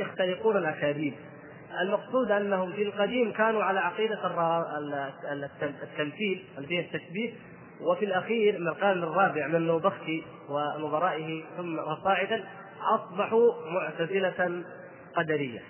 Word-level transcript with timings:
يختلقون 0.00 0.56
الأكاذيب 0.56 1.14
المقصود 1.82 2.30
أنهم 2.30 2.72
في 2.72 2.82
القديم 2.82 3.32
كانوا 3.32 3.62
على 3.62 3.80
عقيدة 3.80 4.18
التمثيل 5.62 6.44
اللي 6.58 6.76
هي 6.76 6.80
التشبيه 6.80 7.32
وفي 7.80 8.04
الأخير 8.04 8.58
من 8.58 8.68
القرن 8.68 9.02
الرابع 9.02 9.46
من 9.46 9.66
نوبختي 9.66 10.22
ونظرائه 10.48 11.44
ثم 11.56 11.78
وصاعدا 11.78 12.44
أصبحوا 12.94 13.52
معتزلة 13.72 14.64
قدرية. 15.16 15.60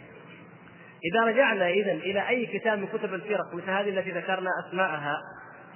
إذا 1.04 1.24
رجعنا 1.24 1.68
اذا 1.68 1.92
إلى 1.92 2.28
أي 2.28 2.46
كتاب 2.46 2.78
من 2.78 2.86
كتب 2.86 3.14
الفرق 3.14 3.54
مثل 3.54 3.70
هذه 3.70 3.88
التي 3.88 4.10
ذكرنا 4.10 4.50
أسماءها 4.66 5.16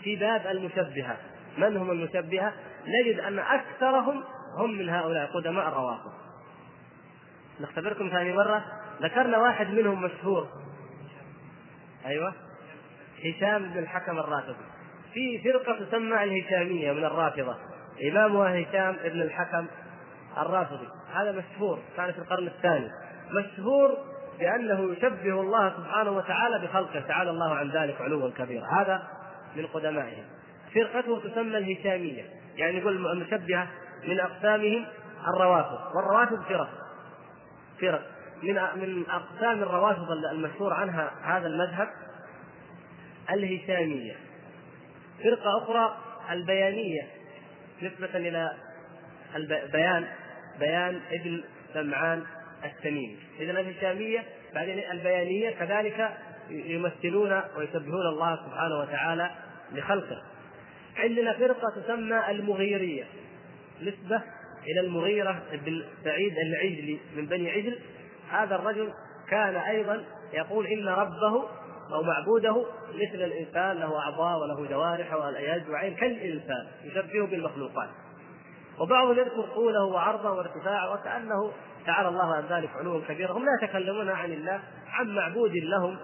في 0.02 0.16
باب 0.16 0.46
المشبهة، 0.46 1.16
من 1.59 1.77
هم 1.77 1.91
المشبهة؟ 1.91 2.52
نجد 2.86 3.21
أن 3.21 3.39
أكثرهم 3.39 4.25
هم 4.59 4.79
من 4.79 4.89
هؤلاء 4.89 5.27
قدماء 5.27 5.68
الروافض. 5.68 6.23
نختبركم 7.61 8.09
ثاني 8.09 8.32
مرة. 8.32 8.64
ذكرنا 9.02 9.39
واحد 9.39 9.66
منهم 9.66 10.02
مشهور. 10.02 10.48
أيوه. 12.06 12.34
هشام 13.24 13.62
بن 13.73 13.79
الحكم 13.79 14.19
الرافضي. 14.19 14.65
في 15.15 15.42
فرقة 15.45 15.84
تسمى 15.84 16.24
الهشامية 16.24 16.93
من 16.93 17.05
الرافضة. 17.05 17.56
إمامها 18.10 18.62
هشام 18.62 18.96
بن 19.05 19.23
الحكم 19.23 19.66
الرافضي. 20.38 20.88
هذا 21.15 21.32
مشهور 21.32 21.79
كان 21.96 22.12
في 22.12 22.19
القرن 22.19 22.46
الثاني. 22.46 22.88
مشهور 23.30 23.98
بأنه 24.38 24.93
يشبه 24.93 25.41
الله 25.41 25.77
سبحانه 25.77 26.10
وتعالى 26.10 26.66
بخلقه. 26.66 27.01
تعالى 27.01 27.30
الله 27.30 27.55
عن 27.55 27.71
ذلك 27.71 28.01
علوا 28.01 28.30
كبيرا. 28.30 28.66
هذا 28.80 29.02
من 29.57 29.66
قدمائهم 29.66 30.24
فرقته 30.74 31.21
تسمى 31.21 31.59
الهشامية. 31.59 32.24
يعني 32.57 32.79
يقول 32.79 33.07
المشبهه 33.07 33.68
من 34.09 34.21
أقسامهم 34.21 34.87
الروافض. 35.34 35.96
والروافض 35.96 36.43
فرق. 36.43 36.84
فرق 37.84 38.02
من 38.43 38.55
من 38.55 39.05
أقسام 39.11 39.62
الروافض 39.62 40.11
المشهور 40.11 40.73
عنها 40.73 41.11
هذا 41.23 41.47
المذهب 41.47 41.88
الهشامية. 43.30 44.15
فرقة 45.23 45.63
أخرى 45.63 45.96
البيانية. 46.30 47.02
نسبة 47.82 48.16
إلى 48.16 48.52
البيان 49.37 50.07
بيان 50.60 51.01
ابن 51.10 51.45
سمعان 51.74 52.24
التميمي. 52.65 53.18
اذا 53.40 53.51
الهشامية 53.51 54.24
بعدين 54.55 54.90
البيانية 54.90 55.51
كذلك 55.51 56.10
يمثلون 56.51 57.43
ويشبهون 57.57 58.07
الله 58.07 58.37
سبحانه 58.37 58.79
وتعالى 58.79 59.30
لخلقه. 59.73 60.23
عندنا 60.96 61.32
فرقة 61.32 61.80
تسمى 61.80 62.30
المغيرية. 62.30 63.05
نسبة 63.82 64.22
إلى 64.66 64.81
المغيرة 64.81 65.43
بن 65.53 65.84
سعيد 66.04 66.38
العجلي 66.38 67.00
من 67.16 67.26
بني 67.26 67.50
عجل. 67.50 67.78
هذا 68.31 68.54
الرجل 68.54 68.93
كان 69.31 69.56
أيضا 69.56 70.04
يقول 70.32 70.66
إن 70.66 70.88
ربه 70.88 71.48
أو 71.93 72.03
معبوده 72.03 72.66
مثل 72.94 73.22
الإنسان 73.25 73.76
له 73.76 73.98
أعضاء 73.98 74.38
وله 74.38 74.69
جوارح 74.69 75.15
ويد 75.15 75.69
وعين 75.69 75.94
كالإنسان 75.94 76.66
يشبهه 76.84 77.26
بالمخلوقات. 77.26 77.88
وبعضهم 78.81 79.19
يذكر 79.19 79.43
طوله 79.54 79.84
وعرضه 79.84 80.32
وارتفاعه 80.32 80.93
وكأنه 80.94 81.53
تعالى 81.87 82.09
الله 82.09 82.34
عن 82.34 82.44
ذلك 82.50 82.71
علوا 82.76 83.00
كبيرا. 83.09 83.32
هم 83.32 83.44
لا 83.44 83.50
يتكلمون 83.62 84.09
عن 84.10 84.32
الله 84.32 84.60
عن 84.88 85.15
معبود 85.15 85.53
لهم 85.56 85.99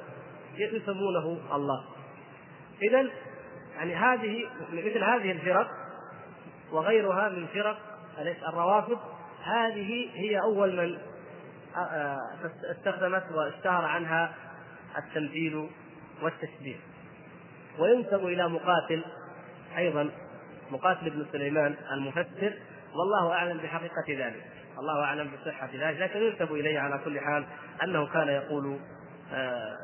يسمونه 0.56 1.39
الله. 1.55 1.84
اذا 2.83 3.06
يعني 3.77 3.95
هذه 3.95 4.47
مثل 4.72 5.05
هذه 5.05 5.33
الفرق 5.33 5.69
وغيرها 6.72 7.28
من 7.28 7.47
فرق 7.47 7.89
الروافض؟ 8.48 8.98
هذه 9.44 10.11
هي 10.14 10.41
أول 10.41 10.77
من 10.77 10.98
استخدمت 12.70 13.25
واشتهر 13.33 13.84
عنها 13.84 14.34
التمثيل 14.98 15.69
والتشبيه. 16.22 16.77
وينسب 17.78 18.27
إلى 18.27 18.48
مقاتل 18.48 19.05
أيضا 19.78 20.11
مقاتل 20.70 21.11
بن 21.11 21.27
سليمان 21.33 21.74
المفسر 21.92 22.55
والله 22.95 23.33
أعلم 23.33 23.58
بحقيقة 23.58 24.27
ذلك 24.27 24.45
الله 24.79 25.05
أعلم 25.05 25.30
بصحة 25.30 25.68
ذلك 25.74 26.01
لكن 26.01 26.20
ينسب 26.20 26.52
إليه 26.52 26.80
على 26.80 27.01
كل 27.05 27.20
حال 27.20 27.45
أنه 27.83 28.06
كان 28.06 28.29
يقول 28.29 28.79
آه 29.33 29.77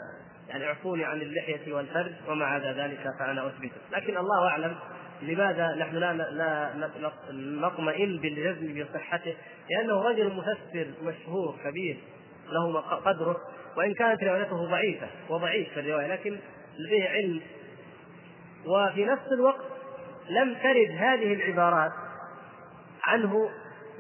يعني 0.49 0.67
اعفوني 0.67 1.05
عن 1.05 1.21
اللحية 1.21 1.72
والفرج 1.72 2.12
وما 2.28 2.45
عدا 2.45 2.72
ذلك 2.72 3.09
فأنا 3.19 3.47
أثبته. 3.47 3.77
لكن 3.93 4.17
الله 4.17 4.49
أعلم 4.49 4.77
لماذا 5.22 5.75
نحن 5.75 5.97
لا 5.97 6.12
لا 6.12 6.91
نطمئن 7.32 8.19
بالجزم 8.19 8.84
بصحته؟ 8.84 9.34
لأنه 9.71 10.03
رجل 10.03 10.32
مفسر 10.32 10.87
مشهور 11.03 11.56
كبير 11.65 11.97
له 12.53 12.81
قدره 12.81 13.37
وإن 13.77 13.94
كانت 13.94 14.25
روايته 14.25 14.56
ضعيفة 14.56 15.06
وضعيف 15.28 15.72
في 15.75 15.81
الرواية 15.81 16.06
لكن 16.06 16.38
لديه 16.78 17.09
علم 17.09 17.41
وفي 18.66 19.04
نفس 19.04 19.32
الوقت 19.32 19.65
لم 20.31 20.54
ترد 20.54 20.91
هذه 20.91 21.33
العبارات 21.33 21.93
عنه 23.04 23.50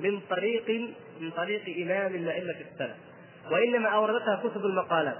من 0.00 0.20
طريق 0.30 0.70
من 1.20 1.30
طريق 1.30 1.62
إمام 1.86 2.12
من 2.12 2.28
ائمه 2.28 2.54
السلف 2.72 2.96
وإنما 3.50 3.88
أوردتها 3.88 4.42
كتب 4.44 4.64
المقالات 4.64 5.18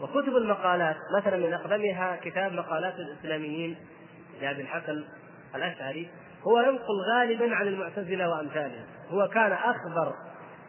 وكتب 0.00 0.36
المقالات 0.36 0.96
مثلا 1.18 1.36
من 1.36 1.52
أقدمها 1.52 2.16
كتاب 2.16 2.52
مقالات 2.52 2.94
الإسلاميين 2.94 3.76
لأبي 4.40 4.62
الحسن 4.62 5.04
الأشعري 5.54 6.08
هو 6.42 6.60
ينقل 6.60 6.94
غالبا 7.14 7.54
عن 7.54 7.68
المعتزلة 7.68 8.28
وأمثالهم. 8.28 8.84
هو 9.10 9.28
كان 9.28 9.52
أخبر 9.52 10.14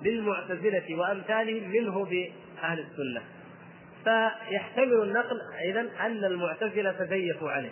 بالمعتزله 0.02 0.96
وأمثالهم 0.96 1.70
منه 1.70 2.06
بأهل 2.06 2.80
السنة. 2.80 3.22
فيحتمل 4.04 5.04
النقل 5.04 5.42
اذا 5.70 5.82
أن 6.06 6.26
المعتزلة 6.26 6.92
تزيفوا 6.92 7.52
عليه. 7.52 7.72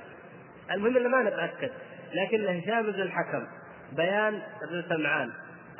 المهم 0.72 0.98
ان 0.98 1.08
ما 1.08 1.24
نتأكد 1.24 1.70
لكن 2.14 2.46
هشام 2.48 2.92
بن 2.92 3.02
الحكم 3.02 3.48
بيان 3.96 4.42
بن 4.72 4.84
سمعان 4.90 5.32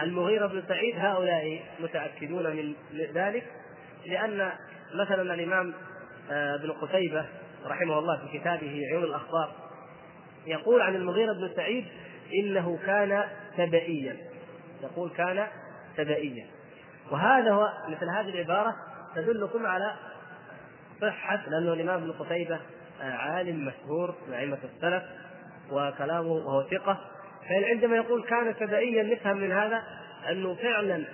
المغيرة 0.02 0.48
بن 0.48 0.64
سعيد 0.68 0.96
هؤلاء 0.98 1.64
متأكدون 1.80 2.56
من 2.56 2.74
ذلك 3.14 3.44
لأن 4.06 4.52
مثلا 4.96 5.34
الإمام 5.34 5.74
آه، 6.32 6.56
ابن 6.56 6.72
قتيبة 6.72 7.26
رحمه 7.66 8.00
الله 8.00 8.18
في 8.18 8.40
كتابه 8.40 8.82
عيون 8.92 9.04
الأخبار 9.04 9.69
يقول 10.48 10.82
عن 10.82 10.96
المغيرة 10.96 11.34
بن 11.34 11.50
سعيد 11.56 11.86
إنه 12.34 12.80
كان 12.86 13.24
سبئيا 13.58 14.18
يقول 14.84 15.10
كان 15.10 15.48
سبئيا 15.98 16.48
وهذا 17.12 17.52
هو 17.52 17.70
مثل 17.88 18.10
هذه 18.10 18.30
العبارة 18.30 18.76
تدلكم 19.16 19.66
على 19.66 19.94
صحة 21.02 21.50
لأنه 21.50 21.74
الإمام 21.74 22.02
ابن 22.04 22.12
قتيبة 22.12 22.60
آه، 23.02 23.12
عالم 23.12 23.66
مشهور 23.66 24.16
من 24.28 24.34
أئمة 24.34 24.58
السلف 24.76 25.04
وكلامه 25.72 26.32
وهو 26.32 26.64
ثقة. 26.64 27.00
فعندما 27.50 27.96
يقول 27.96 28.24
كان 28.24 28.56
سبئيا 28.60 29.04
نفهم 29.04 29.38
من 29.38 29.52
هذا 29.52 29.84
أنه 30.32 30.56
فعلا 30.56 31.06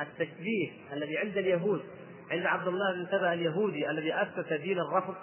التشبيه 0.00 0.70
الذي 0.92 1.18
عند 1.18 1.36
اليهود 1.36 1.82
عند 2.30 2.46
عبد 2.46 2.68
الله 2.68 2.92
بن 2.92 3.06
سبأ 3.06 3.32
اليهودي 3.32 3.90
الذي 3.90 4.14
أسس 4.14 4.52
دين 4.52 4.78
الرفض 4.78 5.14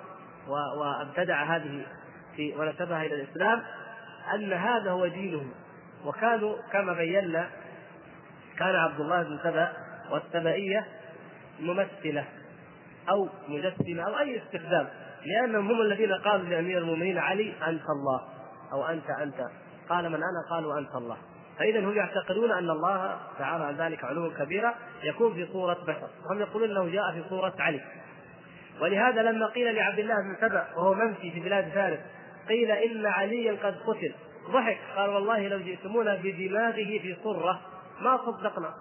وأبتدع 0.78 1.56
هذه 1.56 1.86
في 2.36 2.54
ونسبها 2.58 3.06
إلى 3.06 3.16
الإسلام 3.16 3.62
أن 4.34 4.54
هذا 4.54 4.92
هو 4.92 5.08
دينه 5.08 5.44
وكانوا 6.06 6.56
كما 6.72 6.94
بينا 6.94 7.50
كان 8.58 8.76
عبد 8.76 9.00
الله 9.00 9.24
بن 9.24 9.40
سبأ 9.44 9.72
والسبائية 10.12 10.86
ممثلة 11.60 12.26
أو 13.10 13.30
مجسمة 13.48 14.04
أو 14.04 14.20
أي 14.20 14.42
استخدام 14.44 14.88
لأنهم 15.26 15.72
هم 15.72 15.82
الذين 15.82 16.14
قالوا 16.14 16.46
لأمير 16.46 16.78
المؤمنين 16.78 17.18
علي 17.18 17.54
أنت 17.68 17.84
الله 17.90 18.22
أو 18.74 18.86
أنت 18.86 19.10
أنت. 19.10 19.42
قال 19.90 20.10
من 20.10 20.16
أنا؟ 20.16 20.50
قالوا 20.50 20.80
أنت 20.80 20.96
الله. 20.96 21.18
فإذا 21.60 21.80
هم 21.80 21.96
يعتقدون 21.96 22.52
أن 22.52 22.70
الله 22.70 23.18
تعالى 23.40 23.64
عن 23.64 23.76
ذلك 23.76 24.04
علوا 24.04 24.34
كبيرا 24.40 24.76
يكون 25.04 25.34
في 25.34 25.48
صورة 25.54 25.78
بشر. 25.88 26.10
هم 26.32 26.40
يقولون 26.40 26.70
أنه 26.70 26.92
جاء 26.92 27.12
في 27.12 27.30
صورة 27.30 27.54
علي. 27.60 27.82
ولهذا 28.82 29.22
لما 29.22 29.46
قيل 29.46 29.76
لعبد 29.76 30.00
الله 30.00 30.16
بن 30.16 30.48
سبأ 30.48 30.68
وهو 30.78 30.94
منفي 30.94 31.32
في 31.32 31.40
بلاد 31.40 31.70
فارس 31.70 32.00
قيل 32.50 32.72
إن 32.72 33.06
عليا 33.06 33.52
قد 33.52 33.76
قتل. 33.88 34.14
ضحك. 34.50 34.78
قال 34.96 35.10
والله 35.10 35.48
لو 35.48 35.60
جئتمونا 35.60 36.16
بدماغه 36.16 36.74
في 36.74 37.18
صرة 37.24 37.62
ما 38.02 38.18
صدقنا 38.18 38.74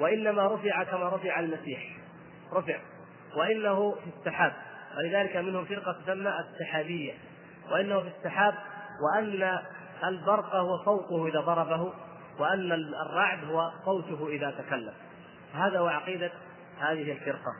وإنما 0.00 0.46
رفع 0.46 0.82
كما 0.82 1.08
رفع 1.08 1.40
المسيح. 1.40 1.96
رفع. 2.52 2.78
وإنه 3.36 3.90
في 3.90 4.10
السحاب. 4.18 4.52
ولذلك 4.98 5.36
منهم 5.36 5.64
فرقة 5.64 5.92
تسمى 5.92 6.32
السحابية. 6.40 7.12
وإنه 7.70 8.00
في 8.00 8.08
السحاب 8.18 8.54
وأن 9.02 9.58
البرق 10.04 10.54
هو 10.54 10.84
صوته 10.84 11.26
إذا 11.26 11.40
ضربه 11.40 11.92
وأن 12.38 12.72
الرعد 13.06 13.44
هو 13.44 13.70
صوته 13.84 14.28
إذا 14.28 14.50
تكلم. 14.50 14.92
هذا 15.54 15.78
هو 15.78 15.86
عقيدة 15.86 16.30
هذه 16.80 17.12
الفرقة. 17.12 17.52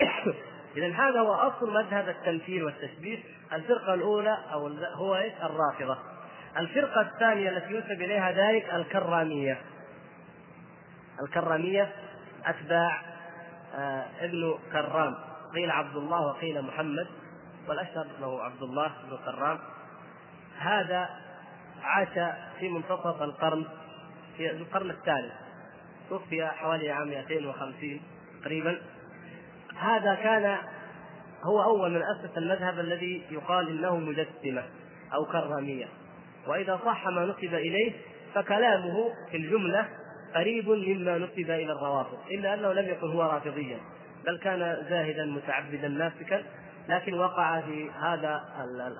إذا 0.76 0.92
هذا 0.92 1.20
هو 1.20 1.32
أصل 1.32 1.70
مذهب 1.74 2.08
التمثيل 2.08 2.64
والتشبيه 2.64 3.18
الفرقة 3.52 3.94
الأولى 3.94 4.38
أو 4.52 4.68
هو 4.94 5.16
إيش؟ 5.16 5.32
الرافضة. 5.42 5.98
الفرقة 6.56 7.00
الثانية 7.00 7.50
التي 7.50 7.74
ينسب 7.74 8.02
إليها 8.02 8.32
ذلك 8.32 8.74
الكرامية. 8.74 9.60
الكرامية 11.22 11.92
أتباع 12.46 13.02
آه، 13.74 14.04
ابن 14.20 14.58
كرام. 14.72 15.14
قيل 15.54 15.70
عبد 15.70 15.96
الله 15.96 16.20
وقيل 16.20 16.62
محمد 16.62 17.06
والأشهر 17.68 18.06
انه 18.18 18.40
عبد 18.42 18.62
الله 18.62 18.92
بن 19.10 19.16
كرام. 19.16 19.58
هذا 20.58 21.08
عاش 21.82 22.34
في 22.58 22.68
منتصف 22.68 23.22
القرن 23.22 23.64
في 24.36 24.50
القرن 24.50 24.90
الثالث. 24.90 25.32
توفي 26.08 26.46
حوالي 26.46 26.90
عام 26.90 27.08
250 27.08 28.00
تقريبا. 28.42 28.78
هذا 29.76 30.14
كان 30.14 30.58
هو 31.42 31.62
أول 31.62 31.90
من 31.90 32.02
اسس 32.02 32.38
المذهب 32.38 32.78
الذي 32.78 33.22
يقال 33.30 33.68
إنه 33.68 33.96
مجسمة 33.96 34.62
أو 35.14 35.24
كرامية. 35.24 35.88
وإذا 36.46 36.80
صح 36.84 37.06
ما 37.08 37.24
نسب 37.24 37.54
إليه 37.54 37.92
فكلامه 38.34 39.10
في 39.30 39.36
الجملة 39.36 39.88
قريب 40.34 40.68
مما 40.68 41.18
نسب 41.18 41.50
إلى 41.50 41.72
الروافض 41.72 42.18
إلا 42.30 42.54
أنه 42.54 42.72
لم 42.72 42.88
يكن 42.88 43.06
هو 43.12 43.22
رافضيا 43.22 43.78
بل 44.26 44.38
كان 44.38 44.58
زاهدا 44.90 45.24
متعبدا 45.24 45.88
ناسكا 45.88 46.42
لكن 46.88 47.14
وقع 47.14 47.60
في 47.60 47.90
هذا 47.90 48.40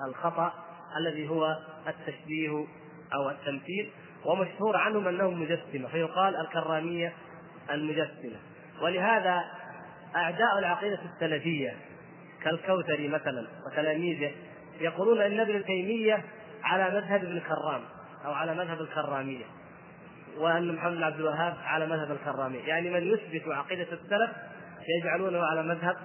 الخطأ 0.08 0.52
الذي 0.96 1.28
هو 1.28 1.58
التشبيه 1.88 2.66
أو 3.14 3.31
التمثيل 3.31 3.90
ومشهور 4.25 4.76
عنهم 4.76 5.08
أنهم 5.08 5.43
مجسمة 5.43 5.88
فيقال 5.88 6.36
الكرامية 6.36 7.12
المجسمة. 7.70 8.36
ولهذا 8.82 9.44
أعداء 10.16 10.58
العقيدة 10.58 10.98
السلفية 11.14 11.75
كالكوثري 12.44 13.08
مثلا 13.08 13.46
وتلاميذه 13.66 14.32
يقولون 14.81 15.20
إن 15.20 15.40
ابن 15.40 15.64
تيمية 15.64 16.25
على 16.62 16.90
مذهب 16.90 17.25
ابن 17.25 17.40
كرام 17.40 17.82
أو 18.25 18.32
على 18.32 18.54
مذهب 18.54 18.81
الكرامية 18.81 19.44
وأن 20.38 20.75
محمد 20.75 20.96
بن 20.96 21.02
عبد 21.02 21.20
الوهاب 21.20 21.56
على 21.64 21.87
مذهب 21.87 22.10
الكرامية. 22.10 22.64
يعني 22.64 22.90
من 22.90 23.02
يثبت 23.02 23.48
عقيدة 23.48 23.82
السلف 23.82 24.31
يجعلونه 24.98 25.38
على 25.38 25.62
مذهب 25.62 25.96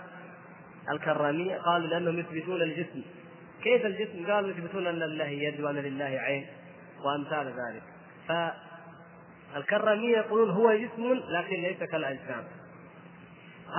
الكرامية. 0.92 1.58
قالوا 1.58 1.88
لأنهم 1.88 2.20
يثبتون 2.20 2.62
الجسم. 2.62 3.02
كيف 3.64 3.86
الجسم؟ 3.86 4.32
قالوا 4.32 4.50
يثبتون 4.50 4.88
أن 4.88 4.96
لله 4.96 5.26
يد 5.26 5.62
وأن 5.62 5.76
لله 5.76 6.06
عين 6.06 6.48
وأمثال 7.04 7.48
ذلك. 7.48 7.84
فالكرامية 9.54 10.18
يقولون 10.18 10.50
هو 10.50 10.74
جسم 10.74 11.14
لكن 11.14 11.62
ليس 11.62 11.78
كالأجسام. 11.78 12.44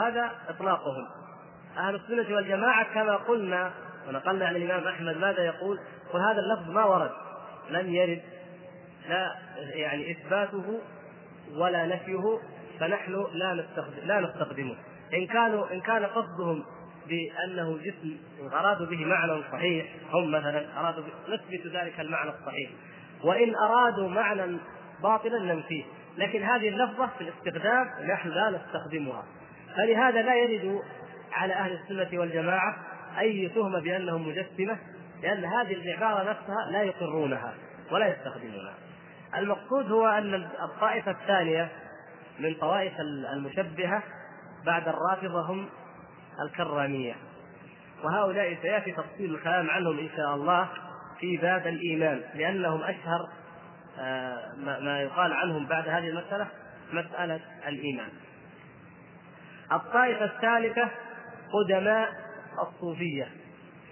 هذا 0.04 0.30
إطلاقهم. 0.48 1.06
أهل 1.78 1.94
السنة 1.94 2.36
والجماعة 2.36 2.94
كما 2.94 3.16
قلنا 3.16 3.72
ونقلنا 4.08 4.46
عن 4.46 4.56
الإمام 4.56 4.88
أحمد 4.88 5.16
ماذا 5.16 5.44
يقول؟ 5.44 5.78
وهذا 6.14 6.40
اللفظ 6.40 6.70
ما 6.70 6.84
ورد. 6.84 7.10
لم 7.70 7.94
يرد. 7.94 8.22
لا 9.08 9.34
يعني 9.74 10.10
إثباته 10.10 10.80
ولا 11.56 11.86
نفيه 11.86 12.38
فنحن 12.80 13.26
لا 13.32 13.54
نستخدم 13.54 14.06
لا 14.06 14.20
نستخدمه. 14.20 14.76
إن 15.14 15.26
كانوا 15.26 15.72
إن 15.72 15.80
كان 15.80 16.06
قصدهم 16.06 16.64
بأنه 17.08 17.78
جسم 17.78 18.16
أرادوا 18.52 18.86
به 18.86 19.04
معنى 19.04 19.42
صحيح 19.52 19.86
هم 20.12 20.30
مثلا 20.30 20.80
أرادوا 20.80 21.04
نثبت 21.28 21.66
ذلك 21.66 22.00
المعنى 22.00 22.30
الصحيح. 22.30 22.70
وإن 23.24 23.54
أرادوا 23.54 24.08
معنى 24.08 24.58
باطلا 25.02 25.38
ننفيه. 25.38 25.84
لكن 26.18 26.42
هذه 26.42 26.68
اللفظة 26.68 27.06
في 27.06 27.20
الاستخدام 27.20 27.86
نحن 28.08 28.28
لا 28.28 28.50
نستخدمها. 28.50 29.24
فلهذا 29.76 30.22
لا 30.22 30.34
يرد 30.34 30.80
على 31.36 31.54
أهل 31.54 31.72
السنة 31.72 32.20
والجماعة 32.20 32.76
أي 33.18 33.48
تهمة 33.48 33.80
بأنهم 33.80 34.28
مجسمة 34.28 34.78
لأن 35.22 35.44
هذه 35.44 35.74
العبارة 35.74 36.30
نفسها 36.30 36.70
لا 36.70 36.82
يقرونها 36.82 37.54
ولا 37.90 38.06
يستخدمونها 38.06 38.74
المقصود 39.36 39.92
هو 39.92 40.06
أن 40.06 40.34
الطائفة 40.62 41.10
الثانية 41.10 41.68
من 42.38 42.54
طوائف 42.54 42.92
المشبهة 43.32 44.02
بعد 44.66 44.88
الرافضة 44.88 45.40
هم 45.40 45.68
الكرامية 46.40 47.14
وهؤلاء 48.04 48.58
سيأتي 48.62 48.92
تفصيل 48.92 49.34
الكلام 49.34 49.70
عنهم 49.70 49.98
إن 49.98 50.08
شاء 50.16 50.34
الله 50.34 50.68
في 51.20 51.36
باب 51.36 51.66
الإيمان 51.66 52.22
لأنهم 52.34 52.82
أشهر 52.82 53.28
آه، 53.98 54.54
ما 54.80 55.02
يقال 55.02 55.32
عنهم 55.32 55.66
بعد 55.66 55.88
هذه 55.88 56.08
المسألة 56.08 56.46
مسألة 56.92 57.40
الإيمان. 57.68 58.08
الطائفة 59.72 60.24
الثالثة 60.24 60.90
قدماء 61.52 62.08
الصوفية 62.68 63.28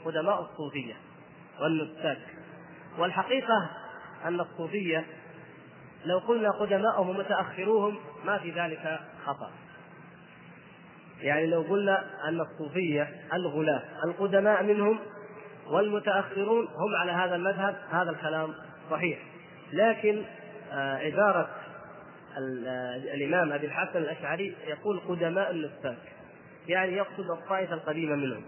قدماء 0.04 0.40
الصوفية 0.40 0.94
والنساك 1.60 2.18
والحقيقة 2.98 3.70
أن 4.24 4.40
الصوفية 4.40 5.04
لو 6.04 6.18
قلنا 6.18 6.50
قدماءهم 6.50 7.08
ومتأخروهم 7.08 7.96
ما 8.24 8.38
في 8.38 8.50
ذلك 8.50 9.00
خطأ. 9.26 9.50
يعني 11.20 11.46
لو 11.46 11.62
قلنا 11.62 12.04
أن 12.28 12.40
الصوفية 12.40 13.08
الغلاة 13.34 13.82
القدماء 14.04 14.62
منهم 14.62 14.98
والمتأخرون 15.66 16.66
هم 16.66 16.94
على 17.00 17.12
هذا 17.12 17.36
المذهب 17.36 17.76
هذا 17.90 18.10
الكلام 18.10 18.54
صحيح. 18.90 19.18
لكن 19.72 20.22
آه، 20.72 20.96
عبارة 20.96 21.48
آه، 22.38 22.96
الإمام 22.96 23.52
أبي 23.52 23.66
الحسن 23.66 23.98
الأشعري 23.98 24.56
يقول 24.66 25.00
قدماء 25.08 25.50
النساك 25.50 26.13
يعني 26.68 26.92
يقصد 26.92 27.30
الطائفة 27.30 27.74
القديمة 27.74 28.16
منهم. 28.16 28.44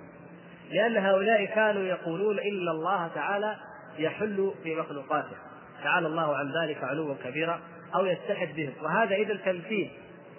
لأن 0.70 0.96
هؤلاء 0.96 1.44
كانوا 1.44 1.82
يقولون 1.82 2.38
إن 2.38 2.68
الله 2.68 3.08
تعالى 3.08 3.56
يحل 3.98 4.52
في 4.62 4.74
مخلوقاته. 4.74 5.36
تعالى 5.84 6.06
الله 6.06 6.36
عن 6.36 6.52
ذلك 6.62 6.84
علوا 6.84 7.14
كبيرا 7.24 7.60
أو 7.94 8.06
يتحد 8.06 8.48
بهم. 8.56 8.72
وهذا 8.82 9.14
إذا 9.14 9.36
تمثيل 9.36 9.90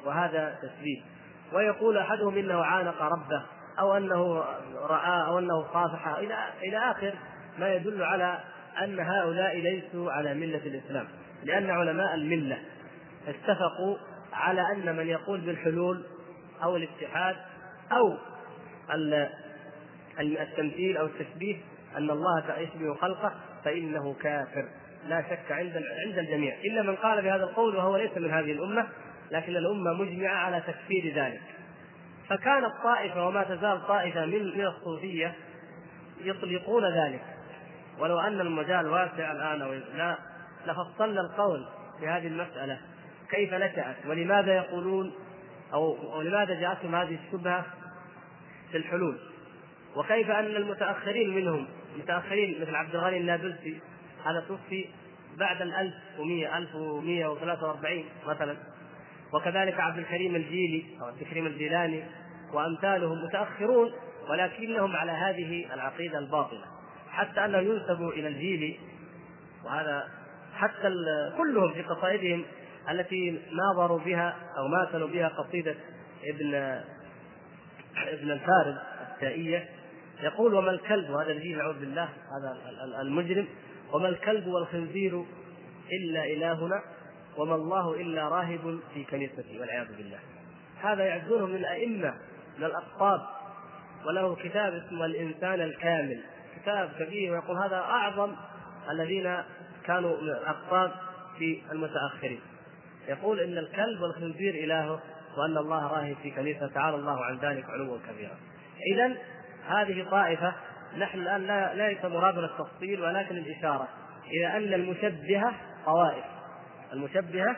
وهذا 0.05 0.55
تثبيت 0.61 1.03
ويقول 1.53 1.97
أحدهم 1.97 2.37
إنه 2.37 2.63
عانق 2.63 3.01
ربه 3.01 3.41
أو 3.79 3.97
أنه 3.97 4.43
رأى 4.75 5.27
أو 5.27 5.39
أنه 5.39 5.73
صافح. 5.73 6.07
إلى 6.07 6.35
إلى 6.63 6.77
آخر 6.77 7.13
ما 7.59 7.73
يدل 7.73 8.03
على 8.03 8.39
أن 8.83 8.99
هؤلاء 8.99 9.57
ليسوا 9.57 10.11
على 10.11 10.33
ملة 10.33 10.61
الإسلام. 10.65 11.07
لأن 11.43 11.69
علماء 11.69 12.15
الملة 12.15 12.57
اتفقوا 13.27 13.97
على 14.33 14.61
أن 14.71 14.95
من 14.95 15.07
يقول 15.07 15.41
بالحلول 15.41 16.03
أو 16.63 16.75
الاتحاد 16.75 17.35
أو 17.91 18.17
التمثيل 20.19 20.97
أو 20.97 21.05
التشبيه 21.05 21.55
أن 21.97 22.09
الله 22.09 22.57
يشبه 22.57 22.93
خلقه 22.93 23.33
فإنه 23.65 24.13
كافر. 24.13 24.65
لا 25.07 25.21
شك 25.21 25.51
عند 25.51 25.83
عند 26.05 26.17
الجميع. 26.17 26.55
إلا 26.65 26.81
من 26.81 26.95
قال 26.95 27.21
بهذا 27.21 27.43
القول 27.43 27.75
وهو 27.75 27.97
ليس 27.97 28.17
من 28.17 28.31
هذه 28.31 28.51
الأمة 28.51 28.87
لكن 29.31 29.57
الأمة 29.57 29.93
مجمعة 29.93 30.35
على 30.35 30.61
تكفير 30.67 31.13
ذلك. 31.15 31.41
فكانت 32.29 32.73
طائفه 32.83 33.27
وما 33.27 33.43
تزال 33.43 33.87
طائفة 33.87 34.25
من 34.25 34.57
من 34.57 34.65
الصوفية 34.65 35.35
يطلقون 36.21 36.83
ذلك. 36.85 37.21
ولو 37.99 38.19
أن 38.19 38.41
المجال 38.41 38.87
واسع 38.87 39.31
الآن 39.31 39.81
لا 39.95 40.17
لفصلنا 40.65 41.21
القول 41.21 41.65
في 41.99 42.07
هذه 42.07 42.27
المسألة. 42.27 42.79
كيف 43.29 43.53
نشأت؟ 43.53 43.95
ولماذا 44.07 44.55
يقولون 44.55 45.13
أو 45.73 46.17
ولماذا 46.17 46.59
جاءتهم 46.59 46.95
هذه 46.95 47.17
الشبهة؟ 47.25 47.65
في 48.71 48.77
الحلول. 48.77 49.17
وكيف 49.95 50.29
أن 50.29 50.45
المتأخرين 50.45 51.35
منهم 51.35 51.67
المتأخرين 51.95 52.61
مثل 52.61 52.75
عبد 52.75 52.95
الغني 52.95 53.17
النابلسي 53.17 53.79
هذا 54.25 54.45
توفي 54.47 54.85
بعد 55.37 55.61
ال 55.61 55.73
1100 55.73 56.57
1143 56.57 58.05
مثلا. 58.27 58.57
وكذلك 59.33 59.79
عبد 59.79 59.97
الكريم 59.97 60.35
الجيلي 60.35 60.85
أو 61.01 61.05
عبد 61.05 61.21
الكريم 61.21 61.45
الجيلاني 61.45 62.03
وأمثالهم 62.53 63.23
متأخرون 63.23 63.91
ولكنهم 64.29 64.95
على 64.95 65.11
هذه 65.11 65.73
العقيدة 65.73 66.19
الباطلة. 66.19 66.65
حتى 67.09 67.45
أنه 67.45 67.57
ينسب 67.57 68.01
إلى 68.01 68.27
الجيلي 68.27 68.79
وهذا 69.65 70.07
حتى 70.53 70.89
كلهم 71.37 71.73
في 71.73 71.81
قصائدهم 71.81 72.45
التي 72.89 73.39
ناظروا 73.51 73.99
بها 73.99 74.35
أو 74.57 74.67
ماثلوا 74.67 75.07
بها 75.07 75.27
قصيدة 75.27 75.75
ابن 76.23 76.81
ابن 78.03 78.31
الفارس 78.31 78.75
التائية 79.13 79.69
يقول 80.23 80.53
وما 80.53 80.71
الكلب 80.71 81.09
وهذا 81.09 81.31
الذي 81.31 81.53
نعوذ 81.53 81.79
بالله 81.79 82.03
هذا 82.03 82.57
المجرم. 83.01 83.47
وما 83.93 84.09
الكلب 84.09 84.47
والخنزير 84.47 85.25
إلا 85.91 86.23
إلهنا 86.23 86.81
وما 87.37 87.55
الله 87.55 87.93
إلا 87.93 88.27
راهب 88.27 88.79
في 88.93 89.03
كنيسته 89.03 89.59
والعياذ 89.59 89.87
بالله. 89.97 90.19
هذا 90.81 91.03
يعدونه 91.03 91.45
من 91.45 91.55
الأئمة 91.55 92.13
من 92.57 92.65
الاقطاب 92.65 93.21
وله 94.05 94.35
كتاب 94.35 94.73
اسمه 94.73 95.05
الإنسان 95.05 95.61
الكامل. 95.61 96.21
كتاب 96.61 96.91
كبير 96.99 97.33
ويقول 97.33 97.57
هذا 97.57 97.75
أعظم 97.75 98.35
الذين 98.89 99.37
كانوا 99.85 100.21
من 100.21 100.29
الاقطاب 100.29 100.91
في 101.37 101.61
المتأخرين. 101.71 102.39
يقول 103.07 103.39
إن 103.39 103.57
الكلب 103.57 104.01
والخنزير 104.01 104.53
إلهه 104.63 105.01
وأن 105.37 105.57
الله 105.57 105.87
راهب 105.87 106.15
في 106.23 106.31
كنيسة 106.31 106.67
تعالى 106.67 106.95
الله 106.95 107.25
عن 107.25 107.37
ذلك 107.37 107.65
علوا 107.69 107.97
كبيرا. 108.09 108.37
اذا 108.93 109.17
هذه 109.67 110.09
طائفة 110.11 110.53
نحن 110.97 111.19
الآن 111.19 111.41
لا 111.41 111.73
ليس 111.73 112.05
مرادنا 112.05 112.45
التفصيل 112.45 113.01
ولكن 113.01 113.37
الإشارة 113.37 113.87
إلى 114.27 114.57
أن 114.57 114.73
المشبهة 114.73 115.53
طوائف. 115.85 116.25
المشبهة 116.93 117.55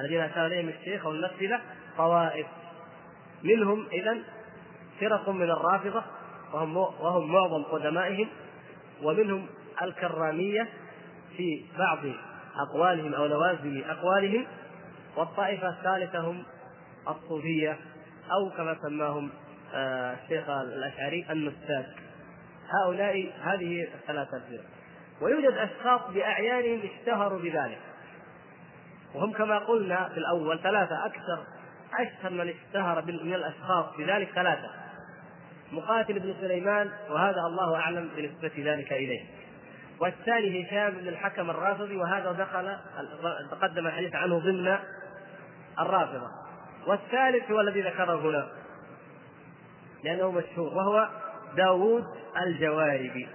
الذين 0.00 0.20
اشار 0.20 0.46
إليهم 0.46 0.68
الشيخ 0.68 1.06
أو 1.06 1.10
الممثله 1.10 1.60
طوائف 1.96 2.46
منهم 3.42 3.86
إذا 3.92 4.16
فرق 5.00 5.28
من 5.28 5.50
الرافضة 5.50 6.02
وهم 6.52 6.76
وهم 6.76 7.32
معظم 7.32 7.62
قدمائهم 7.62 8.28
ومنهم 9.02 9.46
الكرامية 9.82 10.68
في 11.36 11.64
بعض 11.78 11.98
أقوالهم 12.56 13.14
أو 13.14 13.26
لوازم 13.26 13.82
أقوالهم 13.88 14.46
والطائفة 15.16 15.68
الثالثة 15.68 16.18
هم 16.18 16.44
الصوفية 17.08 17.78
أو 18.32 18.50
كما 18.56 18.76
سماهم 18.82 19.30
آه، 19.74 20.16
الشيخ 20.24 20.48
الأشعري 20.48 21.26
النساك 21.30 21.86
هؤلاء 22.70 23.32
هذه 23.42 23.88
الثلاثة 23.94 24.38
فرق 24.38 24.64
ويوجد 25.20 25.52
أشخاص 25.52 26.00
بأعيانهم 26.10 26.90
اشتهروا 26.90 27.38
بذلك. 27.38 27.78
وهم 29.14 29.32
كما 29.32 29.58
قلنا 29.58 30.08
في 30.08 30.18
الأول 30.18 30.62
ثلاثة 30.62 31.06
أكثر 31.06 31.44
أشهر 31.94 32.30
من 32.30 32.48
اشتهر 32.48 33.04
من 33.04 33.34
الأشخاص 33.34 33.96
بذلك 33.98 34.30
ثلاثة. 34.34 34.70
مقاتل 35.72 36.18
بن 36.18 36.34
سليمان 36.40 36.90
وهذا 37.10 37.40
الله 37.40 37.76
أعلم 37.76 38.10
بنسبة 38.16 38.72
ذلك 38.72 38.92
إليه. 38.92 39.24
والثاني 40.00 40.66
هشام 40.66 40.94
بن 40.94 41.08
الحكم 41.08 41.50
الرافضي 41.50 41.96
وهذا 41.96 42.32
دخل 42.32 42.76
تقدم 43.50 43.86
الحديث 43.86 44.14
عنه 44.14 44.38
ضمن 44.38 44.78
الرافضة. 45.78 46.45
والثالث 46.86 47.50
هو 47.50 47.60
الذي 47.60 47.80
ذكره 47.80 48.20
هنا 48.20 48.48
لأنه 50.04 50.30
مشهور 50.30 50.74
وهو 50.74 51.08
داوود 51.56 52.04
الجواربي. 52.46 53.28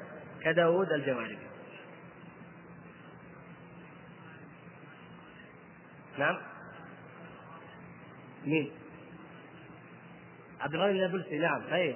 كداوود 0.43 0.91
الجواربي. 0.91 1.47
نعم. 6.17 6.37
مين؟ 8.45 8.71
عبد 10.61 10.73
الغني 10.73 10.91
النابلسي 10.91 11.39
نعم 11.39 11.61
اي 11.73 11.95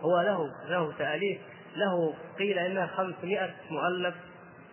هو 0.00 0.20
له 0.20 0.50
له 0.68 0.92
تأليف. 0.92 1.40
له 1.76 2.14
قيل 2.38 2.58
إنها 2.58 2.86
500 2.86 3.54
مؤلف 3.70 4.14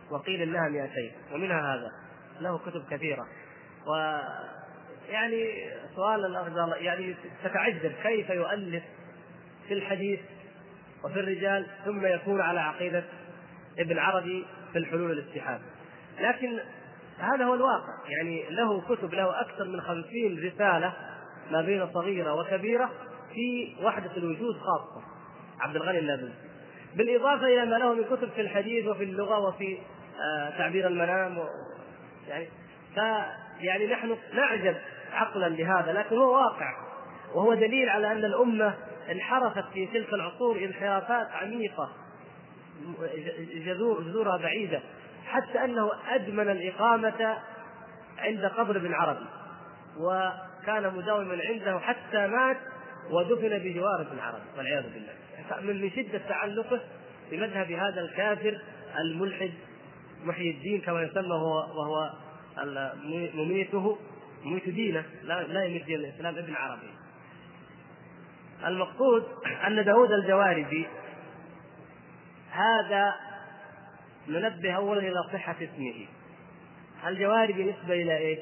وقيل 0.09 0.41
إنها 0.41 0.69
200 0.69 1.11
ومنها 1.31 1.75
هذا. 1.75 1.91
له 2.39 2.57
كتب 2.57 2.85
كثيرة. 2.89 3.27
و 3.87 4.19
يعني 5.09 5.69
سؤال 5.95 6.25
الأرجل 6.25 6.83
يعني 6.83 7.15
تتعجب 7.43 7.91
كيف 8.03 8.29
يؤلف 8.29 8.83
في 9.67 9.73
الحديث 9.73 10.19
وفي 11.03 11.19
الرجال 11.19 11.65
ثم 11.85 12.05
يكون 12.05 12.41
على 12.41 12.59
عقيدة 12.59 13.03
ابن 13.79 13.97
عربي 13.97 14.45
في 14.71 14.77
الحلول 14.77 15.09
والاستحاب 15.09 15.61
لكن 16.19 16.59
هذا 17.19 17.45
هو 17.45 17.53
الواقع 17.53 17.93
يعني 18.07 18.49
له 18.49 18.81
كتب 18.81 19.13
له 19.13 19.41
أكثر 19.41 19.63
من 19.63 19.81
خمسين 19.81 20.45
رسالة 20.45 20.93
ما 21.51 21.61
بين 21.61 21.93
صغيرة 21.93 22.33
وكبيرة 22.33 22.91
في 23.33 23.75
وحدة 23.83 24.17
الوجود 24.17 24.55
خاصة 24.55 25.03
عبد 25.59 25.75
الغني 25.75 25.99
النابلسي 25.99 26.33
بالإضافة 26.95 27.45
إلى 27.45 27.65
ما 27.65 27.75
له 27.75 27.93
من 27.93 28.03
كتب 28.03 28.29
في 28.29 28.41
الحديث 28.41 28.87
وفي 28.87 29.03
اللغة 29.03 29.39
وفي 29.39 29.77
آه 30.19 30.57
تعبير 30.57 30.87
المنام 30.87 31.37
و 31.37 31.45
يعني 32.27 32.47
ف 32.95 32.97
يعني 33.59 33.87
نحن 33.87 34.17
نعجب 34.33 34.75
عقلا 35.15 35.49
لهذا 35.49 35.93
لكن 35.93 36.17
هو 36.17 36.35
واقع. 36.35 36.73
وهو 37.35 37.53
دليل 37.53 37.89
على 37.89 38.11
أن 38.11 38.25
الأمة 38.25 38.75
انحرفت 39.11 39.65
في 39.73 39.85
تلك 39.85 40.13
العصور 40.13 40.57
انحرافات 40.57 41.27
عميقة 41.31 41.89
جذور 43.65 44.01
جذورها 44.01 44.37
بعيدة 44.37 44.81
حتى 45.25 45.63
أنه 45.63 45.91
أدمن 46.09 46.49
الإقامة 46.49 47.37
عند 48.17 48.45
قبر 48.45 48.75
ابن 48.75 48.93
عربي 48.93 49.25
وكان 49.97 50.93
مداوما 50.95 51.37
عنده 51.49 51.79
حتى 51.79 52.27
مات 52.27 52.57
ودفن 53.11 53.57
بجوار 53.57 54.01
ابن 54.01 54.19
عربي 54.19 54.45
والعياذ 54.57 54.83
بالله. 54.83 55.13
من 55.73 55.89
شدة 55.89 56.21
تعلقه 56.29 56.81
بمذهب 57.31 57.71
هذا 57.71 58.01
الكافر 58.01 58.61
الملحد 58.99 59.51
محيي 60.23 60.51
الدين 60.51 60.81
كما 60.81 61.01
يسمى 61.01 61.33
هو 61.33 61.55
وهو 61.55 62.09
مميته. 63.33 63.97
مميت 64.45 64.69
دينه 64.69 65.05
لا 65.23 65.43
لا 65.43 65.63
يميت 65.63 65.85
دين 65.85 65.95
الإسلام 65.95 66.37
ابن 66.37 66.55
عربي. 66.55 66.89
المقصود 68.65 69.23
أن 69.67 69.85
داود 69.85 70.11
الجواربي 70.11 70.87
هذا 72.51 73.15
ننبه 74.27 74.73
اولا 74.73 75.01
إلى 75.01 75.23
صحة 75.33 75.55
اسمه. 75.61 76.05
الجواربي 77.07 77.63
نسبة 77.63 77.93
إلى 77.93 78.17
إيش؟ 78.17 78.39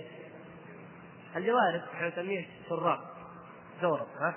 الجوارب 1.36 1.82
إحنا 1.94 2.08
نسميه 2.08 2.46
سراق 2.70 3.00
زورق 3.82 4.10
ها؟ 4.22 4.36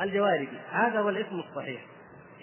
الجواربي 0.00 0.58
هذا 0.70 1.00
هو 1.00 1.08
الاسم 1.08 1.38
الصحيح. 1.38 1.80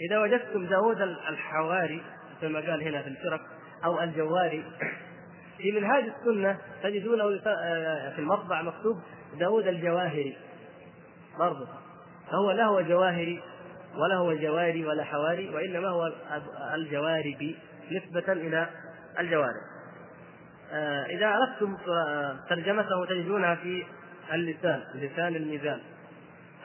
إذا 0.10 0.20
وجدتم 0.20 0.66
داود 0.66 1.02
الحواري 1.02 2.04
كما 2.42 2.60
قال 2.60 2.84
هنا 2.84 3.02
في 3.02 3.08
الفرق 3.08 3.42
أو 3.86 4.02
الجواري 4.02 4.66
في 5.60 5.72
منهاج 5.72 6.04
السنة 6.04 6.58
تجدونه 6.84 7.42
آه، 7.48 8.10
في 8.10 8.20
المطبع 8.20 8.62
مكتوب 8.62 9.02
داود 9.40 9.68
الجواهري. 9.68 10.38
برضه 11.40 11.68
فهو 12.32 12.52
لا 12.52 12.66
هو 12.66 12.82
جواهري 12.82 13.42
ولا 13.96 14.16
هو 14.16 14.34
جواري 14.34 14.86
ولا 14.86 15.04
حواري 15.04 15.50
وإنما 15.50 15.90
هو 15.90 16.14
الجواربي 16.74 17.58
نسبة 17.92 18.34
إلى 18.34 18.70
الجوارب. 19.20 19.62
آه، 20.72 21.06
إذا 21.06 21.28
أردتم 21.28 21.78
آه، 21.88 22.38
ترجمته 22.50 23.06
تجدونها 23.06 23.56
في 23.56 23.86
اللسان 24.34 24.84
لسان 24.96 25.36
الميزان. 25.36 25.82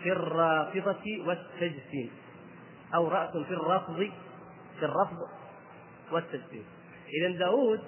في 0.03 0.13
الرافضة 0.13 1.27
والتجسيم. 1.27 2.11
أو 2.95 3.09
رأس 3.09 3.31
في 3.31 3.55
الرفض 3.55 4.11
في 4.79 4.85
الرفض 4.85 5.29
والتجسيم. 6.13 6.65
إذا 7.09 7.39
داود 7.39 7.81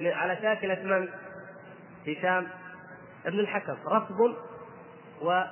على 0.00 0.36
شاكلة 0.42 0.82
من؟ 0.82 1.08
هشام 2.06 2.46
ابن 3.26 3.40
الحكم. 3.40 3.76
رفض 3.86 4.20
و 5.22 5.42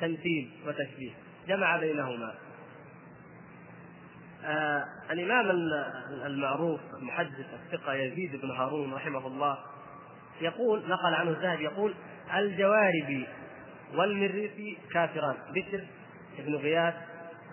تمثيل 0.00 0.50
وتشبيه. 0.66 1.10
جمع 1.48 1.76
بينهما. 1.76 2.34
آه 4.44 4.84
الإمام 5.10 5.50
المعروف 6.26 6.80
المحدث 6.98 7.46
الثقة 7.54 7.94
يزيد 7.94 8.36
بن 8.36 8.50
هارون 8.50 8.94
رحمه 8.94 9.26
الله 9.26 9.58
يقول 10.40 10.88
نقل 10.88 11.14
عنه 11.14 11.30
الذهبي 11.30 11.64
يقول 11.64 11.94
الجواربي 12.34 13.26
والمريسي 13.94 14.78
كافران. 14.92 15.36
بشر 15.54 15.84
بن 16.38 16.54
غياث 16.54 16.94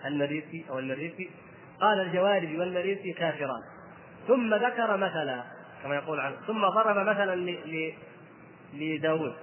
المريسي 0.04 0.64
أو 0.70 0.78
المريسي 0.78 1.30
قال 1.80 2.00
الجواربي 2.00 2.58
والمريسي 2.58 3.12
كافران. 3.12 3.62
ثم 4.28 4.54
ذكر 4.54 4.96
مثلا 4.96 5.44
كما 5.82 5.94
يقول 5.94 6.20
عنه 6.20 6.36
ثم 6.46 6.66
ضرب 6.66 6.96
مثلا 6.96 7.56
لداود. 8.74 9.34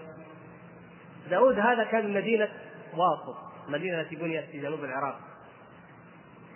داود 1.29 1.60
هذا 1.60 1.84
كان 1.84 2.13
مدينة 2.13 2.50
واسط 2.98 3.38
مدينة 3.67 4.07
بنيت 4.12 4.45
في 4.45 4.62
جنوب 4.62 4.83
العراق. 4.83 5.19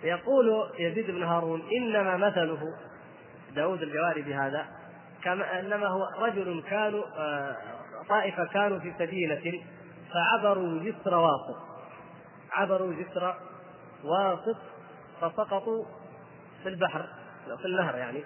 يقول 0.02 0.70
يزيد 0.78 1.10
بن 1.10 1.22
هارون 1.22 1.62
إنما 1.72 2.16
مثله 2.16 2.74
داود 3.54 3.82
الجواري 3.82 4.22
بهذا 4.22 4.66
كما 5.22 5.60
إنما 5.60 5.86
هو 5.86 6.08
رجل 6.18 6.62
كانوا 6.70 7.04
آه، 7.18 7.56
طائفة 8.08 8.44
كانوا 8.44 8.78
في 8.78 8.92
سفينة 8.98 9.62
فعبروا 10.12 10.82
جسر 10.82 11.14
واسط 11.14 11.56
عبروا 12.52 12.92
جسر 12.92 13.34
واسط 14.04 14.56
فسقطوا 15.20 15.84
في 16.62 16.68
البحر 16.68 17.06
في 17.58 17.64
النهر 17.64 17.96
يعني. 17.96 18.24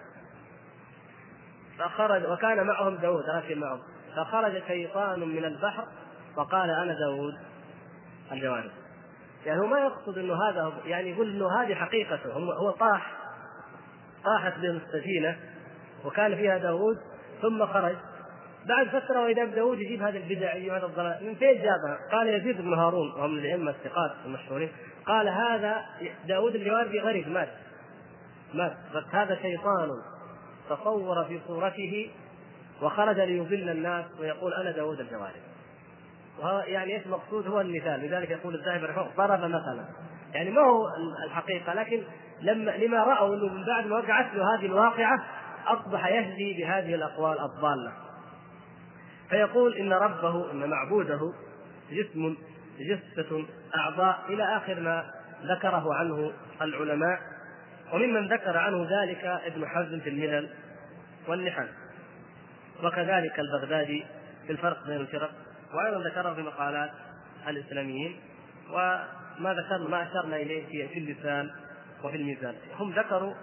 فخرج 1.78 2.30
وكان 2.30 2.66
معهم 2.66 2.96
داود 2.96 3.24
راكب 3.34 3.56
معهم. 3.56 3.80
فخرج 4.16 4.62
شيطان 4.66 5.20
من 5.20 5.44
البحر 5.44 5.86
فقال 6.36 6.70
أنا 6.70 6.94
داود. 6.98 7.34
الجوانب 8.32 8.70
يعني 9.46 9.60
هو 9.60 9.66
ما 9.66 9.78
يقصد 9.78 10.18
إنه 10.18 10.34
هذا 10.34 10.72
يعني 10.84 11.10
يقول 11.10 11.30
إنه 11.30 11.62
هذه 11.62 11.74
حقيقته 11.74 12.32
هو 12.32 12.70
طاح 12.70 13.12
طاحت 14.24 14.58
بهم 14.58 14.76
السفينة 14.76 15.36
وكان 16.04 16.36
فيها 16.36 16.58
داوود 16.58 16.96
ثم 17.42 17.66
خرج. 17.66 17.96
بعد 18.66 18.88
فترة 18.88 19.24
وإذا 19.24 19.44
داوود 19.44 19.80
يجيب 19.80 20.02
هذه 20.02 20.16
البدع 20.16 20.54
يجيب 20.54 20.72
هذا 20.72 20.86
الضلال. 20.86 21.26
من 21.26 21.34
فين 21.34 21.54
جابها؟ 21.54 21.98
قال 22.12 22.28
يزيد 22.28 22.60
بن 22.60 22.74
هارون 22.74 23.12
وهو 23.12 23.28
من 23.28 23.38
الأئمة 23.38 23.70
الثقات 23.70 24.10
المشهورين. 24.24 24.68
قال 25.06 25.28
هذا 25.28 25.84
داوود 26.26 26.54
الجواربي 26.54 27.00
غريب 27.00 27.28
مات. 27.28 27.48
مات. 28.54 28.76
بس 28.94 29.04
هذا 29.12 29.38
شيطان 29.42 29.88
تصور 30.70 31.24
في 31.24 31.40
صورته 31.46 32.10
وخرج 32.82 33.20
ليضل 33.20 33.70
الناس 33.70 34.04
ويقول 34.20 34.54
أنا 34.54 34.70
داوود 34.70 35.00
الجواري 35.00 35.40
وهو 35.40 35.49
يعني 36.66 36.96
إيش 36.96 37.06
المقصود 37.06 37.46
هو 37.46 37.60
المثال؟ 37.60 38.00
لذلك 38.00 38.30
يقول 38.30 38.54
الذاهب 38.54 38.84
رحمه 38.84 39.08
ضرب 39.16 39.40
مثلا. 39.40 39.84
يعني 40.34 40.50
ما 40.50 40.60
هو 40.60 40.86
الحقيقة 41.26 41.74
لكن 41.74 42.02
لما 42.40 42.70
لما 42.70 43.04
رأوا 43.04 43.34
إنه 43.34 43.54
من 43.54 43.64
بعد 43.66 43.86
ما 43.86 43.96
وقعت 43.98 44.34
له 44.34 44.54
هذه 44.54 44.66
الواقعة 44.66 45.24
أصبح 45.66 46.06
يهدي 46.06 46.54
بهذه 46.58 46.94
الأقوال 46.94 47.40
الضالة. 47.40 47.92
فيقول 49.30 49.76
إن 49.76 49.92
ربه 49.92 50.52
إن 50.52 50.70
معبوده 50.70 51.32
جسم 51.90 52.36
جثة 52.78 53.44
أعضاء 53.76 54.18
إلى 54.28 54.56
آخر 54.56 54.80
ما 54.80 55.10
ذكره 55.44 55.94
عنه 55.94 56.32
العلماء. 56.62 57.18
وممن 57.92 58.28
ذكر 58.28 58.56
عنه 58.56 58.88
ذلك 58.90 59.24
ابن 59.24 59.66
حزم 59.68 60.00
في 60.00 60.08
الملل 60.08 60.50
والنحل 61.28 61.68
وكذلك 62.84 63.40
البغدادي 63.40 64.04
في 64.46 64.52
الفرق 64.52 64.86
بين 64.86 64.96
الفرق. 64.96 65.30
وأيضا 65.74 66.08
ذكره 66.08 66.34
في 66.34 66.42
مقالات 66.42 66.90
الإسلاميين 67.48 68.20
وما 68.70 69.54
ذكرنا 69.54 69.88
ما 69.88 70.02
أشرنا 70.02 70.36
إليه 70.36 70.88
في 70.88 70.98
اللسان 70.98 71.50
وفي 72.04 72.16
الميزان. 72.16 72.54
هم 72.78 72.90
ذكروا 72.90 73.34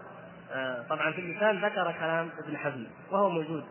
آه، 0.52 0.86
طبعا 0.90 1.12
في 1.12 1.22
اللسان 1.22 1.66
ذكر 1.66 1.92
كلام 2.00 2.30
ابن 2.46 2.58
حزم 2.58 2.88
وهو 3.12 3.30
موجود. 3.30 3.64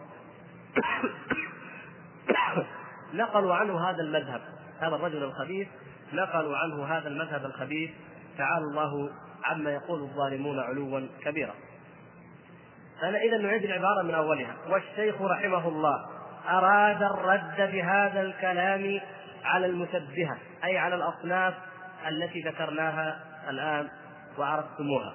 نقلوا 3.15 3.55
عنه 3.55 3.91
هذا 3.91 4.03
المذهب. 4.03 4.41
هذا 4.81 4.97
الرجل 4.97 5.23
الخبيث 5.23 5.69
نقلوا 6.13 6.57
عنه 6.57 6.85
هذا 6.85 7.09
المذهب 7.09 7.45
الخبيث. 7.45 7.91
تعالى 8.39 8.65
الله 8.65 9.11
عما 9.45 9.71
يقول 9.71 10.03
الظالمون 10.03 10.59
علوا 10.59 11.07
كبيرا. 11.25 11.55
أنا 13.03 13.19
إذا 13.19 13.39
نعيد 13.39 13.65
العبارة 13.65 14.03
من 14.03 14.15
أولها. 14.15 14.57
والشيخ 14.69 15.23
رحمه 15.23 15.69
الله 15.69 16.16
أراد 16.49 17.03
الرد 17.03 17.73
بهذا 17.73 18.23
الكلام 18.23 19.01
على 19.45 19.67
المشبهة 19.67 20.39
أي 20.65 20.79
على 20.79 20.95
الأصناف 20.95 21.55
التي 22.09 22.41
ذكرناها 22.41 23.21
الآن 23.49 23.89
وعرفتموها. 24.39 25.15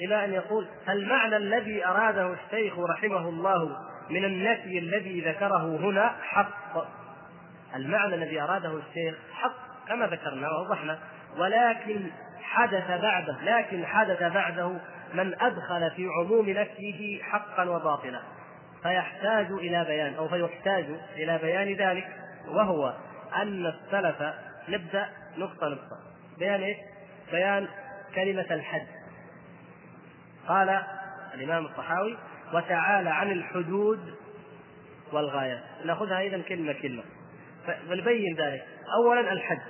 إلى 0.00 0.24
أن 0.24 0.32
يقول 0.32 0.66
المعنى 0.88 1.36
الذي 1.36 1.86
أراده 1.86 2.32
الشيخ 2.32 2.78
رحمه 2.78 3.28
الله 3.28 3.76
من 4.10 4.24
النفي 4.24 4.78
الذي 4.78 5.20
ذكره 5.20 5.76
هنا 5.76 6.14
حق؟ 6.22 6.86
المعنى 7.76 8.14
الذي 8.14 8.40
أراده 8.40 8.78
الشيخ 8.78 9.14
حق؟ 9.32 9.88
كما 9.88 10.06
ذكرنا 10.06 10.48
ووضحنا. 10.50 10.98
ولكن 11.36 12.10
حدث 12.42 12.90
بعده 13.02 13.36
لكن 13.42 13.86
حدث 13.86 14.22
بعده 14.22 14.72
من 15.14 15.42
أدخل 15.42 15.90
في 15.96 16.06
عموم 16.20 16.50
نفيه 16.50 17.22
حقا 17.22 17.64
وباطلا. 17.64 18.20
فيحتاج 18.86 19.46
إلى 19.52 19.84
بيان 19.84 20.14
أو 20.14 20.28
فيحتاج 20.28 20.84
إلى 21.16 21.38
بيان 21.38 21.74
ذلك 21.74 22.06
وهو 22.48 22.94
أن 23.34 23.66
السلف 23.66 24.34
نبدأ 24.68 25.08
نقطة 25.38 25.68
نقطة. 25.68 25.98
بيان 26.38 26.62
إيش؟ 26.62 26.76
بيان 27.32 27.68
كلمة 28.14 28.46
الحد. 28.50 28.86
قال 30.48 30.82
الإمام 31.34 31.66
الصحاوي 31.66 32.18
وتعالى 32.52 33.10
عن 33.10 33.30
الحدود 33.30 34.14
والغايات. 35.12 35.62
نأخذها 35.84 36.20
إذا 36.20 36.42
كلمة 36.42 36.72
كلمة. 36.72 37.02
فنبين 37.66 38.36
ذلك. 38.36 38.64
أولا 38.98 39.32
الحد. 39.32 39.62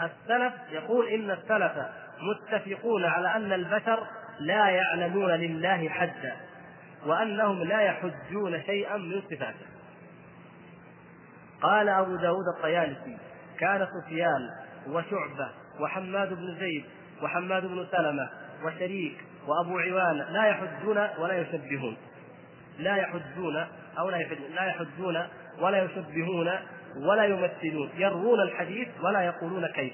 السلف 0.00 0.54
يقول 0.70 1.08
إن 1.08 1.30
السلف 1.30 1.72
متفقون 2.20 3.04
على 3.04 3.36
أن 3.36 3.52
البشر 3.52 4.06
لا 4.40 4.68
يعلمون 4.68 5.30
لله 5.30 5.88
حدا. 5.88 6.36
وأنهم 7.06 7.62
لا 7.62 7.80
يحجون 7.80 8.62
شيئا 8.62 8.96
من 8.96 9.22
صفاته. 9.30 9.66
قال 11.62 11.88
أبو 11.88 12.16
داود 12.16 12.44
الطيالسي 12.56 13.18
كان 13.58 13.86
سفيان 13.86 14.50
وشعبة 14.88 15.50
وحماد 15.80 16.34
بن 16.34 16.56
زيد 16.60 16.84
وحماد 17.22 17.66
بن 17.66 17.86
سلمة 17.92 18.30
وشريك 18.64 19.16
وأبو 19.46 19.78
عوان 19.78 20.16
لا 20.16 20.46
يحجون 20.46 21.08
ولا 21.18 21.40
يشبهون. 21.40 21.96
لا 22.78 22.96
يحجون 22.96 23.66
أو 23.98 24.10
لا 24.10 24.16
يحجون 24.16 24.50
لا 24.54 24.64
يحجون 24.64 25.26
ولا 25.60 25.82
يشبهون 25.82 26.50
ولا 26.96 27.24
يمثلون. 27.24 27.90
يروون 27.96 28.40
الحديث 28.40 28.88
ولا 29.02 29.20
يقولون 29.22 29.66
كيف. 29.66 29.92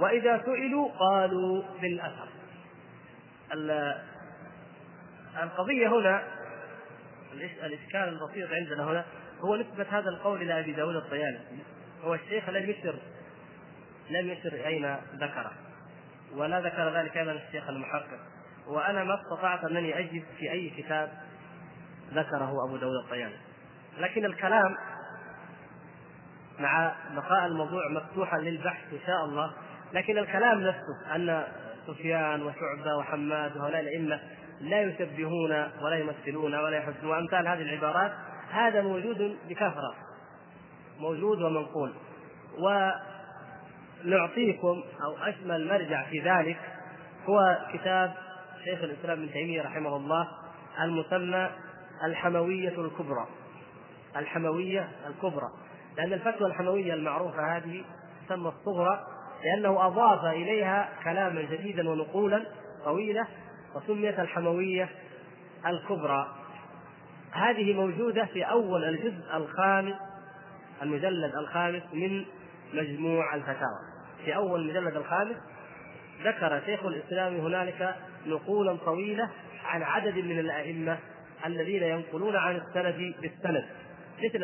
وإذا 0.00 0.42
سئلوا 0.44 0.88
قالوا 0.98 1.62
بالأثر. 1.80 2.28
القضية 5.36 5.88
هنا 5.88 6.22
الإشكال 7.62 8.08
البسيط 8.08 8.52
عندنا 8.52 8.84
هنا 8.84 9.04
هو 9.40 9.56
نسبة 9.56 9.86
هذا 9.90 10.08
القول 10.08 10.42
إلى 10.42 10.60
أبي 10.60 10.72
داود 10.72 10.96
الطيالسي. 10.96 11.58
هو 12.04 12.14
الشيخ 12.14 12.48
لم 12.48 12.70
يشر 12.70 12.94
لم 14.10 14.30
يشر 14.30 14.66
أين 14.66 14.96
ذكره 15.14 15.52
ولا 16.34 16.60
ذكر 16.60 16.96
ذلك 16.96 17.16
أيضا 17.16 17.32
الشيخ 17.32 17.68
المحقق. 17.68 18.18
وأنا 18.66 19.04
ما 19.04 19.20
استطعت 19.22 19.64
أنني 19.64 19.98
أجد 19.98 20.24
في 20.38 20.52
أي 20.52 20.70
كتاب 20.70 21.12
ذكره 22.12 22.64
أبو 22.68 22.76
داود 22.76 23.04
الطيالسي. 23.04 23.38
لكن 23.98 24.24
الكلام 24.24 24.76
مع 26.58 26.94
بقاء 27.14 27.46
الموضوع 27.46 27.88
مفتوحا 27.88 28.38
للبحث 28.38 28.92
إن 28.92 29.06
شاء 29.06 29.24
الله. 29.24 29.52
لكن 29.92 30.18
الكلام 30.18 30.60
نفسه 30.60 31.14
أن 31.14 31.44
سفيان 31.86 32.42
وشعبة 32.42 32.96
وحماد 32.98 33.56
وهؤلاء 33.56 33.80
الأئمة 33.80 34.20
لا 34.62 34.82
يشبهون 34.82 35.50
ولا 35.82 35.98
يمثلون 35.98 36.54
ولا 36.54 36.76
يحسنون 36.76 37.10
وأمثال 37.10 37.48
هذه 37.48 37.62
العبارات 37.62 38.12
هذا 38.50 38.82
موجود 38.82 39.36
بكثرة. 39.48 39.94
موجود 40.98 41.42
ومنقول. 41.42 41.92
ونعطيكم 44.04 44.82
أو 45.04 45.16
أشمل 45.28 45.68
مرجع 45.68 46.02
في 46.02 46.20
ذلك 46.20 46.58
هو 47.26 47.58
كتاب 47.72 48.12
شيخ 48.64 48.82
الإسلام 48.82 49.18
ابن 49.18 49.32
تيمية 49.32 49.62
رحمه 49.62 49.96
الله 49.96 50.28
المسمى 50.82 51.50
الحموية 52.04 52.80
الكبرى. 52.80 53.26
الحموية 54.16 54.88
الكبرى. 55.06 55.50
لأن 55.96 56.12
الفتوى 56.12 56.46
الحموية 56.46 56.94
المعروفة 56.94 57.56
هذه 57.56 57.84
تسمى 58.26 58.48
الصغرى 58.48 59.06
لأنه 59.44 59.86
أضاف 59.86 60.24
إليها 60.24 60.88
كلاما 61.04 61.42
جديدا 61.42 61.90
ونقولا 61.90 62.44
طويلة 62.84 63.26
وسميت 63.74 64.20
الحموية 64.20 64.88
الكبرى. 65.66 66.34
هذه 67.32 67.72
موجودة 67.72 68.24
في 68.24 68.42
أول 68.42 68.84
الجزء 68.84 69.36
الخامس 69.36 69.94
المجلد 70.82 71.34
الخامس 71.34 71.82
من 71.92 72.24
مجموع 72.74 73.34
الفتاوى. 73.34 73.92
في 74.24 74.36
أول 74.36 74.60
المجلد 74.60 74.96
الخامس 74.96 75.36
ذكر 76.24 76.60
شيخ 76.66 76.84
الإسلام 76.84 77.36
هنالك 77.36 77.94
نقولا 78.26 78.76
طويلة 78.76 79.30
عن 79.64 79.82
عدد 79.82 80.18
من 80.18 80.38
الأئمة 80.38 80.98
الذين 81.46 81.82
ينقلون 81.82 82.36
عن 82.36 82.56
السند 82.56 83.14
بالسند 83.22 83.64
مثل 84.24 84.42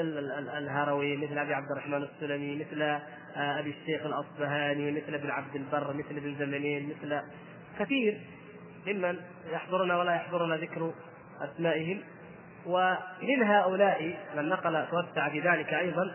الهروي 0.58 1.16
مثل 1.16 1.38
أبي 1.38 1.54
عبد 1.54 1.70
الرحمن 1.70 2.02
السلمي 2.02 2.56
مثل 2.56 2.82
آه، 2.82 3.00
أبي 3.36 3.70
الشيخ 3.70 4.06
الأصبهاني 4.06 4.90
مثل 4.90 5.14
ابن 5.14 5.30
عبد 5.30 5.56
البر 5.56 5.92
مثل 5.92 6.16
ابن 6.16 6.34
زمنين 6.38 6.88
مثل 6.88 7.20
كثير. 7.78 8.20
ممن 8.86 9.20
يحضرنا 9.50 9.98
ولا 9.98 10.14
يحضرنا 10.14 10.56
ذكر 10.56 10.92
أسمائهم. 11.40 12.02
ومن 12.66 13.42
هؤلاء 13.42 14.18
من 14.36 14.48
نقل 14.48 14.86
توسع 14.90 15.28
في 15.28 15.40
ذلك 15.40 15.74
أيضا 15.74 16.14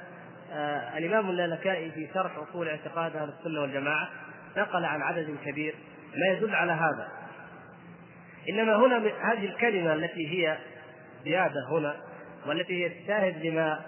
آه 0.52 0.98
الإمام 0.98 1.30
اللالكائي 1.30 1.92
في 1.92 2.08
شرح 2.14 2.38
أصول 2.38 2.68
اعتقاد 2.68 3.16
أهل 3.16 3.30
السنة 3.30 3.62
والجماعة 3.62 4.10
نقل 4.58 4.86
عن 4.86 5.02
عدد 5.02 5.38
كبير 5.46 5.76
ما 6.16 6.38
يدل 6.38 6.56
على 6.56 6.72
هذا. 6.72 7.08
إنما 8.50 8.76
هنا 8.76 8.98
هذه 8.98 9.46
الكلمة 9.46 9.94
التي 9.94 10.28
هي 10.28 10.58
زيادة 11.24 11.70
هنا 11.72 11.96
والتي 12.48 12.84
هي 12.84 12.88
الشاهد 12.88 13.46
لما 13.46 13.86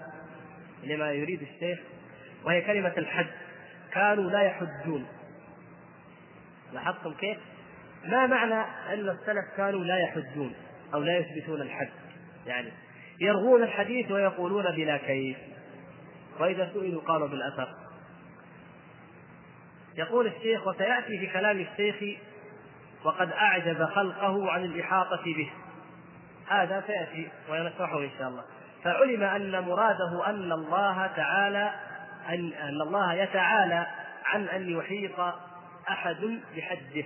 لما 0.84 1.12
يريد 1.12 1.42
الشيخ 1.42 1.78
وهي 2.44 2.62
كلمة 2.62 2.92
الحج. 2.96 3.26
كانوا 3.92 4.30
لا 4.30 4.42
يحجون. 4.42 5.06
لاحظتم 6.72 7.12
كيف؟ 7.12 7.38
ما 8.08 8.26
معنى 8.26 8.60
أن 8.94 9.08
السلف 9.08 9.44
كانوا 9.56 9.84
لا 9.84 9.98
يحجون 9.98 10.54
أو 10.94 11.00
لا 11.00 11.18
يثبتون 11.18 11.60
الحج 11.60 11.88
يعني 12.46 12.72
يرغون 13.20 13.62
الحديث 13.62 14.10
ويقولون 14.10 14.64
بلا 14.64 14.96
كيف. 14.96 15.36
وإذا 16.40 16.70
سئلوا 16.74 17.02
قالوا 17.02 17.28
بالأثر. 17.28 17.68
يقول 19.94 20.26
الشيخ 20.26 20.66
وسيأتي 20.66 21.18
في 21.18 21.26
كلام 21.26 21.60
الشيخ 21.60 22.20
وقد 23.04 23.32
أعجز 23.32 23.82
خلقه 23.82 24.50
عن 24.50 24.64
الإحاطة 24.64 25.24
به. 25.24 25.50
هذا 26.48 26.84
سيأتي 26.86 27.28
ونشرحه 27.50 27.98
إن 27.98 28.10
شاء 28.18 28.28
الله. 28.28 28.44
فعلم 28.84 29.22
أن 29.22 29.60
مراده 29.60 30.26
أن 30.26 30.52
الله 30.52 31.06
تعالى 31.06 31.70
أن, 32.28 32.52
أن 32.52 32.80
الله 32.80 33.14
يتعالى 33.14 33.86
عن 34.24 34.48
أن 34.48 34.70
يحيط 34.70 35.20
أحد 35.88 36.40
بحده. 36.56 37.04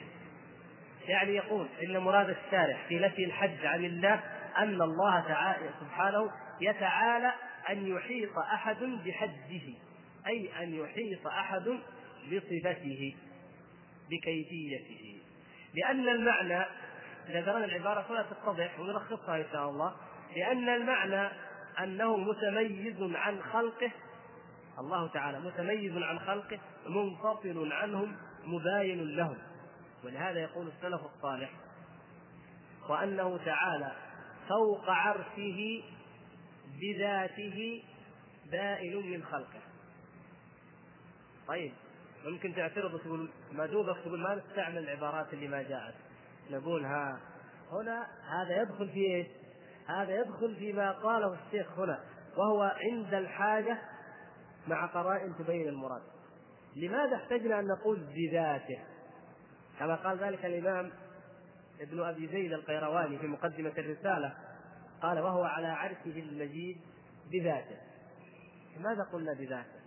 يعني 1.08 1.34
يقول 1.36 1.68
إن 1.82 1.98
مراد 1.98 2.30
الشارع 2.30 2.76
في 2.88 2.98
نفي 2.98 3.24
الحج 3.24 3.66
عن 3.66 3.84
الله 3.84 4.20
أن 4.58 4.82
الله 4.82 5.20
تعالى 5.20 5.70
سبحانه 5.80 6.30
يتعالى 6.60 7.32
أن 7.70 7.86
يحيط 7.86 8.38
أحد 8.38 8.82
بحجه 8.82 9.62
أي 10.26 10.62
أن 10.62 10.74
يحيط 10.74 11.26
أحد 11.26 11.78
بصفته 12.26 13.14
بكيفيته. 14.10 15.20
لأن 15.74 16.08
المعنى 16.08 16.64
إذا 17.28 17.52
قرأنا 17.52 17.64
العبارة 17.64 18.06
هنا 18.10 18.22
تتضح 18.22 18.80
ونلخصها 18.80 19.36
إن 19.36 19.44
شاء 19.52 19.70
الله 19.70 19.94
لأن 20.36 20.68
المعنى 20.68 21.28
أنه 21.80 22.16
متميز 22.16 22.96
عن 23.00 23.42
خلقه 23.42 23.90
الله 24.78 25.08
تعالى 25.08 25.40
متميز 25.40 25.96
عن 25.96 26.18
خلقه 26.18 26.58
منفصل 26.86 27.72
عنهم 27.72 28.16
مباين 28.44 29.16
لهم. 29.16 29.36
ولهذا 30.04 30.40
يقول 30.40 30.68
السلف 30.68 31.00
الصالح 31.16 31.50
وأنه 32.88 33.36
تعالى 33.44 33.92
فوق 34.48 34.90
عرشه 34.90 35.82
بذاته 36.80 37.82
بائن 38.50 39.10
من 39.10 39.24
خلقه. 39.24 39.60
طيب 41.48 41.72
ممكن 42.24 42.54
تعترض 42.54 42.94
وتقول 42.94 43.30
ما 43.52 43.66
دوبك 43.66 43.96
تقول 44.04 44.20
ما 44.20 44.34
نستعمل 44.34 44.78
العبارات 44.78 45.32
اللي 45.32 45.48
ما 45.48 45.62
جاءت. 45.62 45.94
نقول 46.50 46.84
ها 46.84 47.20
هنا 47.72 48.06
هذا 48.28 48.62
يدخل 48.62 48.88
في 48.88 49.14
إيش؟ 49.14 49.26
هذا 49.86 50.20
يدخل 50.20 50.56
فيما 50.56 50.92
قاله 50.92 51.38
الشيخ 51.46 51.78
هنا 51.78 52.04
وهو 52.36 52.62
عند 52.62 53.14
الحاجة 53.14 53.78
مع 54.68 54.86
قرائن 54.86 55.34
تبين 55.38 55.68
المراد. 55.68 56.02
لماذا 56.76 57.16
احتجنا 57.16 57.60
أن 57.60 57.66
نقول 57.66 58.00
بذاته؟ 58.14 58.78
كما 59.80 59.94
قال 59.94 60.18
ذلك 60.18 60.44
الإمام 60.44 60.90
ابن 61.80 62.00
أبي 62.00 62.26
زيد 62.26 62.52
القيرواني 62.52 63.18
في 63.18 63.26
مقدمة 63.26 63.72
الرسالة 63.78 64.34
قال 65.02 65.18
وهو 65.18 65.44
على 65.44 65.66
عرشه 65.66 65.98
المجيد 66.06 66.80
بذاته. 67.30 67.76
لماذا 68.76 69.02
قلنا 69.12 69.32
بذاته؟ 69.32 69.80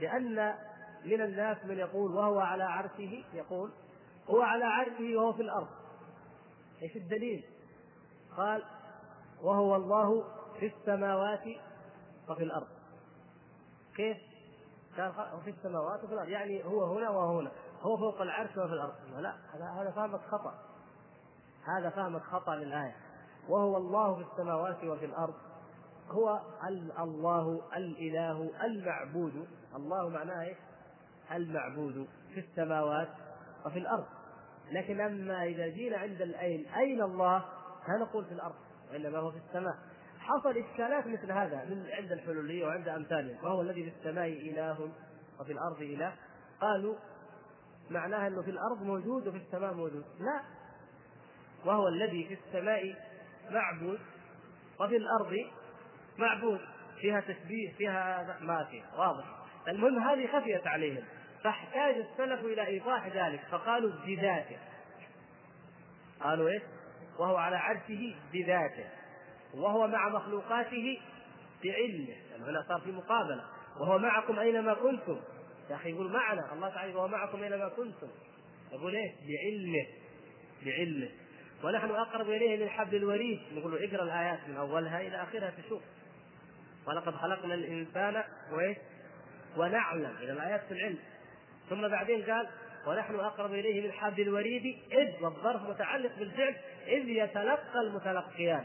لأن 0.00 0.54
من 1.04 1.20
الناس 1.20 1.64
من 1.64 1.78
يقول 1.78 2.14
وهو 2.14 2.40
على 2.40 2.64
عرشه 2.64 3.24
يقول 3.34 3.70
هو 4.30 4.42
على 4.42 4.64
عرشه 4.64 5.16
وهو 5.16 5.32
في 5.32 5.42
الأرض. 5.42 5.68
إيش 6.82 6.96
الدليل؟ 6.96 7.44
قال 8.36 8.64
وهو 9.42 9.76
الله 9.76 10.24
في 10.60 10.66
السماوات 10.66 11.44
وفي 12.28 12.42
الأرض. 12.42 12.68
كيف؟ 13.96 14.16
قال 14.96 15.12
في 15.44 15.50
السماوات 15.50 16.04
وفي 16.04 16.12
الأرض. 16.12 16.28
يعني 16.28 16.64
هو 16.64 16.84
هنا 16.84 17.10
وهو 17.10 17.40
هنا. 17.40 17.50
هو 17.84 17.96
فوق 17.96 18.22
العرش 18.22 18.50
وفي 18.50 18.72
الأرض. 18.72 18.94
لا 19.18 19.34
هذا 19.80 19.90
فهمك 19.90 20.20
خطأ. 20.20 20.54
هذا 21.78 21.90
فهمك 21.90 22.22
خطأ 22.22 22.56
للآية. 22.56 22.96
وهو 23.48 23.76
الله 23.76 24.14
في 24.14 24.30
السماوات 24.32 24.84
وفي 24.84 25.04
الأرض. 25.04 25.34
هو 26.10 26.40
الله 26.98 27.62
الإله 27.76 28.50
المعبود. 28.64 29.48
الله 29.76 30.08
معناه 30.08 30.42
إيش؟ 30.42 30.56
المعبود 31.32 32.08
في 32.34 32.40
السماوات 32.40 33.08
وفي 33.66 33.78
الأرض. 33.78 34.06
لكن 34.72 35.00
أما 35.00 35.44
إذا 35.44 35.68
جينا 35.68 35.96
عند 35.96 36.22
الأين 36.22 36.66
أين 36.68 37.02
الله؟ 37.02 37.44
لا 37.88 37.98
نقول 38.00 38.24
في 38.24 38.32
الأرض 38.32 38.54
وإنما 38.92 39.18
هو 39.18 39.30
في 39.30 39.38
السماء. 39.48 39.74
حصل 40.18 40.56
إشكالات 40.58 41.06
مثل 41.06 41.32
هذا 41.32 41.64
من 41.64 41.86
عند 41.90 42.12
الحلولية 42.12 42.66
وعند 42.66 42.88
أمثالهم 42.88 43.44
وهو 43.44 43.60
الذي 43.60 43.90
في 43.90 43.96
السماء 43.98 44.28
إله 44.28 44.88
وفي 45.40 45.52
الأرض 45.52 45.82
إله. 45.82 46.12
قالوا 46.60 46.94
معناها 47.90 48.26
أنه 48.26 48.42
في 48.42 48.50
الأرض 48.50 48.82
موجود 48.82 49.28
وفي 49.28 49.36
السماء 49.36 49.74
موجود. 49.74 50.04
لا. 50.20 50.42
وهو 51.64 51.88
الذي 51.88 52.24
في 52.24 52.34
السماء 52.34 52.94
معبود 53.50 54.00
وفي 54.80 54.96
الأرض 54.96 55.36
معبود. 56.18 56.60
فيها 57.00 57.20
تشبيه 57.20 57.72
فيها 57.72 58.38
ما 58.40 58.64
في 58.64 58.82
واضح. 58.98 59.24
المهم 59.68 59.98
هذه 59.98 60.26
خفيت 60.26 60.66
عليهم. 60.66 61.04
فاحتاج 61.42 61.94
السلف 61.94 62.40
إلى 62.40 62.66
إيضاح 62.66 63.06
ذلك. 63.06 63.40
فقالوا 63.50 63.92
بذاته. 64.06 64.58
قالوا 66.20 66.48
إيش؟ 66.48 66.62
وهو 67.18 67.36
على 67.36 67.56
عرشه 67.56 68.14
بذاته. 68.32 68.84
وهو 69.54 69.86
مع 69.86 70.08
مخلوقاته 70.08 71.00
بعلمه. 71.64 72.14
يعني 72.30 72.44
هنا 72.44 72.64
صار 72.68 72.80
في 72.80 72.92
مقابلة. 72.92 73.44
وهو 73.80 73.98
معكم 73.98 74.38
أينما 74.38 74.74
كنتم. 74.74 75.20
يا 75.70 75.74
أخي 75.74 75.90
يقول 75.90 76.12
معنا 76.12 76.52
الله 76.52 76.68
تعالى 76.68 76.94
وهو 76.94 77.08
معكم 77.08 77.42
اينما 77.42 77.68
كنتم. 77.68 78.08
يقول 78.72 78.94
إيه؟ 78.94 79.12
بعلمه 79.28 79.86
بعلمه. 80.64 81.08
ونحن 81.64 81.90
أقرب 81.90 82.30
إليه 82.30 82.64
من 82.64 82.68
حبل 82.68 82.96
الوريد. 82.96 83.40
نقول 83.52 83.72
له 83.72 83.88
اقرأ 83.88 84.04
الآيات 84.04 84.48
من 84.48 84.56
أولها 84.56 85.00
إلى 85.00 85.22
آخرها 85.22 85.50
تشوف. 85.50 85.82
ولقد 86.86 87.14
خلقنا 87.14 87.54
الإنسان 87.54 88.24
وإيش؟ 88.52 88.76
ونعلم. 89.56 90.16
إلى 90.20 90.32
الآيات 90.32 90.60
في 90.68 90.74
العلم. 90.74 90.98
ثم 91.70 91.88
بعدين 91.88 92.22
قال 92.22 92.48
ونحن 92.86 93.14
أقرب 93.14 93.54
إليه 93.54 93.86
من 93.86 93.92
حبل 93.92 94.22
الوريد 94.22 94.78
إذ 94.92 95.24
والظرف 95.24 95.62
متعلق 95.62 96.18
بالفعل 96.18 96.56
إذ 96.86 97.08
يتلقى 97.08 97.80
المتلقيان. 97.80 98.64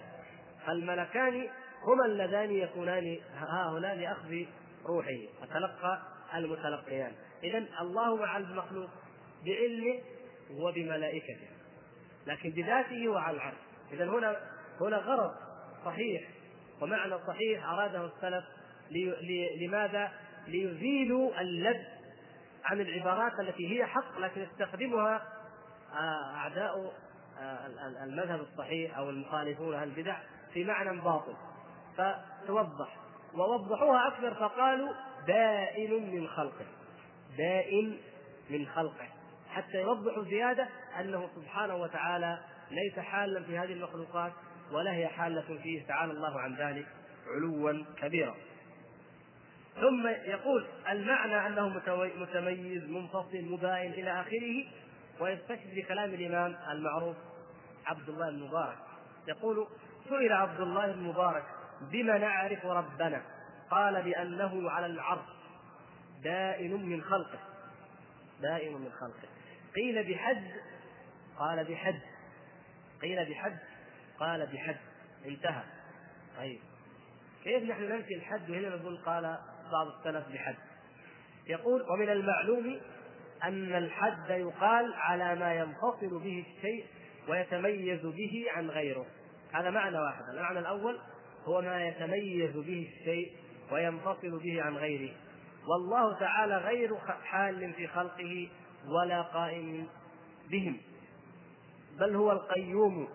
الملكان 0.69 1.47
هما 1.83 2.05
اللذان 2.05 2.51
يكونان 2.51 3.17
ها 3.35 3.69
هنا 3.69 3.95
لأخذ 3.95 4.45
روحه. 4.85 5.17
فتلقى 5.41 6.01
المتلقيان. 6.35 7.11
اذا 7.43 7.65
الله 7.81 8.15
مع 8.15 8.37
المخلوق 8.37 8.89
بعلمه 9.45 10.01
وبملائكته. 10.51 11.47
لكن 12.27 12.49
بذاته 12.49 13.09
وعلى 13.09 13.37
العرش. 13.37 13.57
اذا 13.93 14.05
هنا 14.05 14.37
هنا 14.81 14.97
غرض 14.97 15.35
صحيح 15.85 16.21
ومعنى 16.81 17.17
صحيح 17.27 17.65
أراده 17.65 18.05
السلف 18.05 18.45
لي 18.91 19.67
لماذا؟ 19.67 20.11
ليزيلوا 20.47 21.41
اللب 21.41 21.85
عن 22.63 22.81
العبارات 22.81 23.31
التي 23.39 23.79
هي 23.79 23.85
حق 23.85 24.19
لكن 24.19 24.41
يستخدمها 24.41 25.21
آه، 25.93 26.35
أعداء 26.35 26.93
آه، 27.39 27.67
المذهب 28.03 28.39
الصحيح 28.39 28.97
أو 28.97 29.09
المخالفون 29.09 29.73
أهل 29.73 29.87
البدع 29.87 30.17
في 30.53 30.63
معنى 30.63 31.01
باطل. 31.01 31.33
فتوضح. 31.97 32.97
ووضحوها 33.33 34.07
أكثر 34.07 34.33
فقالوا 34.33 34.93
بائن 35.29 35.91
من 36.15 36.27
خلقه. 36.27 36.65
بائن 37.37 37.97
من 38.49 38.67
خلقه. 38.67 39.07
حتى 39.49 39.81
يوضحوا 39.81 40.23
زيادة 40.23 40.67
أنه 40.99 41.29
سبحانه 41.35 41.75
وتعالى 41.75 42.39
ليس 42.71 42.99
حالا 42.99 43.43
في 43.43 43.57
هذه 43.57 43.73
المخلوقات 43.73 44.31
ولا 44.71 44.93
هي 44.93 45.07
حالة 45.07 45.57
فيه 45.63 45.87
تعالى 45.87 46.11
الله 46.11 46.39
عن 46.39 46.55
ذلك 46.55 46.85
علوا 47.27 47.83
كبيرا. 48.01 48.35
ثم 49.75 50.07
يقول 50.07 50.65
المعنى 50.89 51.47
أنه 51.47 51.69
متميز 52.15 52.83
منفصل 52.83 53.41
مباين 53.41 53.91
إلى 53.93 54.21
آخره 54.21 54.65
ويستشهد 55.19 55.75
بكلام 55.75 56.13
الإمام 56.13 56.55
المعروف 56.71 57.15
عبد 57.85 58.09
الله 58.09 58.29
المبارك. 58.29 58.77
يقول 59.27 59.67
سئل 60.09 60.33
عبد 60.33 60.61
الله 60.61 60.91
بن 60.91 61.03
مبارك 61.03 61.43
بما 61.91 62.17
نعرف 62.17 62.65
ربنا؟ 62.65 63.21
قال 63.71 64.03
بأنه 64.03 64.71
على 64.71 64.86
العرش 64.86 65.29
دائن 66.23 66.89
من 66.89 67.01
خلقه. 67.01 67.39
دائن 68.41 68.73
من 68.73 68.91
خلقه. 68.91 69.27
قيل 69.75 70.13
بحد 70.13 70.43
قال 71.39 71.63
بحد. 71.63 71.99
قيل 73.01 73.29
بحد 73.29 73.58
قال 74.19 74.47
بحد. 74.53 74.77
انتهى. 75.25 75.63
طيب. 76.38 76.60
كيف 77.43 77.63
نحن 77.63 77.84
ننفي 77.84 78.15
الحد 78.15 78.49
وهنا 78.49 78.75
نقول 78.75 78.97
قال 78.97 79.38
بعض 79.71 79.88
السلف 79.88 80.27
بحد؟ 80.27 80.55
يقول 81.47 81.82
ومن 81.89 82.10
المعلوم 82.10 82.79
أن 83.43 83.75
الحد 83.75 84.29
يقال 84.29 84.93
على 84.93 85.36
ما 85.36 85.53
ينفصل 85.53 86.19
به 86.23 86.45
الشيء 86.47 86.86
ويتميز 87.27 88.05
به 88.05 88.45
عن 88.55 88.69
غيره. 88.69 89.05
هذا 89.53 89.69
معنى 89.69 89.99
واحد. 89.99 90.23
المعنى 90.29 90.60
الأول 90.60 90.99
هو 91.45 91.62
ما 91.62 91.88
يتميز 91.88 92.51
به 92.51 92.89
الشيء 92.93 93.32
وينفصل 93.71 94.39
به 94.39 94.62
عن 94.62 94.77
غيره. 94.77 95.13
والله 95.67 96.19
تعالى 96.19 96.58
غير 96.58 96.97
حال 97.23 97.73
في 97.73 97.88
خلقه 97.88 98.49
ولا 98.88 99.21
قائم 99.21 99.88
بهم. 100.49 100.77
بل 101.99 102.15
هو 102.15 102.32
القيوم 102.32 103.08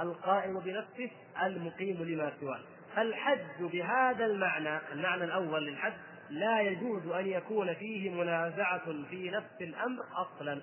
القائم 0.00 0.60
بنفسه 0.60 1.10
المقيم 1.42 2.02
لما 2.02 2.32
سواه. 2.40 2.60
فالحج 2.96 3.62
بهذا 3.62 4.24
المعنى 4.24 4.78
المعنى 4.92 5.24
الأول 5.24 5.66
للحج 5.66 5.92
لا 6.30 6.60
يجوز 6.60 7.06
أن 7.06 7.26
يكون 7.26 7.74
فيه 7.74 8.10
منازعة 8.10 9.04
في 9.10 9.30
نفس 9.30 9.60
الأمر 9.60 10.04
أصلا. 10.14 10.60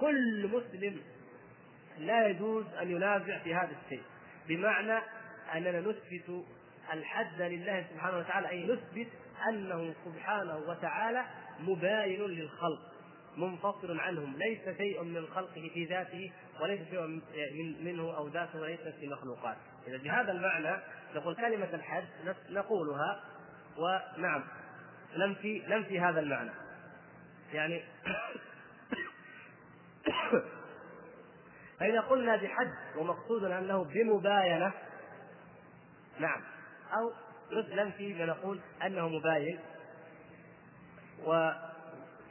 كل 0.00 0.50
مسلم 0.52 1.00
لا 1.98 2.26
يجوز 2.26 2.64
أن 2.82 2.90
ينازع 2.90 3.38
في 3.38 3.54
هذا 3.54 3.70
الشيء. 3.84 4.02
بمعنى 4.48 4.98
أننا 5.54 5.80
نثبت 5.80 6.44
الحد 6.92 7.42
لله 7.42 7.86
سبحانه 7.92 8.18
وتعالى 8.18 8.48
أي 8.48 8.64
نثبت 8.64 9.08
أنه 9.48 9.94
سبحانه 10.04 10.56
وتعالى 10.56 11.24
مباين 11.60 12.22
للخلق 12.22 12.92
منفصل 13.36 14.00
عنهم 14.00 14.36
ليس 14.36 14.76
شيء 14.76 15.02
من 15.02 15.26
خلقه 15.26 15.70
في 15.74 15.84
ذاته 15.84 16.32
وليس 16.60 16.88
شيء 16.90 17.00
من 17.00 17.84
منه 17.84 18.16
أو 18.16 18.28
ذاته 18.28 18.66
ليست 18.66 18.94
في 19.00 19.08
مخلوقات. 19.08 19.56
إذا 19.86 19.96
بهذا 19.96 20.32
المعنى 20.32 20.82
نقول 21.14 21.36
كلمة 21.36 21.74
الحد 21.74 22.04
نقولها 22.50 23.20
ونعم 23.76 24.44
ننفي 25.16 25.62
ننفي 25.68 26.00
هذا 26.00 26.20
المعنى. 26.20 26.50
يعني 27.52 27.82
فإذا 31.80 32.00
قلنا 32.00 32.36
بحد 32.36 32.72
ومقصود 32.96 33.44
أنه 33.44 33.84
بمباينة 33.84 34.72
نعم. 36.18 36.51
أو 36.98 37.12
ننفي 37.52 38.14
فنقول 38.14 38.60
أنه 38.86 39.08
مباين 39.08 39.58
و 41.26 41.50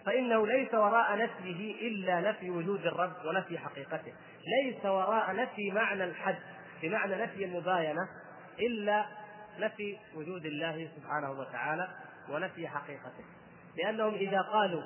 فإنه 0.06 0.47
ليس 0.47 0.74
وراء 0.74 1.17
نفيه 1.17 1.88
إلا 1.88 2.21
نفي 2.21 2.50
وجود 2.50 2.86
الرب 2.86 3.26
ونفي 3.26 3.60
حقيقته. 3.60 4.13
ليس 4.63 4.86
وراء 4.86 5.36
نفي 5.36 5.71
معنى 5.71 6.04
الحد 6.04 6.39
بمعنى 6.82 7.15
نفي 7.15 7.45
المباينة 7.45 8.10
إلا 8.60 9.06
نفي 9.60 9.97
وجود 10.15 10.45
الله 10.45 10.89
سبحانه 10.95 11.32
وتعالى 11.32 11.88
ونفي 12.30 12.67
حقيقته. 12.67 13.24
لأنهم 13.78 14.13
إذا 14.13 14.41
قالوا 14.41 14.84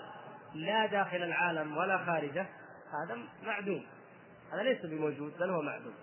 لا 0.54 0.86
داخل 0.86 1.24
العالم 1.24 1.78
ولا 1.78 2.06
خارجه 2.06 2.46
هذا 2.94 3.20
معدوم. 3.44 3.86
هذا 4.54 4.64
ليس 4.64 4.86
بموجود 4.86 5.38
بل 5.40 5.50
هو 5.50 5.62
معدوم. 5.62 5.94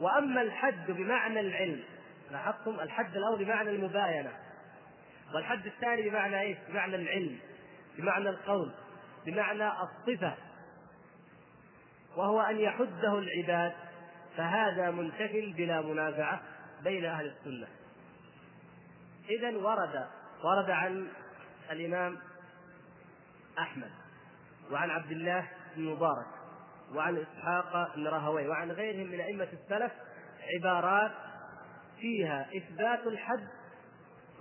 وأما 0.00 0.42
الحد 0.42 0.90
بمعنى 0.90 1.40
العلم 1.40 1.84
لاحظتم 2.30 2.80
الحد 2.80 3.16
الأول 3.16 3.44
بمعنى 3.44 3.70
المباينة 3.70 4.32
والحد 5.34 5.66
الثاني 5.66 6.10
بمعنى 6.10 6.40
إيش؟ 6.40 6.58
بمعنى 6.68 6.96
العلم 6.96 7.38
بمعنى 7.98 8.28
القول 8.28 8.72
بمعنى 9.26 9.68
الصفة 9.68 10.34
وهو 12.16 12.40
أن 12.40 12.60
يحده 12.60 13.18
العباد 13.18 13.72
فهذا 14.36 14.90
منتفل 14.90 15.52
بلا 15.52 15.80
منازعة 15.80 16.40
بين 16.82 17.04
أهل 17.04 17.26
السنة 17.26 17.66
اذا 19.28 19.56
ورد 19.56 20.06
ورد 20.44 20.70
عن 20.70 21.08
الإمام 21.70 22.18
أحمد 23.58 23.90
وعن 24.70 24.90
عبد 24.90 25.10
الله 25.10 25.48
بن 25.76 25.82
مبارك 25.82 26.26
وعن 26.94 27.16
إسحاق 27.16 27.96
بن 27.96 28.06
راهوي 28.06 28.48
وعن 28.48 28.70
غيرهم 28.70 29.06
من 29.06 29.20
أئمة 29.20 29.48
السلف 29.52 29.92
عبارات 30.54 31.12
فيها 32.04 32.48
إثبات 32.56 33.06
الحد 33.06 33.48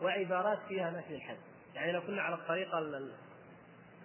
وعبارات 0.02 0.60
فيها 0.68 0.92
نفي 0.92 1.16
الحد. 1.16 1.38
يعني 1.76 1.92
لو 1.92 2.02
كنا 2.02 2.22
على 2.22 2.36
الطريقة 2.36 2.80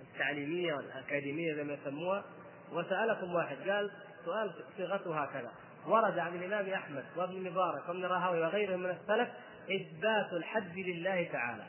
التعليمية 0.00 0.74
والأكاديمية 0.74 1.54
زي 1.54 1.64
ما 1.64 1.72
يسموها 1.72 2.24
وسألكم 2.72 3.34
واحد 3.34 3.56
قال 3.56 3.90
سؤال 4.24 4.54
صيغته 4.76 5.22
هكذا 5.22 5.52
ورد 5.86 6.18
عن 6.18 6.34
الإمام 6.34 6.72
أحمد 6.72 7.04
وابن 7.16 7.50
مبارك 7.50 7.88
وابن 7.88 8.04
راهوي 8.04 8.40
وغيرهم 8.40 8.80
من 8.80 8.90
السلف 8.90 9.28
إثبات 9.64 10.32
الحد 10.32 10.76
لله 10.76 11.28
تعالى 11.32 11.66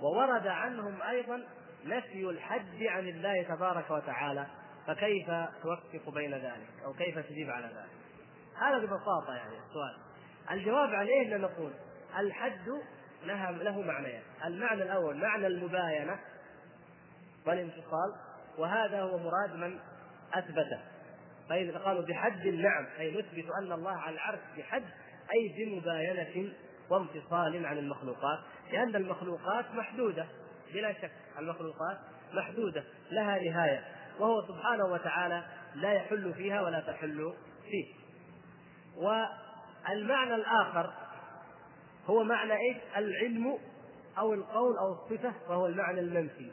وورد 0.00 0.46
عنهم 0.46 1.02
أيضا 1.02 1.42
نفي 1.84 2.24
الحد 2.24 2.82
عن 2.82 3.08
الله 3.08 3.42
تبارك 3.42 3.90
وتعالى 3.90 4.46
فكيف 4.86 5.26
توفق 5.62 6.14
بين 6.14 6.34
ذلك؟ 6.34 6.68
أو 6.84 6.92
كيف 6.92 7.18
تجيب 7.18 7.50
على 7.50 7.66
ذلك؟ 7.66 8.00
هذا 8.62 8.78
ببساطة 8.78 9.34
يعني 9.34 9.54
السؤال. 9.68 10.09
الجواب 10.50 10.94
عليه 10.94 11.36
إن 11.36 11.40
نقول 11.40 11.72
الحد 12.18 12.68
لها 13.24 13.52
له 13.52 13.80
معنيان. 13.80 14.22
المعنى 14.44 14.82
الأول 14.82 15.16
معنى 15.16 15.46
المباينة 15.46 16.18
والانفصال 17.46 18.14
وهذا 18.58 19.02
هو 19.02 19.18
مراد 19.18 19.54
من 19.54 19.78
أثبته. 20.34 20.80
فإذا 21.48 21.78
قالوا 21.78 22.02
بحد 22.02 22.46
نعم. 22.46 22.86
أي 22.98 23.10
نثبت 23.10 23.50
أن 23.62 23.72
الله 23.72 23.92
على 23.92 24.14
العرش 24.14 24.40
بحد 24.58 24.84
أي 25.32 25.54
بمباينة 25.58 26.52
وانفصال 26.90 27.66
عن 27.66 27.78
المخلوقات 27.78 28.38
لأن 28.72 28.96
المخلوقات 28.96 29.64
محدودة. 29.74 30.26
بلا 30.74 30.92
شك 30.92 31.12
المخلوقات 31.38 31.98
محدودة 32.32 32.84
لها 33.10 33.38
نهاية 33.38 33.84
وهو 34.18 34.46
سبحانه 34.48 34.84
وتعالى 34.84 35.44
لا 35.74 35.92
يحل 35.92 36.34
فيها 36.34 36.62
ولا 36.62 36.80
تحل 36.80 37.34
فيه. 37.70 37.94
والمعنى 39.88 40.34
الآخر 40.34 40.92
هو 42.06 42.24
معنى 42.24 42.52
إيش؟ 42.52 42.76
العلم 42.96 43.58
أو 44.18 44.34
القول 44.34 44.78
أو 44.78 44.92
الصفة 44.92 45.34
وهو 45.48 45.66
المعنى 45.66 46.00
المنفي 46.00 46.52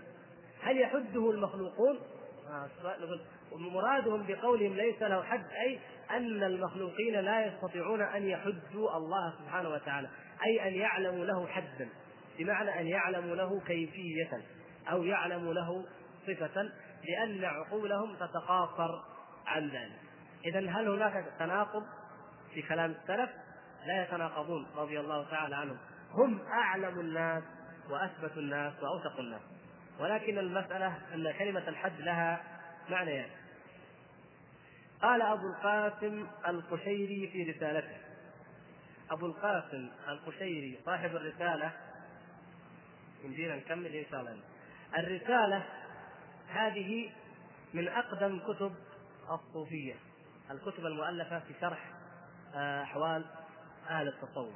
هل 0.62 0.82
يحده 0.82 1.32
المخلوقون؟ 1.32 2.00
مرادهم 3.52 4.26
بقولهم 4.28 4.74
ليس 4.74 5.02
له 5.02 5.24
حد 5.24 5.46
أي 5.66 5.80
أن 6.12 6.44
المخلوقين 6.44 7.20
لا 7.20 7.46
يستطيعون 7.46 8.02
أن 8.02 8.28
يحدوا 8.28 8.98
الله 8.98 9.34
سبحانه 9.40 9.70
وتعالى 9.70 10.10
أي 10.46 10.68
أن 10.68 10.74
يعلموا 10.74 11.26
له 11.26 11.48
حدا 11.48 11.90
بمعنى 12.40 12.82
أن 12.82 12.88
يعلموا 12.88 13.36
له 13.36 13.60
كيفية 13.60 14.42
أو 14.92 15.04
يعلموا 15.04 15.54
له 15.54 15.86
صفة 16.28 16.70
لأن 17.08 17.46
عقولهم 17.46 18.16
تتقاصر 18.16 19.02
عن 19.46 19.70
ذلك 19.70 20.00
إذا 20.46 20.60
هل 20.60 20.88
هناك 20.88 21.26
تناقض 21.40 21.84
في 22.54 22.62
كلام 22.62 22.92
السلف؟ 22.92 23.30
لا 23.86 24.04
يتناقضون 24.04 24.68
رضي 24.76 25.00
الله 25.00 25.30
تعالى 25.30 25.56
عنهم. 25.56 25.78
هم 26.12 26.42
أعلم 26.48 27.00
الناس 27.00 27.44
وأثبت 27.90 28.38
الناس 28.38 28.74
وأوثق 28.84 29.20
الناس. 29.20 29.42
ولكن 30.00 30.38
المسألة 30.38 30.98
أن 31.14 31.32
كلمة 31.32 31.68
الحد 31.68 32.02
لها 32.02 32.44
معنيان 32.90 33.30
قال 35.02 35.22
أبو 35.22 35.48
القاسم 35.48 36.28
القشيري 36.48 37.30
في 37.34 37.52
رسالته. 37.52 37.98
أبو 39.12 39.26
القاسم 39.26 39.90
القشيري 40.08 40.80
صاحب 40.86 41.16
الرسالة. 41.16 41.72
يمدينا 43.24 43.56
نكمل 43.56 43.96
إن 43.96 44.06
شاء 44.12 44.20
الله. 44.20 44.38
الرسالة 44.98 45.64
هذه 46.48 47.12
من 47.74 47.88
أقدم 47.88 48.40
كتب 48.40 48.76
الصوفية. 49.32 49.96
الكتب 50.52 50.86
المؤلفة 50.86 51.40
في 51.40 51.54
شرح 51.62 51.97
أحوال 52.56 53.26
أهل 53.90 54.08
التصوف. 54.08 54.56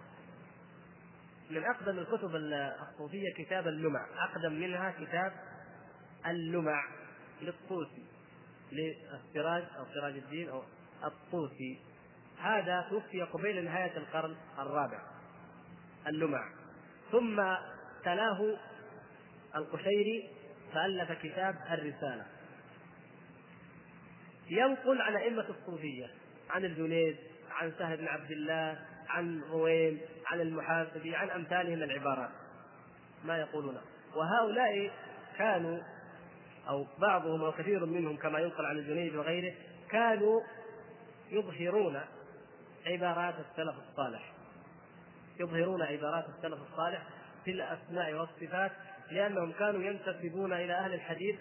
من 1.50 1.64
أقدم 1.64 2.00
الكتب 2.00 2.36
الصوفية 2.36 3.34
كتاب 3.38 3.68
اللمع 3.68 4.06
أقدم 4.24 4.54
منها 4.54 4.92
كتاب 4.92 5.34
اللمع 6.28 6.84
للطوسي 7.42 8.06
للسراج 8.72 9.64
أو 9.78 9.86
سراج 9.94 10.14
الدين 10.14 10.50
أو 10.50 10.64
الطوسي. 11.04 11.80
هذا 12.40 12.88
توفي 12.90 13.22
قبيل 13.22 13.66
نهاية 13.66 13.98
القرن 13.98 14.36
الرابع 14.60 15.02
اللمع. 16.08 16.50
ثم 17.12 17.36
تلاه 18.04 18.58
القشيري 19.56 20.30
فألف 20.74 21.12
كتاب 21.12 21.56
الرسالة. 21.72 22.26
ينقل 24.50 25.02
عن 25.02 25.16
أئمة 25.16 25.46
الصوفية 25.50 26.10
عن 26.50 26.66
الجنيد 26.66 27.18
عن 27.52 27.74
سهل 27.80 27.98
بن 27.98 28.08
عبد 28.08 28.32
الله 28.32 28.80
عن 29.10 29.42
رويم 29.52 30.02
عن 30.26 30.42
المحاسبي 30.42 31.16
عن 31.16 31.30
أمثالهم 31.30 31.84
العبارات. 31.84 32.30
ما 33.24 33.38
يقولون. 33.38 33.78
وهؤلاء 34.16 34.92
كانوا 35.38 35.80
أو 36.68 36.88
بعضهم 37.00 37.44
أو 37.44 37.52
كثير 37.52 37.86
منهم 37.86 38.18
كما 38.18 38.40
ينقل 38.40 38.66
عن 38.66 38.78
الجنيد 38.78 39.16
وغيره 39.16 39.54
كانوا 39.90 40.42
يظهرون 41.32 42.02
عبارات 42.86 43.36
السلف 43.40 43.76
الصالح. 43.90 44.32
يظهرون 45.40 45.82
عبارات 45.82 46.26
السلف 46.30 46.60
الصالح 46.72 47.02
في 47.46 47.52
الأسماء 47.52 48.14
والصفات 48.14 48.72
لأنهم 49.12 49.52
كانوا 49.52 49.84
ينتسبون 49.84 50.54
إلى 50.54 50.74
أهل 50.74 50.94
الحديث 50.94 51.36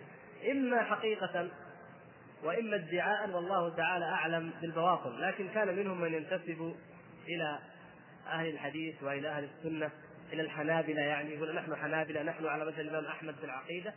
إما 0.50 0.82
حقيقة 0.82 1.48
وإما 2.44 2.76
ادعاء 2.76 3.30
والله 3.30 3.76
تعالى 3.76 4.04
أعلم 4.04 4.52
بالبواطن. 4.60 5.20
لكن 5.20 5.48
كان 5.48 5.76
منهم 5.76 6.00
من 6.00 6.14
ينتسب 6.14 6.74
إلى 7.28 7.58
أهل 8.26 8.46
الحديث 8.48 9.02
وإلى 9.02 9.28
أهل 9.28 9.44
السنة 9.44 9.90
إلى 10.32 10.42
الحنابلة 10.42 11.00
يعني 11.00 11.34
يقول 11.34 11.54
نحن 11.54 11.76
حنابلة 11.76 12.22
نحن 12.22 12.46
على 12.46 12.64
مثل 12.64 12.80
الإمام 12.80 13.04
أحمد 13.04 13.34
في 13.34 13.44
العقيدة 13.44 13.94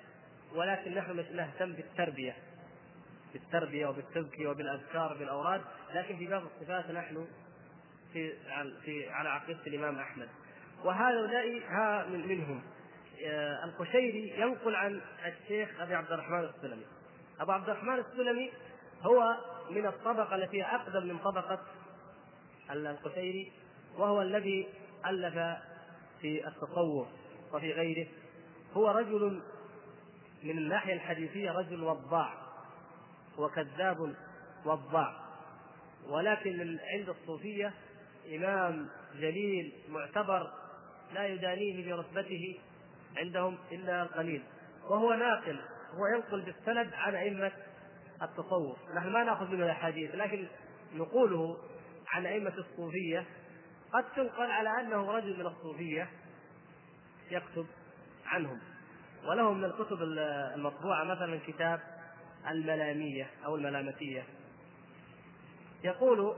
ولكن 0.55 0.95
نحن 0.95 1.25
نهتم 1.35 1.73
بالتربية 1.73 2.35
بالتربية 3.33 3.87
وبالتزكية 3.87 4.47
وبالأذكار 4.47 5.17
بالأوراد 5.17 5.61
لكن 5.93 6.17
في 6.17 6.27
باب 6.27 6.43
الصفات 6.43 6.91
نحن 6.91 7.27
في 8.13 8.33
في 8.85 9.09
على 9.09 9.29
عقيدة 9.29 9.59
الإمام 9.67 9.99
أحمد. 9.99 10.29
وهؤلاء 10.83 11.61
ها 11.67 12.05
من 12.05 12.27
منهم. 12.27 12.63
آه، 13.25 13.65
القشيري 13.65 14.39
ينقل 14.39 14.75
عن 14.75 15.01
الشيخ 15.25 15.81
أبي 15.81 15.95
عبد 15.95 16.11
الرحمن 16.11 16.39
السلمي. 16.39 16.85
أبو 17.39 17.51
عبد 17.51 17.69
الرحمن 17.69 17.99
السلمي 17.99 18.51
هو 19.01 19.37
من 19.69 19.85
الطبقة 19.85 20.35
التي 20.35 20.63
أقدم 20.63 21.07
من 21.07 21.17
طبقة 21.17 21.59
القشيري 22.71 23.51
وهو 23.97 24.21
الذي 24.21 24.67
ألف 25.05 25.57
في 26.21 26.47
التصوف 26.47 27.07
وفي 27.53 27.71
غيره. 27.71 28.07
هو 28.73 28.91
رجل 28.91 29.41
من 30.43 30.57
الناحية 30.57 30.93
الحديثية 30.93 31.51
رجل 31.51 31.83
وضاع 31.83 32.33
وكذاب 33.37 34.15
وضاع 34.65 35.23
ولكن 36.07 36.79
عند 36.93 37.09
الصوفية 37.09 37.73
إمام 38.35 38.89
جليل 39.15 39.73
معتبر 39.89 40.51
لا 41.13 41.27
يدانيه 41.27 41.95
برتبته 41.95 42.59
عندهم 43.17 43.57
إلا 43.71 44.03
القليل 44.03 44.43
وهو 44.89 45.13
ناقل. 45.13 45.59
هو 45.93 46.07
ينقل 46.15 46.41
بالسند 46.41 46.93
عن 46.93 47.15
أئمة 47.15 47.51
التصوف. 48.21 48.77
نحن 48.95 49.09
ما 49.09 49.23
نأخذ 49.23 49.45
منه 49.45 49.65
الأحاديث 49.65 50.15
لكن 50.15 50.47
نقوله 50.93 51.57
عن 52.07 52.25
أئمة 52.25 52.53
الصوفية 52.57 53.25
قد 53.93 54.03
تنقل 54.15 54.51
على 54.51 54.69
أنه 54.69 55.11
رجل 55.11 55.39
من 55.39 55.45
الصوفية 55.45 56.09
يكتب 57.31 57.65
عنهم. 58.25 58.59
وله 59.27 59.53
من 59.53 59.63
الكتب 59.63 60.01
المطبوعة 60.55 61.03
مثلا 61.03 61.39
كتاب 61.47 61.79
الملامية 62.49 63.29
أو 63.45 63.55
الملامتية. 63.55 64.23
يقول 65.83 66.35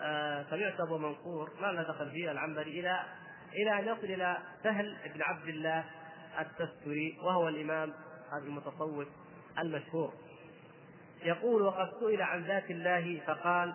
آه 0.00 0.46
سمعت 0.50 0.80
أبو 0.80 0.98
منصور 0.98 1.50
ما 1.60 1.66
له 1.66 1.82
دخل 1.82 2.10
فيه 2.10 2.30
العنبري 2.30 2.80
إلى 2.80 3.04
إلى 3.52 3.78
أن 3.78 3.88
يصل 3.88 4.04
إلى 4.04 4.38
سهل 4.62 4.96
بن 5.14 5.22
عبد 5.22 5.48
الله 5.48 5.84
التستري 6.40 7.18
وهو 7.22 7.48
الإمام 7.48 7.92
هذا 8.32 8.44
المتصوف 8.44 9.08
المشهور. 9.58 10.12
يقول 11.24 11.62
وقد 11.62 11.90
سئل 12.00 12.22
عن 12.22 12.42
ذات 12.42 12.70
الله 12.70 13.20
فقال 13.26 13.74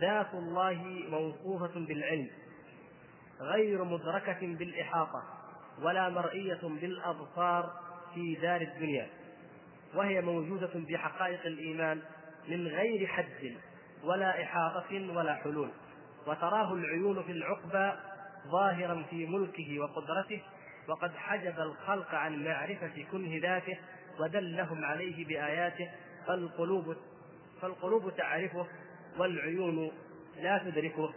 ذات 0.00 0.34
الله 0.34 1.02
موصوفة 1.10 1.80
بالعلم 1.86 2.30
غير 3.40 3.84
مدركة 3.84 4.40
بالإحاطة 4.40 5.22
ولا 5.82 6.08
مرئية 6.08 6.60
بالأبصار 6.62 7.72
في 8.14 8.34
دار 8.34 8.60
الدنيا 8.60 9.08
وهي 9.94 10.20
موجودة 10.20 10.70
بحقائق 10.74 11.46
الإيمان 11.46 12.02
من 12.48 12.66
غير 12.66 13.06
حد 13.06 13.56
ولا 14.04 14.42
إحاطة 14.42 15.16
ولا 15.16 15.34
حلول 15.34 15.70
وتراه 16.26 16.74
العيون 16.74 17.22
في 17.22 17.32
العقبى 17.32 17.98
ظاهرا 18.50 19.04
في 19.10 19.26
ملكه 19.26 19.78
وقدرته 19.80 20.42
وقد 20.88 21.10
حجب 21.16 21.60
الخلق 21.60 22.14
عن 22.14 22.44
معرفة 22.44 23.04
كنه 23.12 23.40
ذاته 23.42 23.78
ودلهم 24.20 24.84
عليه 24.84 25.26
بآياته 25.26 25.90
فالقلوب 26.26 26.96
فالقلوب 27.60 28.16
تعرفه 28.16 28.66
والعيون 29.18 29.92
لا 30.36 30.58
تدركه. 30.58 31.14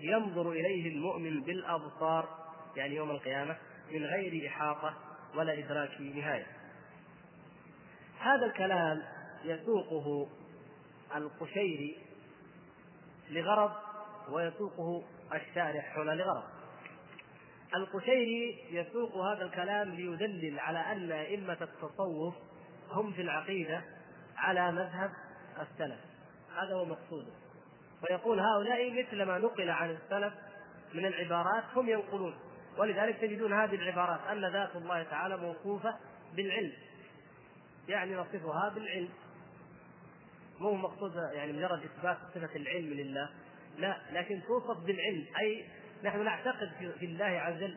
ينظر 0.00 0.50
إليه 0.50 0.88
المؤمن 0.88 1.42
بالأبصار 1.42 2.28
يعني 2.76 2.94
يوم 2.94 3.10
القيامة 3.10 3.56
من 3.90 4.04
غير 4.04 4.48
إحاطة 4.48 4.94
ولا 5.34 5.58
إدراك 5.58 6.00
نهاية. 6.00 6.46
هذا 8.18 8.46
الكلام 8.46 9.02
يسوقه 9.44 10.28
القشيري 11.16 11.96
لغرض 13.30 13.72
ويسوقه 14.28 15.04
الشارح 15.34 15.98
هنا 15.98 16.10
لغرض. 16.10 16.61
القشيري 17.74 18.64
يسوق 18.70 19.16
هذا 19.16 19.44
الكلام 19.44 19.90
ليدلل 19.90 20.60
على 20.60 20.78
أن 20.78 21.12
أئمة 21.12 21.58
التصوف 21.60 22.34
هم 22.90 23.12
في 23.12 23.22
العقيدة 23.22 23.82
على 24.36 24.72
مذهب 24.72 25.10
السلف. 25.60 26.00
هذا 26.56 26.74
هو 26.74 26.84
مقصوده. 26.84 27.32
ويقول 28.02 28.40
هؤلاء 28.40 29.02
مثل 29.02 29.22
ما 29.22 29.38
نقل 29.38 29.70
عن 29.70 29.90
السلف 29.90 30.34
من 30.94 31.06
العبارات 31.06 31.64
هم 31.74 31.88
ينقلون. 31.88 32.34
ولذلك 32.78 33.16
تجدون 33.16 33.52
هذه 33.52 33.74
العبارات 33.74 34.20
أن 34.30 34.52
ذات 34.52 34.76
الله 34.76 35.02
تعالى 35.02 35.36
موصوفه 35.36 35.96
بالعلم. 36.36 36.72
يعني 37.88 38.14
نصفها 38.14 38.68
بالعلم. 38.68 39.08
مو 40.60 40.74
مقصود 40.74 41.12
يعني 41.32 41.52
مجرد 41.52 41.82
إثبات 41.82 42.16
صفة 42.34 42.56
العلم 42.56 42.92
لله. 42.92 43.30
لا 43.78 43.96
لكن 44.12 44.40
توصف 44.46 44.84
بالعلم 44.86 45.26
أي 45.40 45.64
نحن 46.04 46.24
نعتقد 46.24 46.70
في 46.98 47.06
الله 47.06 47.24
عز 47.24 47.56
وجل 47.56 47.76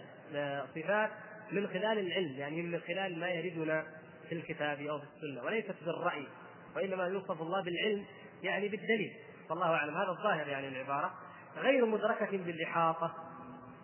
صفات 0.75 1.11
من 1.51 1.67
خلال 1.67 1.99
العلم 1.99 2.35
يعني 2.37 2.61
من 2.61 2.79
خلال 2.79 3.19
ما 3.19 3.29
يردنا 3.29 3.85
في 4.29 4.35
الكتاب 4.35 4.81
أو 4.81 4.99
في 4.99 5.05
السنة 5.05 5.43
وليست 5.43 5.75
بالرأي 5.85 6.27
وإنما 6.75 7.07
يوصف 7.07 7.41
الله 7.41 7.61
بالعلم 7.61 8.05
يعني 8.43 8.67
بالدليل. 8.67 9.13
والله 9.49 9.65
أعلم 9.65 9.97
هذا 9.97 10.09
الظاهر 10.09 10.47
يعني 10.47 10.67
العبارة. 10.67 11.13
غير 11.57 11.85
مدركة 11.85 12.37
بالإحاطة 12.37 13.13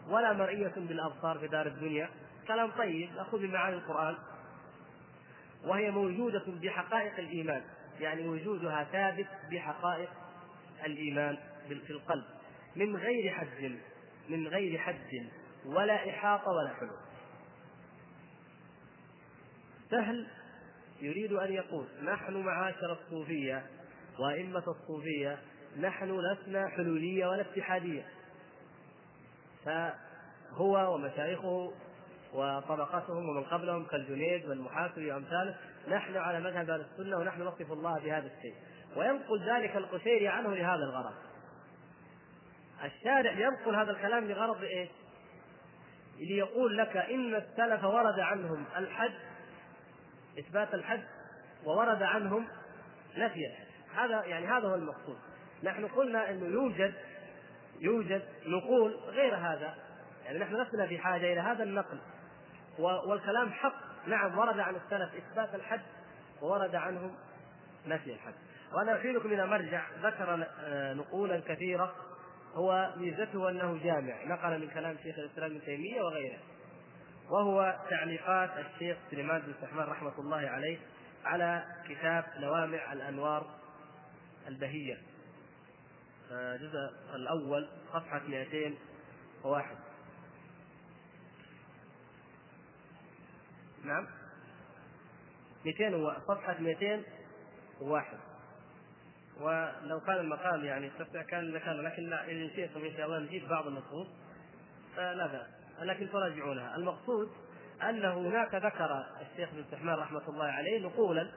ولا 0.09 0.33
مرئية 0.33 0.73
بالأبصار 0.77 1.39
في 1.39 1.47
دار 1.47 1.67
الدنيا. 1.67 2.09
كلام 2.47 2.71
طيب 2.71 3.09
ناخذ 3.15 3.39
من 3.39 3.51
معاني 3.51 3.75
القرآن. 3.75 4.17
وهي 5.65 5.91
موجودة 5.91 6.43
بحقائق 6.47 7.19
الإيمان 7.19 7.61
يعني 7.99 8.27
وجودها 8.27 8.83
ثابت 8.83 9.27
بحقائق 9.51 10.09
الإيمان 10.85 11.37
في 11.67 11.91
القلب 11.93 12.23
من 12.75 12.95
غير 12.95 13.31
حد. 13.31 13.77
من 14.29 14.47
غير 14.47 14.77
حد 14.77 15.29
ولا 15.65 16.09
إحاطة 16.09 16.51
ولا 16.51 16.73
حلول. 16.73 16.99
سهل 19.91 20.27
يريد 21.01 21.33
أن 21.33 21.53
يقول 21.53 21.85
نحن 22.03 22.33
معاشر 22.33 22.93
الصوفية 22.93 23.65
وأئمة 24.19 24.63
الصوفية 24.67 25.39
نحن 25.79 26.19
لسنا 26.19 26.67
حلولية 26.67 27.27
ولا 27.27 27.41
اتحادية. 27.41 28.05
فهو 29.65 30.95
ومشايخه 30.95 31.73
وطبقتهم 32.33 33.29
ومن 33.29 33.43
قبلهم 33.43 33.85
كالجنيد 33.85 34.45
والمحاسبي 34.45 35.11
وأمثاله 35.11 35.57
نحن 35.87 36.17
على 36.17 36.39
مذهب 36.39 36.69
أهل 36.69 36.81
السنة 36.81 37.17
ونحن 37.17 37.41
نصف 37.41 37.71
الله 37.71 37.99
بهذا 37.99 38.27
الشيء. 38.37 38.55
وينقل 38.95 39.49
ذلك 39.49 39.75
القشيري 39.75 40.27
عنه 40.27 40.55
لهذا 40.55 40.83
الغرض. 40.83 41.30
الشارع 42.83 43.31
ينقل 43.31 43.75
هذا 43.75 43.91
الكلام 43.91 44.25
لغرض 44.25 44.63
إيه؟ 44.63 44.89
ليقول 46.19 46.77
لك 46.77 46.97
إن 46.97 47.35
السلف 47.35 47.83
ورد 47.83 48.19
عنهم 48.19 48.65
الحد 48.77 49.13
إثبات 50.39 50.73
الحد 50.73 51.03
وورد 51.65 52.03
عنهم 52.03 52.47
نفي 53.17 53.39
الحد 53.45 53.71
هذا 53.95 54.25
يعني 54.25 54.47
هذا 54.47 54.67
هو 54.67 54.75
المقصود. 54.75 55.17
نحن 55.63 55.87
قلنا 55.87 56.29
إنه 56.29 56.45
يوجد 56.45 56.93
يوجد 57.79 58.21
نقول 58.45 58.95
غير 58.95 59.35
هذا. 59.35 59.75
يعني 60.25 60.39
نحن 60.39 60.55
لسنا 60.55 60.87
في 60.87 60.99
حاجة 60.99 61.33
إلى 61.33 61.39
هذا 61.39 61.63
النقل. 61.63 61.99
والكلام 62.79 63.51
حق. 63.51 63.75
نعم 64.07 64.39
ورد 64.39 64.59
عن 64.59 64.75
السلف 64.75 65.15
إثبات 65.15 65.55
الحد 65.55 65.81
وورد 66.41 66.75
عنهم 66.75 67.15
نفي 67.87 68.13
الحد 68.13 68.33
وأنا 68.73 68.97
أحيلكم 68.97 69.33
إلى 69.33 69.47
مرجع 69.47 69.83
ذكر 70.03 70.47
آه، 70.63 70.93
نقولا 70.93 71.41
كثيرة. 71.47 71.95
هو 72.53 72.93
ميزته 72.97 73.49
أنه 73.49 73.83
جامع. 73.83 74.23
نقل 74.25 74.59
من 74.59 74.69
كلام 74.69 74.97
شيخ 75.03 75.19
الإسلام 75.19 75.51
ابن 75.51 75.61
تيمية 75.61 76.01
وغيره. 76.01 76.39
وهو 77.29 77.79
تعليقات 77.89 78.49
الشيخ 78.57 78.97
سليمان 79.11 79.41
بن 79.41 79.53
سحمان 79.61 79.87
رحمة 79.87 80.19
الله 80.19 80.49
عليه 80.49 80.77
على 81.25 81.63
كتاب 81.89 82.25
لوامع 82.37 82.93
الأنوار 82.93 83.47
البهية. 84.47 84.97
الجزء 86.31 86.91
الأول 87.15 87.69
صفحة 87.93 88.21
201 88.27 89.77
نعم. 93.83 94.07
200 95.65 96.19
صفحة 96.27 96.59
201 96.59 98.19
ولو 99.41 99.99
كان 99.99 100.15
المقام 100.17 100.65
يعني 100.65 100.87
يستطيع 100.87 101.21
كان 101.21 101.51
لكان 101.51 101.81
لكن 101.81 102.09
لا 102.09 102.31
إن 102.31 102.49
شئتم 102.55 102.85
إن 102.85 102.97
شاء 102.97 103.05
الله 103.05 103.19
نجيب 103.19 103.47
بعض 103.47 103.67
النصوص 103.67 104.07
فلا 104.95 105.27
بأس. 105.27 105.47
لكن 105.81 106.09
تراجعونها. 106.11 106.75
المقصود 106.75 107.29
ان 107.83 108.05
هناك 108.05 108.55
ذكر 108.55 109.05
الشيخ 109.21 109.49
ابن 109.49 109.63
سحمان 109.71 109.95
رحمة 109.95 110.29
الله 110.29 110.45
عليه 110.45 110.79
نقولا 110.79 111.31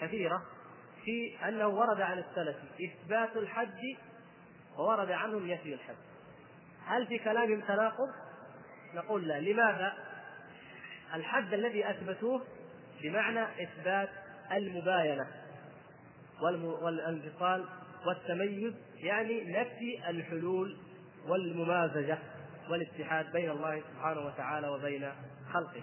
كثيرة 0.00 0.42
في 1.04 1.48
أنه 1.48 1.68
ورد 1.68 2.00
عن 2.00 2.18
السلف 2.18 2.56
إثبات 2.82 3.36
الحج 3.36 3.96
وورد 4.78 5.10
عنهم 5.10 5.50
نفي 5.50 5.74
الحج. 5.74 5.94
هل 6.86 7.06
في 7.06 7.18
كلامهم 7.18 7.60
تناقض؟ 7.60 8.08
نقول 8.94 9.28
لا. 9.28 9.40
لماذا؟ 9.40 9.92
الحد 11.14 11.54
الذي 11.54 11.90
أثبتوه 11.90 12.44
بمعنى 13.02 13.62
إثبات 13.62 14.08
المباينة. 14.52 15.26
والانفصال 16.42 17.64
والتميز 18.06 18.74
يعني 18.96 19.44
نفي 19.44 20.10
الحلول 20.10 20.76
والممازجة 21.28 22.18
والاتحاد 22.70 23.32
بين 23.32 23.50
الله 23.50 23.82
سبحانه 23.94 24.20
وتعالى 24.20 24.68
وبين 24.68 25.12
خلقه. 25.52 25.82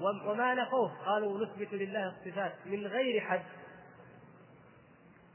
وما 0.00 0.54
نفوه 0.54 1.04
قالوا 1.06 1.44
نثبت 1.46 1.74
لله 1.74 2.08
الصفات 2.08 2.52
من 2.66 2.86
غير 2.86 3.20
حد. 3.20 3.42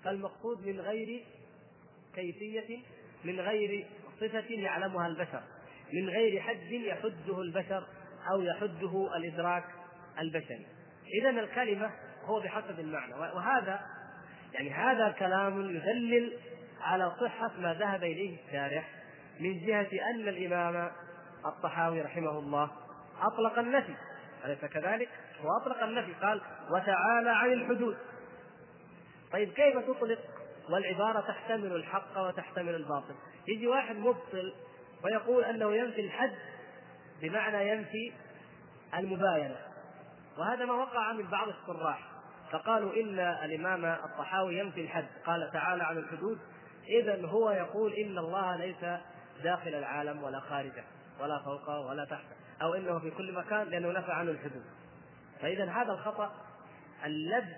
فالمقصود 0.03 0.67
من 0.67 0.79
غير 0.79 1.23
كيفية 2.15 2.79
من 3.23 3.39
غير 3.39 3.87
صفة 4.19 4.49
يعلمها 4.49 5.07
البشر. 5.07 5.41
من 5.93 6.09
غير 6.09 6.41
حد 6.41 6.71
يحده 6.71 7.41
البشر 7.41 7.87
أو 8.31 8.41
يحده 8.41 9.15
الإدراك 9.15 9.63
البشري. 10.19 10.65
إذا 11.21 11.29
الكلمة 11.29 11.91
هو 12.25 12.39
بحسب 12.39 12.79
المعنى 12.79 13.13
وهذا 13.13 13.81
يعني 14.53 14.69
هذا 14.69 15.11
كلام 15.11 15.61
يدلل 15.61 16.37
على 16.81 17.11
صحة 17.21 17.51
ما 17.59 17.73
ذهب 17.73 18.03
إليه 18.03 18.37
الشارح 18.47 18.89
من 19.39 19.65
جهة 19.65 19.89
أن 20.09 20.27
الإمام 20.27 20.91
الطحاوي 21.45 22.01
رحمه 22.01 22.39
الله 22.39 22.71
أطلق 23.21 23.59
النفي 23.59 23.95
أليس 24.45 24.65
كذلك؟ 24.65 25.09
هو 25.41 25.49
أطلق 25.61 25.83
النفي 25.83 26.13
قال 26.13 26.41
وتعالى 26.71 27.29
عن 27.29 27.53
الحدود 27.53 27.97
طيب 29.31 29.53
كيف 29.53 29.77
تطلق 29.77 30.19
والعبارة 30.69 31.21
تحتمل 31.27 31.75
الحق 31.75 32.17
وتحتمل 32.17 32.75
الباطل؟ 32.75 33.15
يجي 33.47 33.67
واحد 33.67 33.95
مبطل 33.95 34.53
ويقول 35.03 35.43
أنه 35.43 35.75
ينفي 35.75 36.01
الحد 36.01 36.35
بمعنى 37.21 37.69
ينفي 37.69 38.13
المباينة 38.97 39.55
وهذا 40.37 40.65
ما 40.65 40.73
وقع 40.73 41.13
من 41.13 41.27
بعض 41.27 41.47
الشراح 41.47 42.10
فقالوا 42.51 42.93
إن 42.93 43.19
الإمام 43.19 43.85
الطحاوي 43.85 44.57
ينفي 44.57 44.81
الحد. 44.81 45.07
قال 45.25 45.51
تعالى 45.53 45.83
عن 45.83 45.97
الحدود 45.97 46.39
إذا 46.87 47.25
هو 47.25 47.51
يقول 47.51 47.93
إن 47.93 48.17
الله 48.17 48.55
ليس 48.55 48.99
داخل 49.43 49.75
العالم 49.75 50.23
ولا 50.23 50.39
خارجه 50.39 50.83
ولا 51.21 51.39
فوقه 51.39 51.79
ولا 51.79 52.05
تحته 52.05 52.35
أو 52.61 52.73
إنه 52.73 52.99
في 52.99 53.11
كل 53.11 53.33
مكان 53.33 53.67
لأنه 53.67 53.91
نفى 53.91 54.11
عنه 54.11 54.31
الحدود. 54.31 54.63
فإذا 55.41 55.65
هذا 55.65 55.91
الخطأ 55.91 56.31
اللبس 57.05 57.55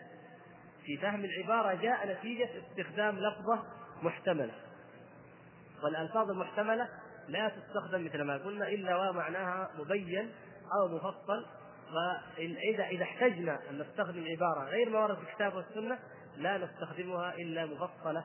في 0.86 0.98
فهم 0.98 1.26
العبارة 1.26 1.74
جاء 1.74 2.08
نتيجة 2.08 2.50
استخدام 2.60 3.20
لفظة 3.20 3.64
محتملة. 4.04 4.54
والألفاظ 5.84 6.30
المحتملة 6.30 6.90
لا 7.28 7.50
تستخدم 7.50 8.06
مثل 8.06 8.22
ما 8.22 8.38
قلنا 8.38 8.68
إلا 8.68 9.10
ومعناها 9.10 9.70
مبين 9.80 10.32
أو 10.80 10.88
مفصل 10.88 11.46
فإذا 11.94 12.84
إذا 12.84 13.04
احتجنا 13.04 13.60
أن 13.70 13.78
نستخدم 13.78 14.26
عبارة 14.28 14.70
غير 14.70 14.90
ما 14.90 15.00
ورد 15.00 15.16
في 15.16 15.24
الكتاب 15.24 15.56
والسنة 15.56 16.00
لا 16.38 16.58
نستخدمها 16.58 17.34
إلا 17.34 17.66
مفصلة 17.66 18.24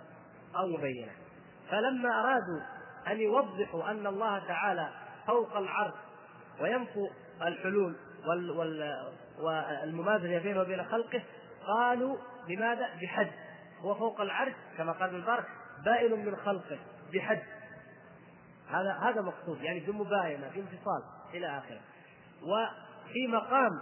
أو 0.57 0.67
مبينة. 0.67 1.13
فلما 1.71 2.21
أرادوا 2.21 2.61
أن 3.09 3.21
يوضحوا 3.21 3.91
أن 3.91 4.07
الله 4.07 4.39
تعالى 4.39 4.89
فوق 5.27 5.57
العرش 5.57 5.95
وينفو 6.61 7.09
الحلول 7.43 7.97
وال 8.27 8.51
وال 8.51 9.13
والمماثلة 9.39 10.39
بينه 10.39 10.61
وبين 10.61 10.85
خلقه 10.85 11.23
قالوا 11.67 12.17
لماذا؟ 12.49 12.89
بحد. 13.03 13.31
هو 13.81 13.95
فوق 13.95 14.21
العرش 14.21 14.55
كما 14.79 14.93
قال 14.93 15.09
ابن 15.09 15.21
بارك 15.21 15.47
بائن 15.85 16.27
من 16.27 16.37
خلقه. 16.37 16.79
بحد. 17.13 17.43
هذا 18.69 18.93
هذا 18.93 19.21
مقصود. 19.21 19.63
يعني 19.63 19.81
بمباينه 19.81 20.51
بانفصال 20.55 21.03
إلى 21.35 21.59
آخره. 21.59 21.81
وفي 23.09 23.27
مقام 23.27 23.81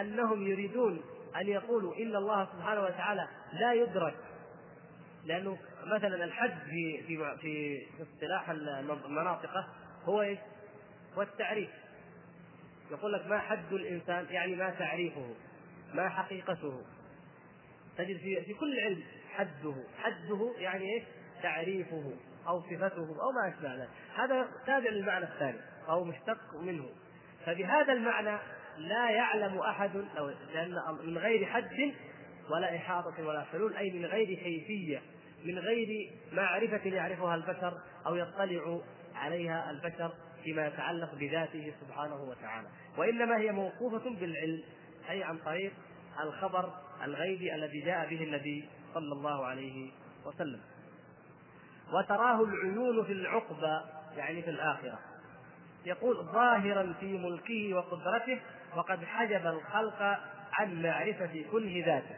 أنهم 0.00 0.46
يريدون 0.46 1.02
أن 1.36 1.48
يقولوا 1.48 1.96
إن 1.96 2.16
الله 2.16 2.48
سبحانه 2.52 2.82
وتعالى 2.82 3.28
لا 3.52 3.72
يدرك. 3.72 4.14
لأنه 5.24 5.58
مثلا 5.86 6.24
الحد 6.24 6.58
في 6.64 7.02
في 7.06 7.36
في 7.40 7.82
اصطلاح 8.02 8.50
المناطق 8.50 9.66
هو 10.04 10.22
إيش؟ 10.22 10.38
هو 11.16 11.22
التعريف. 11.22 11.70
يقول 12.90 13.12
لك 13.12 13.26
ما 13.26 13.38
حد 13.38 13.72
الإنسان 13.72 14.26
يعني 14.30 14.56
ما 14.56 14.70
تعريفه 14.70 15.34
ما 15.94 16.08
حقيقته. 16.08 16.82
تجد 17.98 18.16
في 18.16 18.44
في 18.44 18.54
كل 18.54 18.80
علم 18.80 19.02
حده 19.30 19.74
حده 19.98 20.52
يعني 20.56 20.94
إيش؟ 20.94 21.02
تعريفه 21.42 22.12
أو 22.48 22.62
صفته 22.62 23.22
أو 23.22 23.32
ما 23.32 23.48
أشبه 23.48 23.74
ذلك. 23.74 23.88
هذا 24.14 24.48
تابع 24.66 24.90
للمعنى 24.90 25.24
الثاني 25.24 25.58
أو 25.88 26.04
مشتق 26.04 26.60
منه. 26.60 26.88
فبهذا 27.46 27.92
المعنى 27.92 28.38
لا 28.78 29.10
يعلم 29.10 29.58
أحد 29.58 30.04
لأن 30.54 30.74
من 31.04 31.18
غير 31.18 31.46
حد 31.46 31.92
ولا 32.50 32.76
إحاطة 32.76 33.26
ولا 33.26 33.42
حلول 33.44 33.76
أي 33.76 33.90
من 33.90 34.04
غير 34.04 34.34
كيفية 34.34 35.02
من 35.44 35.58
غير 35.58 36.10
معرفة 36.32 36.88
يعرفها 36.88 37.34
البشر 37.34 37.80
أو 38.06 38.16
يطلع 38.16 38.80
عليها 39.14 39.70
البشر 39.70 40.12
فيما 40.44 40.66
يتعلق 40.66 41.14
بذاته 41.14 41.74
سبحانه 41.80 42.22
وتعالى. 42.22 42.68
وإنما 42.96 43.38
هي 43.38 43.52
موقوفة 43.52 44.10
بالعلم 44.10 44.62
أي 45.10 45.22
عن 45.22 45.38
طريق 45.38 45.72
الخبر 46.22 46.72
الغيبي 47.04 47.54
الذي 47.54 47.80
جاء 47.80 48.08
به 48.10 48.22
النبي 48.22 48.68
صلى 48.94 49.12
الله 49.12 49.46
عليه 49.46 49.90
وسلم. 50.26 50.60
وتراه 51.92 52.44
العيون 52.44 53.04
في 53.04 53.12
العقبى 53.12 53.80
يعني 54.16 54.42
في 54.42 54.50
الآخرة. 54.50 54.98
يقول 55.84 56.24
ظاهرا 56.24 56.94
في 57.00 57.18
ملكه 57.18 57.74
وقدرته 57.74 58.40
وقد 58.76 59.04
حجب 59.04 59.46
الخلق 59.46 60.18
عن 60.52 60.82
معرفة 60.82 61.44
كنه 61.52 61.86
ذاته. 61.86 62.16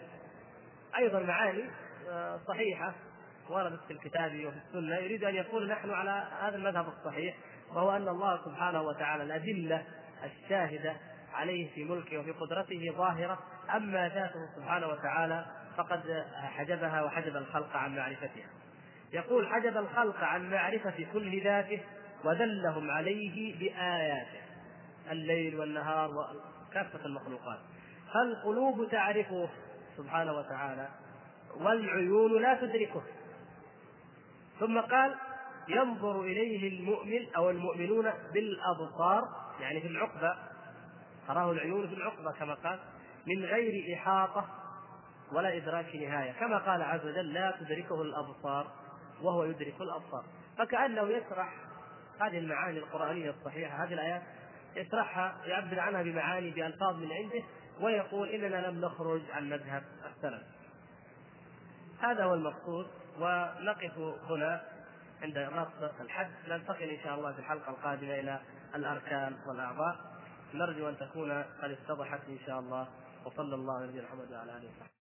أيضا 0.97 1.21
معاني 1.21 1.65
آه، 2.11 2.41
صحيحة. 2.49 2.95
وردت 3.51 3.81
في 3.87 3.93
الكتاب 3.93 4.47
وفي 4.47 4.57
السنة. 4.57 4.97
يريد 4.97 5.25
أن 5.25 5.35
يقول 5.35 5.69
نحن 5.69 5.91
على 5.91 6.29
هذا 6.41 6.57
المذهب 6.57 6.89
الصحيح 6.89 7.37
وهو 7.71 7.97
أن 7.97 8.09
الله 8.09 8.45
سبحانه 8.45 8.83
وتعالى 8.83 9.23
الأدلة 9.23 9.85
الشاهدة 10.25 10.97
عليه 11.35 11.75
في 11.75 11.85
ملكه 11.85 12.19
وفي 12.19 12.31
قدرته 12.31 12.95
ظاهرة. 12.97 13.39
أما 13.77 14.09
ذاته 14.09 14.49
سبحانه 14.57 14.87
وتعالى 14.87 15.47
فقد 15.77 16.25
حجبها 16.35 17.03
وحجب 17.03 17.37
الخلق 17.37 17.77
عن 17.77 17.97
معرفتها 17.97 18.47
يقول 19.13 19.47
حجب 19.47 19.77
الخلق 19.77 20.17
عن 20.17 20.51
معرفة 20.51 21.07
كل 21.13 21.43
ذاته 21.43 21.81
ودلهم 22.25 22.91
عليه 22.91 23.59
بآياته 23.59 24.41
الليل 25.11 25.61
والنهار 25.61 26.11
وكافة 26.11 27.07
المخلوقات. 27.07 27.59
فالقلوب 28.15 28.89
تعرفه 28.91 29.49
سبحانه 29.97 30.33
وتعالى 30.33 30.89
والعيون 31.57 32.43
لا 32.43 32.55
تدركه. 32.55 33.03
ثم 34.61 34.81
قال 34.81 35.15
ينظر 35.69 36.21
إليه 36.21 36.79
المؤمن 36.79 37.35
أو 37.37 37.51
المؤمنون 37.51 38.11
بالأبصار 38.33 39.29
يعني 39.61 39.81
في 39.81 39.87
العقبة 39.87 40.37
تراه 41.29 41.53
العيون 41.53 41.89
في 41.89 41.95
العقبة 41.95 42.33
كما 42.33 42.55
قال 42.55 42.79
من 43.27 43.45
غير 43.45 43.95
إحاطة 43.95 44.49
ولا 45.33 45.57
إدراك 45.57 45.97
نهاية. 45.97 46.33
كما 46.33 46.59
قال 46.59 46.83
عز 46.83 47.07
وجل 47.07 47.33
لا 47.33 47.55
تدركه 47.61 48.03
الأبصار 48.03 48.67
وهو 49.23 49.45
يدرك 49.45 49.81
الأبصار. 49.81 50.25
فكأنه 50.59 51.09
يشرح 51.09 51.55
هذه 52.21 52.39
المعاني 52.39 52.79
القرآنية 52.79 53.31
الصحيحة 53.31 53.85
هذه 53.85 53.95
الآيات 53.95 54.23
يشرحها 54.77 55.37
يعبر 55.45 55.81
عنها 55.81 56.03
بمعاني 56.03 56.51
بألفاظ 56.51 56.97
من 56.97 57.13
عنده 57.13 57.43
ويقول 57.81 58.29
إننا 58.29 58.67
لم 58.67 58.81
نخرج 58.81 59.23
عن 59.31 59.51
مذهب 59.51 59.83
السلف. 60.17 60.43
هذا 62.01 62.25
هو 62.25 62.35
المقصود 62.35 62.87
ونقف 63.19 63.99
هنا 64.31 64.63
عند 65.23 65.39
نص 65.39 65.93
الحد. 66.01 66.31
ننتقل 66.49 66.83
إن 66.83 67.05
شاء 67.05 67.15
الله 67.15 67.33
في 67.33 67.39
الحلقة 67.39 67.71
القادمة 67.71 68.15
إلى 68.15 68.41
الأركان 68.75 69.37
والأعضاء. 69.47 69.97
نرجو 70.55 70.89
أن 70.89 70.97
تكون 70.97 71.33
قد 71.43 71.71
اتضحت 71.71 72.21
إن 72.29 72.39
شاء 72.47 72.61
الله. 72.61 72.89
وصلى 73.25 73.55
الله 73.55 73.77
على 73.77 73.87
نبينا 73.87 74.05
محمد 74.05 74.33
وعلى 74.33 74.53
آله 74.53 74.69
وصحبه. 74.69 74.95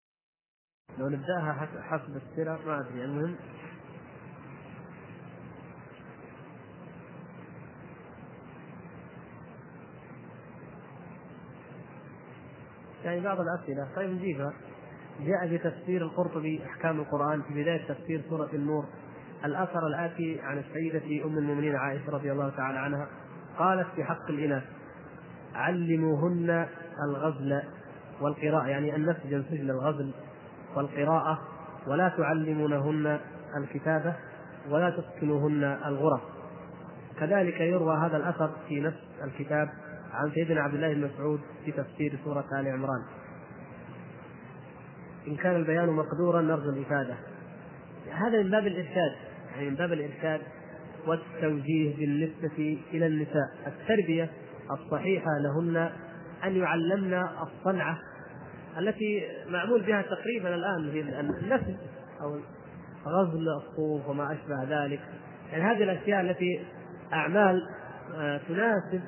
لو 0.98 1.10
نبدأها 1.10 1.68
حسب 1.82 2.16
السيرة 2.16 2.60
ما 2.66 2.80
أدري. 2.80 3.04
المهم 3.04 3.38
يعني 13.06 13.20
بعض 13.20 13.38
الأسئلة. 13.40 13.88
طيب 13.96 14.10
نجيبها. 14.10 14.54
جاء 15.20 15.48
في 15.48 15.58
تفسير 15.58 16.02
القرطبي 16.02 16.66
أحكام 16.66 17.00
القرآن 17.00 17.42
في 17.42 17.62
بداية 17.62 17.88
تفسير 17.88 18.22
سورة 18.30 18.50
النور. 18.54 18.86
الأثر 19.46 19.88
الآتي 19.88 20.42
عن 20.42 20.58
السيدة 20.58 21.26
أم 21.26 21.38
المؤمنين 21.38 21.76
عائشة 21.76 22.12
رضي 22.12 22.32
الله 22.32 22.50
تعالى 22.50 22.80
عنها. 22.80 23.08
قالت 23.58 23.88
في 23.96 24.04
حق 24.04 24.30
الإناث 24.30 24.64
علموهن 25.56 26.68
الغزل 27.04 27.62
والقراءة. 28.22 28.68
يعني 28.68 28.96
أن 28.96 29.10
نسجن 29.10 29.44
سجن 29.50 29.70
الغزل 29.70 30.14
والقراءة 30.76 31.40
ولا 31.88 32.10
تعلمونهن 32.10 33.20
الكتابة 33.58 34.16
ولا 34.70 34.90
تسكنوهن 34.90 35.64
الغرف. 35.64 36.22
كذلك 37.20 37.62
يروى 37.62 37.98
هذا 37.98 38.18
الأثر 38.18 38.52
في 38.68 38.80
نفس 38.80 39.00
الكتاب 39.24 39.70
عن 40.14 40.32
سيدنا 40.32 40.62
عبد 40.62 40.74
الله 40.74 40.94
بن 40.94 41.02
مسعود 41.02 41.40
في 41.66 41.72
تفسير 41.72 42.20
سورة 42.24 42.46
آل 42.60 42.68
عمران. 42.68 43.04
إن 45.28 45.36
كان 45.36 45.56
البيان 45.56 45.90
مقدورا 45.90 46.42
نرجو 46.42 46.70
الإفادة. 46.70 47.16
هذا 48.12 48.44
من 48.44 48.52
باب 48.52 48.68
الإرشاد. 48.68 49.16
يعني 49.56 49.70
من 49.70 49.76
باب 49.76 49.94
الإرشاد 49.94 50.42
والتوجيه 51.08 51.96
بالنسبة 51.98 52.78
إلى 52.94 53.08
النساء. 53.08 53.50
التربية 53.68 54.30
الصحيحة 54.72 55.30
لهن 55.44 55.90
أن 56.44 56.56
يعلمن 56.56 57.14
الصنعة 57.42 58.00
التي 58.78 59.28
معمول 59.48 59.82
بها 59.82 60.02
تقريبا 60.02 60.56
الآن 60.56 60.92
في 60.92 61.02
النسل 61.02 61.78
أو 62.22 62.40
غزل 63.08 63.48
الصوف 63.50 64.10
وما 64.10 64.34
أشبه 64.34 64.64
ذلك. 64.64 65.00
يعني 65.52 65.64
هذه 65.64 65.84
الأشياء 65.84 66.22
التي 66.22 66.66
أعمال 67.14 67.62
آه، 68.16 68.42
تناسب 68.48 69.02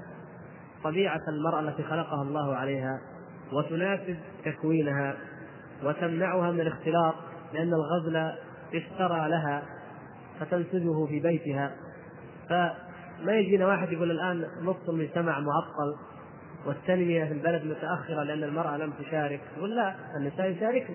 طبيعة 0.85 1.21
المرأة 1.27 1.59
التي 1.59 1.83
خلقها 1.83 2.21
الله 2.21 2.55
عليها 2.55 3.01
وتناسب 3.53 4.17
تكوينها 4.45 5.15
وتمنعها 5.83 6.51
من 6.51 6.61
الاختلاط 6.61 7.15
لأن 7.53 7.73
الغزل 7.73 8.31
اشترى 8.73 9.29
لها 9.29 9.63
فتنسجه 10.39 11.05
في 11.05 11.19
بيتها. 11.19 11.71
فما 12.49 13.33
يجينا 13.33 13.67
واحد 13.67 13.91
يقول 13.91 14.11
الآن 14.11 14.45
نص 14.61 14.89
المجتمع 14.89 15.39
معطل 15.39 15.95
والتنمية 16.65 17.25
في 17.25 17.31
البلد 17.31 17.65
متأخرة 17.65 18.23
لأن 18.23 18.43
المرأة 18.43 18.77
لم 18.77 18.93
تشارك. 18.99 19.41
يقول 19.57 19.75
لا 19.75 19.95
النساء 20.17 20.49
يشاركن. 20.49 20.93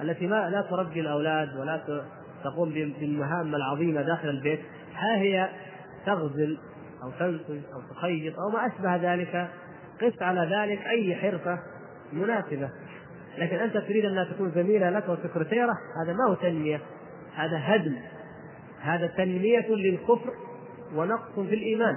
التي 0.00 0.26
ما 0.26 0.50
لا 0.50 0.62
تربي 0.62 1.00
الأولاد 1.00 1.56
ولا 1.56 2.02
تقوم 2.44 2.70
بالمهام 2.70 3.54
العظيمة 3.54 4.02
داخل 4.02 4.28
البيت 4.28 4.60
ها 4.94 5.16
هي 5.16 5.48
تغزل 6.06 6.58
أو 7.06 7.10
تنسج 7.10 7.60
أو 7.74 7.80
تخيط 7.94 8.38
أو 8.38 8.50
ما 8.50 8.66
أشبه 8.66 8.96
ذلك 8.96 9.50
قس 10.02 10.22
على 10.22 10.40
ذلك 10.40 10.86
أي 10.86 11.14
حرفة 11.14 11.58
مناسبة. 12.12 12.70
لكن 13.38 13.56
أنت 13.56 13.76
تريد 13.76 14.04
أنها 14.04 14.24
تكون 14.24 14.50
زميلة 14.50 14.90
لك 14.90 15.08
وسكرتيرة 15.08 15.78
هذا 16.02 16.12
ما 16.12 16.28
هو 16.28 16.34
تنمية 16.34 16.80
هذا 17.34 17.58
هدم. 17.62 17.96
هذا 18.80 19.06
تنمية 19.06 19.68
للكفر 19.68 20.32
ونقص 20.94 21.34
في 21.34 21.54
الإيمان. 21.54 21.96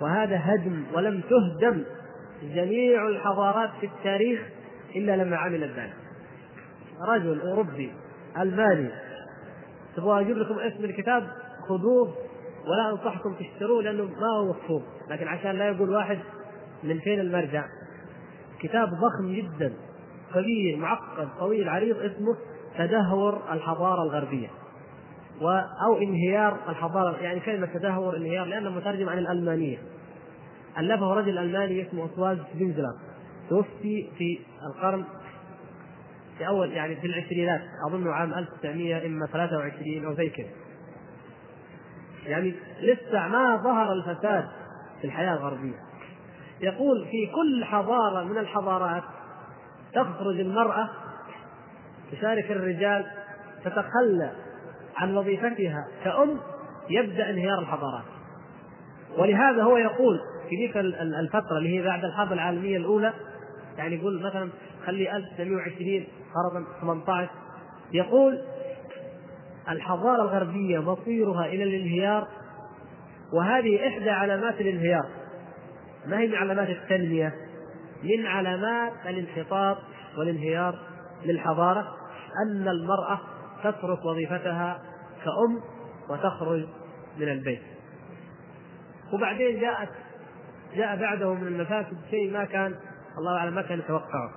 وهذا 0.00 0.40
هدم 0.42 0.84
ولم 0.94 1.20
تهدم 1.20 1.84
جميع 2.42 3.08
الحضارات 3.08 3.70
في 3.80 3.86
التاريخ 3.86 4.40
إلا 4.96 5.16
لما 5.16 5.36
عملت 5.36 5.70
ذلك 5.78 5.94
رجل 7.08 7.40
أوروبي 7.40 7.92
ألماني 8.38 8.88
تبغى 9.96 10.20
أجيب 10.20 10.36
لكم 10.36 10.58
اسم 10.58 10.84
الكتاب؟ 10.84 11.26
خذوه. 11.68 12.25
ولا 12.66 12.90
أنصحكم 12.90 13.34
تشتروه 13.34 13.82
لأنه 13.82 14.04
ما 14.04 14.26
هو 14.38 14.48
مفهوم 14.48 14.82
لكن 15.10 15.28
عشان 15.28 15.50
لا 15.50 15.68
يقول 15.68 15.90
واحد 15.90 16.18
من 16.82 17.00
فين 17.00 17.20
المرجع. 17.20 17.64
كتاب 18.60 18.88
ضخم 18.88 19.34
جدا 19.34 19.72
كبير 20.34 20.76
معقد 20.76 21.28
طويل 21.38 21.68
عريض 21.68 21.96
اسمه 21.96 22.36
تدهور 22.78 23.42
الحضارة 23.52 24.02
الغربية. 24.02 24.48
و 25.40 25.48
أو 25.86 25.98
انهيار 25.98 26.58
الحضارة 26.68 27.16
يعني 27.16 27.40
كلمة 27.40 27.66
تدهور 27.66 28.16
انهيار 28.16 28.46
لأنه 28.46 28.70
مترجم 28.70 29.08
عن 29.08 29.18
الألمانية. 29.18 29.78
ألفه 30.78 31.14
رجل 31.14 31.38
ألماني 31.38 31.88
اسمه 31.88 32.06
أسواز 32.06 32.38
شبنزلر 32.52 32.94
توفي 33.48 34.10
في 34.18 34.38
القرن 34.66 35.04
في 36.38 36.46
أول 36.46 36.72
يعني 36.72 36.96
في 36.96 37.06
العشرينات 37.06 37.60
أظن 37.88 38.08
عام 38.08 38.34
1900 38.34 39.06
إما 39.06 39.26
23 39.26 40.04
أو 40.04 40.14
زي 40.14 40.28
كذا 40.28 40.65
يعني 42.26 42.54
لسه 42.80 43.28
ما 43.28 43.56
ظهر 43.56 43.92
الفساد 43.92 44.48
في 45.00 45.06
الحياة 45.06 45.32
الغربية. 45.32 45.78
يقول 46.60 47.04
في 47.04 47.26
كل 47.26 47.64
حضارة 47.64 48.24
من 48.24 48.38
الحضارات 48.38 49.02
تخرج 49.94 50.40
المرأة 50.40 50.88
تشارك 52.12 52.50
الرجال 52.50 53.06
تتخلى 53.64 54.32
عن 54.96 55.16
وظيفتها 55.16 55.86
كأم 56.04 56.38
يبدأ 56.90 57.30
انهيار 57.30 57.58
الحضارات. 57.58 58.04
ولهذا 59.18 59.62
هو 59.62 59.76
يقول 59.76 60.20
في 60.48 60.56
ذيك 60.56 60.76
الفترة 61.20 61.58
اللي 61.58 61.78
هي 61.78 61.82
بعد 61.82 62.04
الحرب 62.04 62.32
العالمية 62.32 62.76
الأولى 62.76 63.12
يعني 63.78 63.94
يقول 63.94 64.22
مثلا 64.22 64.50
خلي 64.86 65.16
1920 65.16 66.04
فرضا 66.34 66.66
18 66.80 67.30
يقول 67.92 68.42
الحضارة 69.68 70.22
الغربية 70.22 70.78
مصيرها 70.78 71.46
إلى 71.46 71.62
الانهيار 71.62 72.28
وهذه 73.32 73.88
إحدى 73.88 74.10
علامات 74.10 74.60
الانهيار. 74.60 75.06
ما 76.06 76.18
هي 76.18 76.26
من 76.26 76.34
علامات 76.34 76.68
التنمية؟ 76.68 77.34
من 78.02 78.26
علامات 78.26 78.92
الانحطاط 79.06 79.78
والانهيار 80.18 80.78
للحضارة 81.24 81.96
أن 82.46 82.68
المرأة 82.68 83.20
تترك 83.64 84.04
وظيفتها 84.04 84.82
كأم 85.24 85.60
وتخرج 86.10 86.66
من 87.18 87.28
البيت. 87.28 87.62
وبعدين 89.12 89.60
جاءت 89.60 89.88
جاء 90.76 90.96
بعده 90.96 91.34
من 91.34 91.46
المفاسد 91.46 91.96
شيء 92.10 92.32
ما 92.32 92.44
كان 92.44 92.74
الله 93.18 93.36
أعلم 93.38 93.54
ما 93.54 93.62
كان 93.62 93.78
يتوقعه. 93.78 94.30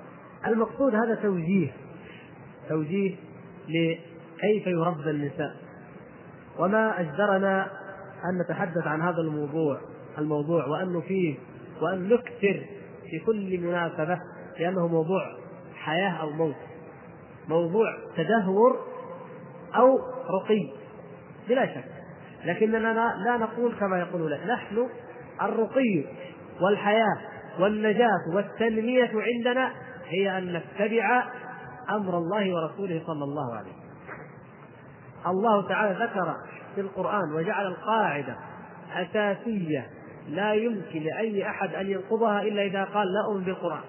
المقصود 0.48 0.96
هذا 0.96 1.16
توجيه 1.16 1.72
توجيه 2.70 3.16
لكيف 4.40 4.68
يربى 4.68 5.10
النساء؟ 5.10 5.56
وما 6.60 7.00
أجدرنا 7.00 7.68
أن 8.26 8.42
نتحدث 8.42 8.88
عن 8.88 9.02
هذا 9.02 9.22
الموضوع 9.22 9.78
الموضوع 10.18 10.66
وأن 10.66 10.94
نفيه 10.94 11.36
وأن 11.82 12.10
نكثر 12.10 12.66
في 13.10 13.20
كل 13.26 13.58
مناسبة 13.58 14.20
لأنه 14.60 14.88
موضوع 14.88 15.22
حياة 15.76 16.12
أو 16.12 16.30
موت. 16.30 16.56
موضوع 17.48 17.86
تدهور 18.18 18.80
أو 19.76 19.98
رقي 20.30 20.70
بلا 21.50 21.66
شك. 21.66 21.86
لكننا 22.46 23.14
لا 23.26 23.38
نقول 23.38 23.76
كما 23.80 24.00
يقول 24.00 24.32
لك 24.32 24.40
نحن 24.48 24.88
الرقي 25.42 26.04
والحياة 26.62 27.18
والنجاة 27.60 28.36
والتنمية 28.36 29.12
عندنا 29.14 29.72
هي 30.06 30.38
أن 30.38 30.54
نتبع 30.54 31.24
أمر 31.90 32.18
الله 32.18 32.54
ورسوله 32.56 33.02
صلى 33.08 33.24
الله 33.24 33.56
عليه 33.56 33.70
وسلم. 33.70 33.79
الله 35.28 35.68
تعالى 35.68 36.06
ذكر 36.06 36.36
في 36.76 36.82
القرآن 36.82 37.34
وجعل 37.34 37.68
القاعدة 37.68 38.36
أساسية 38.94 39.90
لا 40.28 40.54
يمكن 40.54 41.04
لأي 41.04 41.50
أحد 41.50 41.74
أن 41.74 41.88
ينقضها 41.88 42.42
إلا 42.42 42.62
إذا 42.62 42.84
قال 42.84 43.08
لا 43.14 43.26
أؤمن 43.26 43.44
بالقرآن. 43.44 43.82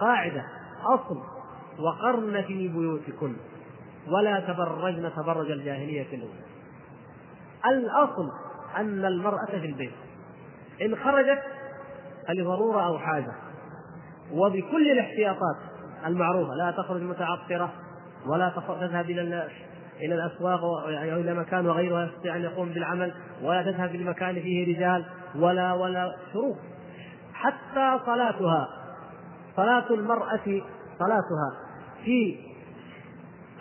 قاعدة 0.00 0.44
أصل 0.94 1.22
وقرن 1.78 2.42
في 2.42 2.68
بيوتكن. 2.68 3.36
ولا 4.08 4.40
تبرجن 4.40 5.10
تبرج 5.16 5.50
الجاهلية 5.50 6.06
الأولى. 6.12 6.42
الأصل 7.66 8.30
أن 8.76 9.04
المرأة 9.04 9.46
في 9.46 9.66
البيت. 9.66 9.94
إن 10.82 10.96
خرجت 10.96 11.42
فلضرورة 12.28 12.86
أو 12.86 12.98
حاجة. 12.98 13.32
وبكل 14.32 14.90
الاحتياطات 14.90 15.56
المعروفة 16.06 16.54
لا 16.54 16.70
تخرج 16.70 17.02
متعطرة 17.02 17.72
ولا 18.26 18.52
تذهب 18.80 19.10
إلى 19.10 19.20
إلى 20.06 20.14
الأسواق 20.14 20.64
أو 20.64 21.20
إلى 21.20 21.34
مكان 21.34 21.66
وغيرها 21.66 22.04
يستطيع 22.04 22.36
أن 22.36 22.42
يقوم 22.42 22.68
بالعمل 22.68 23.12
ولا 23.42 23.62
تذهب 23.62 23.94
إلى 23.94 24.04
مكان 24.04 24.34
فيه 24.34 24.76
رجال 24.76 25.04
ولا 25.36 25.72
ولا 25.72 26.14
شروط. 26.32 26.56
حتى 27.34 27.98
صلاتها 28.06 28.68
صلاة 29.56 29.90
المرأة 29.90 30.62
صلاتها 30.98 31.52
في 32.04 32.36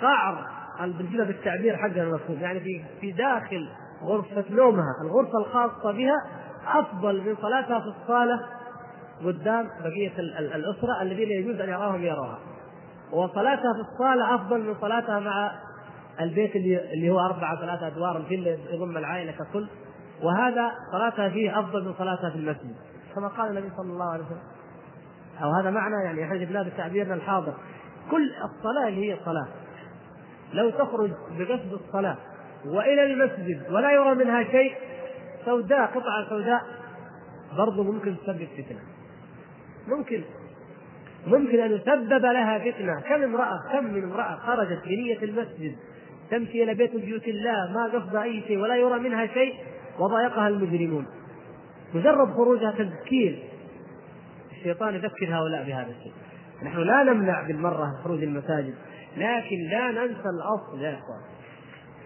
قعر 0.01 0.47
بالجنة 0.79 1.23
بالتعبير 1.23 1.77
حقنا 1.77 2.03
المفهوم. 2.03 2.39
يعني 2.39 2.59
في 2.59 2.81
في 3.01 3.11
داخل 3.11 3.69
غرفة 4.03 4.45
نومها 4.49 4.93
الغرفة 5.03 5.37
الخاصة 5.37 5.91
بها 5.91 6.15
أفضل 6.67 7.21
من 7.21 7.35
صلاتها 7.41 7.79
في 7.79 7.85
الصالة 7.85 8.39
قدام 9.25 9.69
بقية 9.83 10.19
الأسرة 10.39 11.01
الذين 11.01 11.31
يجوز 11.31 11.59
أن 11.59 11.69
يراهم 11.69 12.03
يراها 12.03 12.39
وصلاتها 13.11 13.73
في 13.73 13.91
الصالة 13.91 14.35
أفضل 14.35 14.61
من 14.61 14.75
صلاتها 14.81 15.19
مع 15.19 15.51
البيت 16.23 16.55
اللي, 16.55 17.09
هو 17.09 17.19
أربعة 17.19 17.59
ثلاثة 17.59 17.87
أدوار 17.87 18.17
الفيلا 18.17 18.57
يضم 18.71 18.97
العائلة 18.97 19.31
ككل. 19.31 19.67
وهذا 20.23 20.71
صلاتها 20.91 21.29
فيه 21.29 21.59
أفضل 21.59 21.85
من 21.85 21.93
صلاتها 21.93 22.29
في 22.29 22.35
المسجد. 22.35 22.75
كما 23.15 23.27
قال 23.27 23.49
النبي 23.49 23.69
صلى 23.77 23.91
الله 23.91 24.11
عليه 24.11 24.23
وسلم. 24.23 24.41
أو 25.43 25.51
هذا 25.51 25.69
معنى 25.69 26.05
يعني 26.05 26.23
إحنا 26.23 26.37
جبناه 26.37 26.63
بتعبيرنا 26.63 27.13
الحاضر. 27.13 27.53
كل 28.11 28.29
الصلاة 28.29 28.87
اللي 28.87 29.09
هي 29.09 29.13
الصلاة. 29.13 29.47
لو 30.53 30.69
تخرج 30.69 31.11
بقصد 31.37 31.73
الصلاة 31.73 32.17
وإلى 32.65 33.03
المسجد 33.03 33.71
ولا 33.71 33.91
يرى 33.91 34.15
منها 34.15 34.43
شيء 34.43 34.73
سوداء 35.45 35.85
قطعة 35.85 36.29
سوداء 36.29 36.61
برضه 37.57 37.83
ممكن 37.83 38.15
تسبب 38.17 38.47
فتنة. 38.57 38.79
ممكن. 39.87 40.23
ممكن 41.27 41.59
أن 41.59 41.71
يسبب 41.71 42.25
لها 42.25 42.59
فتنة. 42.59 43.01
كم 43.01 43.23
امرأة 43.23 43.59
كم 43.71 43.83
من 43.93 44.03
امرأة 44.03 44.35
خرجت 44.35 44.83
بنية 44.85 45.23
المسجد 45.23 45.75
تمشي 46.31 46.63
إلى 46.63 46.73
بيت 46.73 46.95
بيوت 46.95 47.27
الله 47.27 47.71
ما 47.73 47.85
قصد 47.85 48.15
أي 48.15 48.41
شيء 48.47 48.57
ولا 48.57 48.75
يرى 48.75 48.99
منها 48.99 49.25
شيء 49.25 49.53
وضايقها 49.99 50.47
المجرمون. 50.47 51.05
مجرد 51.93 52.33
خروجها 52.33 52.71
تذكير. 52.71 53.43
الشيطان 54.51 54.95
يذكر 54.95 55.35
هؤلاء 55.35 55.63
بهذا 55.63 55.91
الشيء. 55.99 56.13
نحن 56.63 56.77
لا 56.77 57.03
نمنع 57.03 57.47
بالمرة 57.47 58.01
خروج 58.03 58.23
المساجد 58.23 58.73
لكن 59.17 59.57
لا 59.71 59.91
ننسى 59.91 60.29
الأصل. 60.29 60.81
يا 60.81 60.99
إخوان 60.99 61.21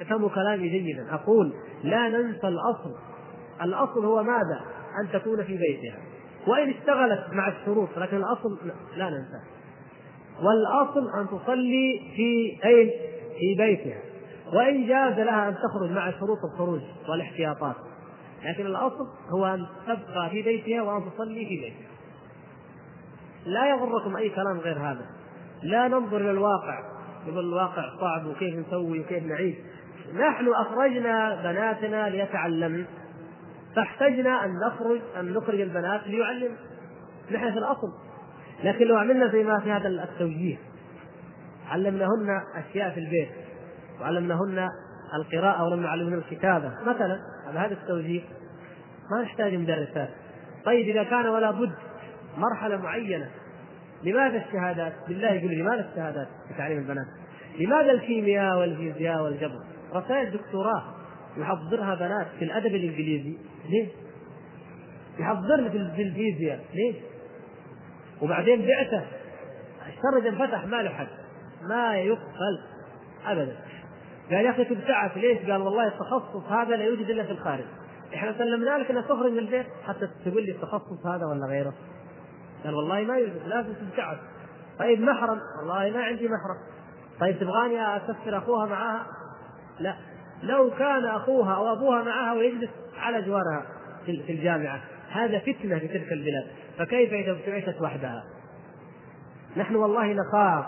افهموا 0.02 0.30
كلامي 0.30 0.70
جيدا. 0.70 1.14
أقول 1.14 1.54
لا 1.84 2.10
ننسى 2.10 2.48
الأصل. 2.48 2.96
الأصل 3.62 4.06
هو 4.06 4.24
ماذا؟ 4.24 4.62
أن 5.02 5.12
تكون 5.14 5.44
في 5.44 5.58
بيتها. 5.58 5.98
وإن 6.48 6.70
اشتغلت 6.70 7.34
مع 7.34 7.48
الشروط 7.48 7.90
لكن 7.98 8.18
الأصل 8.18 8.60
لا 8.96 9.10
ننساه 9.10 9.44
والأصل 10.42 11.20
أن 11.20 11.28
تصلي 11.28 12.02
في 12.16 12.60
أين؟ 12.66 12.92
في 13.40 13.56
بيتها. 13.58 14.15
وإن 14.54 14.88
جاز 14.88 15.20
لها 15.20 15.50
أن 15.50 15.56
تخرج 15.56 15.92
مع 15.92 16.12
شروط 16.12 16.38
الخروج 16.54 16.82
والاحتياطات. 17.10 17.76
لكن 18.46 18.66
الأصل 18.66 19.08
هو 19.30 19.46
أن 19.46 19.66
تبقى 19.88 20.30
في 20.30 20.42
بيتها 20.42 20.82
وأن 20.82 21.12
تصلي 21.12 21.46
في 21.46 21.62
بيتها. 21.62 21.96
لا 23.46 23.70
يغركم 23.70 24.16
أي 24.16 24.30
كلام 24.30 24.60
غير 24.60 24.78
هذا. 24.78 25.06
لا 25.64 25.88
ننظر 25.88 26.18
إلى 26.18 26.32
الواقع 26.32 26.80
يقول 27.28 27.46
الواقع 27.46 27.84
صعب 28.02 28.26
وكيف 28.26 28.68
نسوي 28.68 29.00
وكيف 29.00 29.24
نعيش. 29.24 29.56
نحن 30.14 30.54
أخرجنا 30.54 31.42
بناتنا 31.44 32.10
ليتعلمن 32.10 32.86
فاحتجنا 33.76 34.46
أن 34.46 34.52
نخرج 34.68 35.02
أن 35.20 35.34
نخرج 35.34 35.62
البنات 35.62 36.08
ليعلم. 36.08 36.56
نحن 37.32 37.52
في 37.52 37.58
الأصل. 37.58 37.88
لكن 38.64 38.86
لو 38.86 38.98
عملنا 38.98 39.32
زي 39.32 39.44
ما 39.44 39.60
في 39.60 39.72
هذا 39.72 39.88
التوجيه 39.88 40.58
علمناهن 41.68 42.42
أشياء 42.56 42.90
في 42.90 43.00
البيت. 43.00 43.45
وعلمناهن 44.02 44.70
القراءة 45.14 45.64
ولم 45.64 45.82
نعلمهن 45.82 46.14
الكتابة 46.14 46.72
مثلا 46.82 47.20
على 47.48 47.60
هذا 47.60 47.74
التوجيه 47.74 48.22
ما 49.12 49.22
نحتاج 49.22 49.54
مدرسات 49.54 50.10
طيب 50.66 50.90
إذا 50.90 51.04
كان 51.04 51.28
ولا 51.28 51.52
بد 51.52 51.76
مرحلة 52.38 52.78
معينة 52.78 53.30
لماذا 54.04 54.38
الشهادات؟ 54.38 54.94
بالله 55.08 55.32
يقول 55.32 55.52
لماذا 55.52 55.90
الشهادات 55.90 56.28
في 56.48 56.54
تعليم 56.58 56.78
البنات؟ 56.78 57.08
لماذا 57.60 57.92
الكيمياء 57.92 58.60
والفيزياء 58.60 59.24
والجبر؟ 59.24 59.60
رسائل 59.94 60.32
دكتوراه 60.32 60.84
يحضرها 61.38 61.96
بنات 61.96 62.28
في 62.40 62.46
الأدب 62.46 62.76
الإنجليزي 62.76 63.38
ليه؟ 63.70 63.88
يحضرنا 65.20 65.70
في 65.70 66.02
الفيزياء 66.02 66.60
ليه؟ 66.74 67.02
وبعدين 68.22 68.68
بعثه 68.68 69.04
الشرج 69.88 70.28
انفتح 70.28 70.66
ما 70.66 70.76
له 70.76 70.90
حد 70.90 71.08
ما 71.70 71.96
يقبل 71.96 72.62
ابدا 73.26 73.56
قال 74.32 74.46
يا 74.46 74.50
أخي 74.50 74.66
تبتعث 74.66 75.18
ليش؟ 75.18 75.38
قال 75.38 75.62
والله 75.62 75.88
التخصص 75.88 76.52
هذا 76.52 76.76
لا 76.76 76.84
يوجد 76.84 77.10
إلا 77.10 77.24
في 77.24 77.32
الخارج. 77.32 77.66
إحنا 78.16 78.38
سلمنا 78.38 78.78
لك 78.78 78.92
انك 78.92 79.06
تخرج 79.06 79.32
من 79.32 79.40
البيت 79.40 79.66
حتى 79.88 80.10
تقول 80.26 80.46
لي 80.46 80.52
التخصص 80.52 81.06
هذا 81.06 81.26
ولا 81.26 81.48
غيره. 81.48 81.74
قال 82.64 82.76
والله 82.76 83.02
ما 83.02 83.18
يوجد 83.18 83.48
لازم 83.48 83.74
تبتعث 83.74 84.18
طيب 84.80 85.02
محرم؟ 85.02 85.40
والله 85.60 85.98
ما 85.98 86.04
عندي 86.04 86.28
محرم. 86.28 86.58
طيب 87.20 87.40
تبغاني 87.40 87.98
أسفر 87.98 88.38
أخوها 88.38 88.66
معاها؟ 88.66 89.06
لا. 89.80 89.96
لو 90.44 90.72
كان 90.80 91.06
أخوها 91.06 91.56
أو 91.56 91.74
أبوها 91.74 92.04
معها 92.04 92.34
ويجلس 92.34 92.70
على 92.98 93.22
جوارها 93.22 93.66
في 94.06 94.32
الجامعة 94.32 94.82
هذا 95.12 95.40
فتنة 95.40 95.80
في 95.80 95.88
تلك 95.88 96.12
البلاد. 96.12 96.48
فكيف 96.78 97.14
إذا 97.14 97.32
ابتعثت 97.32 97.82
وحدها؟ 97.82 98.24
نحن 99.58 99.76
والله 99.76 100.14
نخاف 100.14 100.66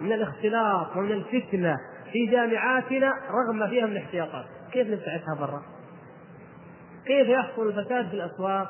من 0.00 0.12
الاختلاط 0.12 0.96
ومن 0.96 1.12
الفتنة. 1.12 1.76
في 2.12 2.26
جامعاتنا 2.26 3.14
رغم 3.30 3.58
ما 3.58 3.68
فيها 3.68 3.86
من 3.86 3.96
احتياطات 3.96 4.44
كيف 4.72 4.88
نبتعثها 4.88 5.34
برا؟ 5.40 5.62
كيف 7.06 7.28
يحصل 7.28 7.68
الفساد 7.68 8.08
في 8.08 8.14
الأسواق؟ 8.14 8.68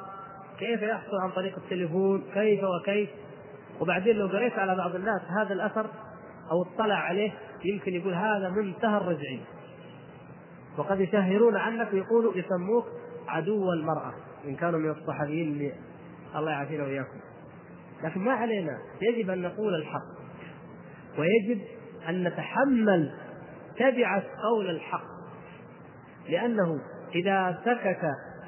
كيف 0.59 0.83
يحصل 0.83 1.17
عن 1.23 1.31
طريق 1.31 1.57
التليفون؟ 1.57 2.25
كيف 2.35 2.61
وكيف؟ 2.65 3.11
وبعدين 3.81 4.17
لو 4.17 4.27
قريت 4.27 4.53
على 4.53 4.77
بعض 4.77 4.95
الناس 4.95 5.21
هذا 5.41 5.53
الأثر 5.53 5.87
أو 6.51 6.63
اطلع 6.63 6.95
عليه 6.95 7.33
يمكن 7.65 7.95
يقول 7.95 8.15
هذا 8.15 8.49
منتهى 8.49 8.97
الرجعيه 8.97 9.45
وقد 10.79 11.01
يشهرون 11.01 11.57
عنك 11.57 11.93
ويقولوا 11.93 12.33
يسموك 12.37 12.87
عدو 13.29 13.73
المرأة 13.73 14.13
إن 14.45 14.57
كانوا 14.57 14.79
من 14.79 14.91
الصحفيين 14.91 15.53
اللي 15.53 15.73
الله 16.37 16.51
يعافينا 16.51 16.85
وإياكم 16.85 17.21
لكن 18.05 18.21
ما 18.21 18.33
علينا 18.33 18.79
يجب 19.03 19.31
أن 19.31 19.43
نقول 19.43 19.75
الحق 19.75 20.21
ويجب 21.19 21.61
أن 22.09 22.25
نتحمل 22.25 23.13
تبعة 23.81 24.23
قول 24.43 24.71
الحق 24.71 25.05
لأنه 26.29 26.81
إذا 27.15 27.59
سكت 27.65 28.01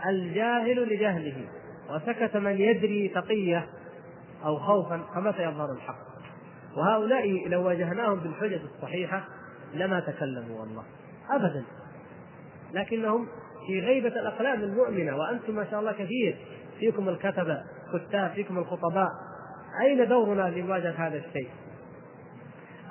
الجاهل 0.09 0.95
لجهله 0.95 1.49
وسكت 1.91 2.37
من 2.37 2.61
يدري 2.61 3.09
تقية 3.09 3.67
أو 4.45 4.59
خوفا 4.59 5.01
فمتى 5.15 5.43
يظهر 5.43 5.73
الحق؟ 5.73 6.13
وهؤلاء 6.77 7.49
لو 7.49 7.67
واجهناهم 7.67 8.21
بالحجج 8.21 8.61
الصحيحة 8.75 9.25
لما 9.75 10.01
تكلموا 10.01 10.61
والله. 10.61 10.85
أبدا. 11.31 11.65
لكنهم 12.75 13.29
في 13.67 13.81
غيبة 13.81 14.09
الأقلام 14.09 14.61
المؤمنة 14.61 15.17
وأنتم 15.17 15.55
ما 15.55 15.71
شاء 15.71 15.81
الله 15.81 15.93
كثير 15.93 16.37
فيكم 16.79 17.09
الكتبة 17.09 17.63
كتاب 17.93 18.31
فيكم 18.31 18.59
الخطباء. 18.59 19.09
أين 19.83 20.09
دورنا 20.09 20.43
لمواجهة 20.43 21.07
هذا 21.07 21.17
الشيء؟ 21.17 21.49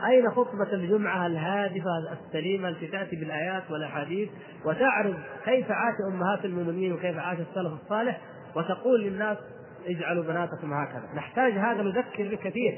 أين 0.09 0.29
خطبة 0.31 0.73
الجمعة 0.73 1.27
الهادفة 1.27 1.89
السليمة 2.13 2.69
التي 2.69 2.87
تأتي 2.87 3.15
بالآيات 3.15 3.71
والأحاديث 3.71 4.29
وتعرض 4.65 5.15
كيف 5.45 5.71
عاش 5.71 5.95
أمهات 6.13 6.45
المؤمنين 6.45 6.93
وكيف 6.93 7.17
عاش 7.17 7.37
السلف 7.39 7.73
الصالح 7.83 8.21
وتقول 8.55 9.01
للناس 9.01 9.37
اجعلوا 9.87 10.23
بناتكم 10.23 10.73
هكذا. 10.73 11.09
نحتاج 11.15 11.53
هذا 11.53 11.83
نذكر 11.83 12.27
به 12.29 12.35
كثير 12.35 12.77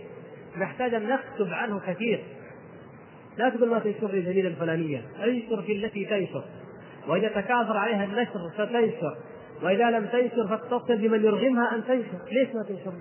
نحتاج 0.58 0.94
أن 0.94 1.08
نكتب 1.08 1.54
عنه 1.54 1.80
كثير. 1.80 2.24
لا 3.38 3.50
تقول 3.50 3.70
ما 3.70 3.80
تنشر 3.80 4.12
لي 4.12 4.20
الجريدة 4.20 4.48
الفلانية. 4.48 5.02
انشر 5.24 5.62
في 5.62 5.72
التي 5.72 6.06
تنشر. 6.06 6.44
وإذا 7.08 7.28
تكاثر 7.28 7.78
عليها 7.78 8.04
النشر 8.04 8.50
فتنشر 8.58 9.18
وإذا 9.64 9.92
لم 9.92 10.06
تنشر 10.06 10.48
فاتصل 10.48 10.98
بمن 10.98 11.24
يرغمها 11.24 11.76
أن 11.76 11.84
تنشر. 11.84 12.20
ليش 12.32 12.56
ما 12.56 12.64
تنشر؟ 12.64 12.94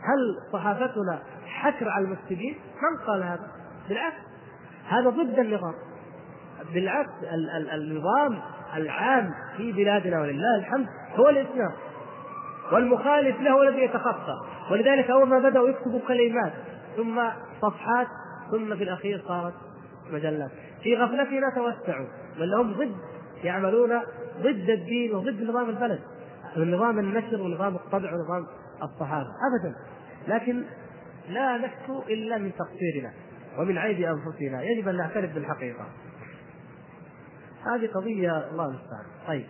هل 0.00 0.52
صحافتنا 0.52 1.22
حكر 1.60 1.88
على 1.88 2.04
المفسدين؟ 2.04 2.54
من 2.82 3.06
قال 3.06 3.22
هذا؟ 3.22 3.50
بالعكس. 3.88 4.16
هذا 4.88 5.10
ضد 5.10 5.38
النظام. 5.38 5.74
بالعكس 6.74 7.10
ال- 7.22 7.50
ال- 7.50 7.70
النظام 7.70 8.38
العام 8.76 9.30
في 9.56 9.72
بلادنا 9.72 10.20
ولله 10.20 10.56
الحمد 10.56 10.86
هو 11.16 11.28
الإسلام. 11.28 11.72
والمخالف 12.72 13.40
له 13.40 13.62
الذي 13.62 13.82
يتخطى. 13.82 14.34
ولذلك 14.70 15.10
أول 15.10 15.28
ما 15.28 15.38
بدأوا 15.38 15.68
يكتبوا 15.68 16.00
كلمات 16.08 16.52
ثم 16.96 17.20
صفحات 17.62 18.06
ثم 18.50 18.76
في 18.76 18.84
الأخير 18.84 19.22
صارت 19.28 19.54
مجلات. 20.12 20.50
في 20.82 20.96
غفلتنا 20.96 21.50
توسعوا 21.56 22.06
بل 22.38 22.54
هم 22.54 22.72
ضد 22.72 22.96
يعملون 23.44 24.00
ضد 24.40 24.70
الدين 24.70 25.14
وضد 25.14 25.42
نظام 25.42 25.68
البلد. 25.70 26.00
نظام 26.56 26.98
النشر 26.98 27.40
ونظام 27.42 27.74
الطبع 27.74 28.12
ونظام 28.14 28.46
الصحابه 28.82 29.28
ابدا. 29.28 29.74
لكن 30.28 30.64
لا 31.28 31.56
نشكو 31.56 32.02
إلا 32.02 32.38
من 32.38 32.52
تقصيرنا 32.54 33.12
ومن 33.58 33.78
عيب 33.78 34.00
أنفسنا. 34.00 34.62
يجب 34.62 34.88
أن 34.88 34.96
نعترف 34.96 35.34
بالحقيقة. 35.34 35.86
هذه 37.66 37.86
قضية 37.86 38.50
الله 38.50 38.64
المستعان. 38.64 39.04
طيب. 39.26 39.46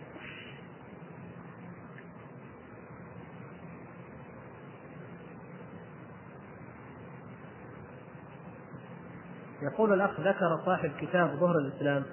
يقول 9.61 9.93
الأخ 9.93 10.19
ذكر 10.19 10.61
صاحب 10.65 10.91
كتاب 11.01 11.35
ظهر 11.35 11.57
الإسلام 11.57 12.03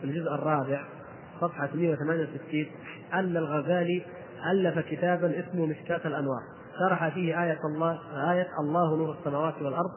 في 0.00 0.04
الجزء 0.04 0.34
الرابع 0.34 0.84
صفحة 1.40 1.68
168 1.74 2.66
أن 3.12 3.36
الغزالي 3.36 4.06
ألف 4.52 4.78
كتابا 4.78 5.40
اسمه 5.40 5.66
مشكاة 5.66 6.00
الأنوار. 6.04 6.55
شرح 6.78 7.08
فيه 7.08 7.44
آية 7.44 7.60
الله 7.64 7.98
آية 8.32 8.48
الله 8.60 8.96
نور 8.96 9.16
السماوات 9.18 9.62
والأرض 9.62 9.90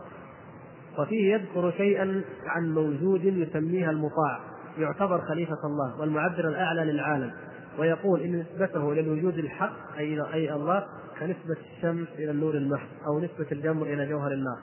وفيه 0.99 1.33
يذكر 1.33 1.71
شيئا 1.71 2.21
عن 2.45 2.73
موجود 2.73 3.23
يسميها 3.23 3.91
المطاع 3.91 4.39
يعتبر 4.77 5.21
خليفة 5.21 5.57
الله 5.65 5.99
والمعبر 5.99 6.47
الأعلى 6.47 6.91
للعالم 6.91 7.31
ويقول 7.79 8.21
إن 8.21 8.39
نسبته 8.39 8.91
إلى 8.91 9.01
الوجود 9.01 9.37
الحق 9.37 9.97
أي 9.97 10.33
أي 10.33 10.53
الله 10.53 10.85
كنسبة 11.19 11.57
الشمس 11.75 12.07
إلى 12.17 12.31
النور 12.31 12.53
المحض 12.53 12.87
أو 13.07 13.19
نسبة 13.19 13.47
الجمر 13.51 13.85
إلى 13.85 14.05
جوهر 14.05 14.31
النار. 14.31 14.57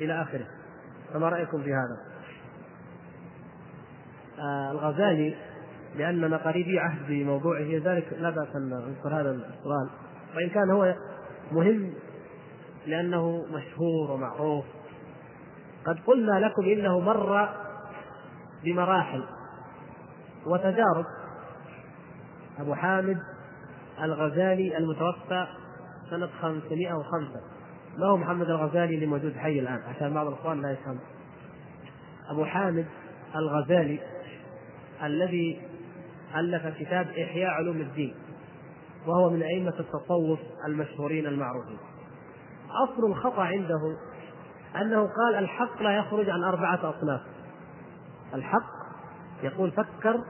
إلى 0.00 0.22
آخره. 0.22 0.46
فما 1.12 1.28
رأيكم 1.28 1.62
في 1.62 1.74
هذا؟ 1.74 1.96
آه 4.38 4.72
الغزالي 4.72 5.36
لأننا 5.96 6.36
قريبي 6.36 6.78
عهد 6.78 7.06
بموضوعه 7.08 7.80
ذلك 7.84 8.12
لا 8.18 8.30
بأس 8.30 8.56
أن 8.56 8.70
نذكر 8.70 9.20
هذا 9.20 9.30
السؤال. 9.30 9.88
وإن 10.36 10.48
كان 10.48 10.70
هو 10.70 10.94
مهم 11.52 11.92
لأنه 12.86 13.46
مشهور 13.50 14.10
ومعروف. 14.10 14.64
قد 15.86 15.98
قلنا 16.06 16.46
لكم 16.46 16.62
إنه 16.62 17.00
مر 17.00 17.48
بمراحل 18.64 19.24
وتجارب. 20.46 21.04
أبو 22.58 22.74
حامد 22.74 23.18
الغزالي 24.02 24.78
المتوفى 24.78 25.46
سنة 26.10 26.28
505 26.40 27.40
ما 27.98 28.06
هو 28.06 28.16
محمد 28.16 28.50
الغزالي 28.50 28.94
اللي 28.94 29.06
موجود 29.06 29.36
حي 29.36 29.60
الآن؟ 29.60 29.80
عشان 29.88 30.14
بعض 30.14 30.26
الإخوان 30.26 30.62
لا 30.62 30.70
يفهم 30.70 30.98
أبو 32.30 32.44
حامد 32.44 32.86
الغزالي 33.36 34.00
الذي 35.02 35.60
ألف 36.36 36.78
كتاب 36.78 37.06
إحياء 37.06 37.50
علوم 37.50 37.80
الدين. 37.80 38.14
وهو 39.06 39.30
من 39.30 39.42
أئمة 39.42 39.74
التصوف 39.80 40.38
المشهورين 40.66 41.26
المعروفين. 41.26 41.78
أصل 42.84 43.06
الخطأ 43.06 43.42
عنده 43.42 43.96
أنه 44.76 45.00
قال 45.00 45.34
الحق 45.34 45.82
لا 45.82 45.96
يخرج 45.96 46.30
عن 46.30 46.44
أربعة 46.44 46.74
أصناف. 46.90 47.20
الحق 48.34 48.70
يقول 49.42 49.70
فكر 49.70 50.20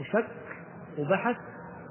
وشك 0.00 0.26
وبحث 0.98 1.36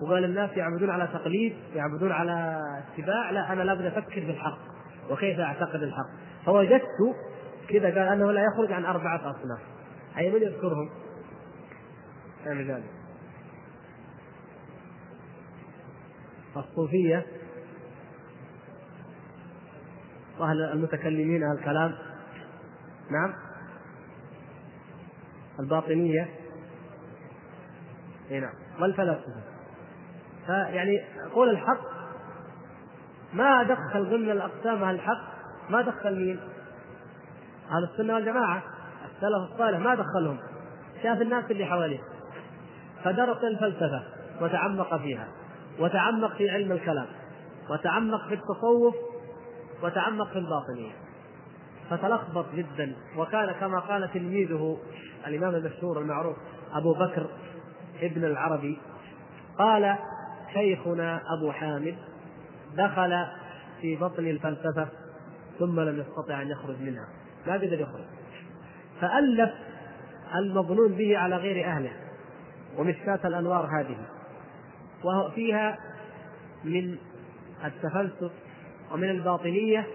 وقال 0.01 0.23
الناس 0.23 0.49
يعبدون 0.57 0.89
على 0.89 1.07
تقليد 1.07 1.55
يعبدون 1.75 2.11
على 2.11 2.59
اتباع 2.93 3.29
لا 3.31 3.53
أنا 3.53 3.63
لابد 3.63 3.85
أفكر 3.85 4.21
في 4.21 4.31
الحق. 4.31 4.59
وكيف 5.11 5.39
أعتقد 5.39 5.83
الحق؟ 5.83 6.09
فوجدت 6.45 7.15
كذا 7.69 7.85
قال 7.85 7.97
أنه 7.97 8.31
لا 8.31 8.43
يخرج 8.43 8.71
عن 8.71 8.85
أربعة 8.85 9.17
أصناف. 9.17 9.59
أي 10.17 10.31
من 10.31 10.41
يذكرهم؟ 10.41 10.89
مثال 12.45 12.83
الصوفية. 16.57 17.25
واهل 20.39 20.61
المتكلمين 20.61 21.43
أهل 21.43 21.57
الكلام. 21.57 21.95
نعم. 23.11 23.33
الباطنية. 25.59 26.29
اي 28.31 28.39
نعم. 28.39 28.53
والفلاسفه 28.79 29.41
فيعني 30.45 31.01
قول 31.33 31.49
الحق. 31.49 31.95
ما 33.33 33.63
دخل 33.63 34.09
ضمن 34.09 34.31
الأقسام 34.31 34.83
أهل 34.83 34.95
الحق. 34.95 35.35
ما 35.69 35.81
دخل 35.81 36.15
مين؟ 36.15 36.39
أهل 37.71 37.83
السنة 37.93 38.13
والجماعة. 38.13 38.63
السلف 39.05 39.53
الصالح. 39.53 39.79
ما 39.79 39.95
دخلهم. 39.95 40.39
شاف 41.03 41.21
الناس 41.21 41.51
اللي 41.51 41.65
حواليه. 41.65 41.99
فدرس 43.03 43.43
الفلسفة 43.43 44.03
وتعمق 44.41 44.97
فيها. 44.97 45.27
وتعمق 45.79 46.35
في 46.37 46.49
علم 46.49 46.71
الكلام 46.71 47.07
وتعمق 47.69 48.27
في 48.27 48.33
التصوف 48.33 48.95
وتعمق 49.83 50.27
في 50.27 50.39
الباطنيه 50.39 50.91
فتلخبط 51.89 52.45
جدا 52.55 52.95
وكان 53.17 53.51
كما 53.51 53.79
قال 53.79 54.11
تلميذه 54.13 54.77
الإمام 55.27 55.55
المشهور 55.55 55.99
المعروف 55.99 56.37
أبو 56.73 56.93
بكر 56.93 57.27
ابن 58.01 58.25
العربي 58.25 58.77
قال 59.57 59.95
شيخنا 60.53 61.21
أبو 61.37 61.51
حامد 61.51 61.95
دخل 62.77 63.25
في 63.81 63.95
بطن 63.95 64.27
الفلسفة 64.27 64.87
ثم 65.59 65.79
لم 65.79 65.99
يستطع 65.99 66.41
أن 66.41 66.47
يخرج 66.47 66.81
منها. 66.81 67.07
ما 67.47 67.53
قدر 67.53 67.81
يخرج. 67.81 68.05
فألف 69.01 69.51
المظنون 70.35 70.91
به 70.91 71.17
على 71.17 71.35
غير 71.35 71.65
أهله 71.65 71.91
ومشكاة 72.77 73.19
الأنوار 73.25 73.65
هذه. 73.79 73.97
وفيها 75.05 75.77
من 76.63 76.97
التفلسف 77.65 78.31
ومن 78.91 79.09
الباطنية 79.09 79.87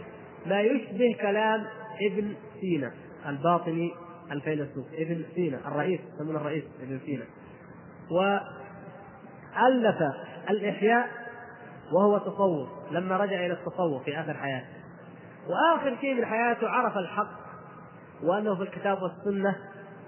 ما 0.46 0.60
يشبه 0.60 1.16
كلام 1.20 1.66
ابن 2.10 2.34
سينا 2.60 2.92
الباطني 3.26 3.94
الفيلسوف 4.30 4.86
ابن 4.92 5.24
سينا 5.34 5.68
الرئيس 5.68 6.00
يسمونه 6.14 6.40
الرئيس 6.40 6.64
ابن 6.82 7.00
سينا. 7.06 7.24
وألف 8.10 9.96
الإحياء 10.50 11.08
وهو 11.92 12.18
تصوف 12.18 12.68
لما 12.90 13.16
رجع 13.16 13.46
إلى 13.46 13.52
التصوف 13.52 14.02
في 14.02 14.20
آخر 14.20 14.34
حياته. 14.34 14.66
وآخر 15.48 15.96
شيء 16.00 16.14
من 16.14 16.24
حياته 16.24 16.68
عرف 16.68 16.96
الحق 16.96 17.40
وأنه 18.22 18.54
في 18.54 18.62
الكتاب 18.62 18.98
والسنة 19.02 19.56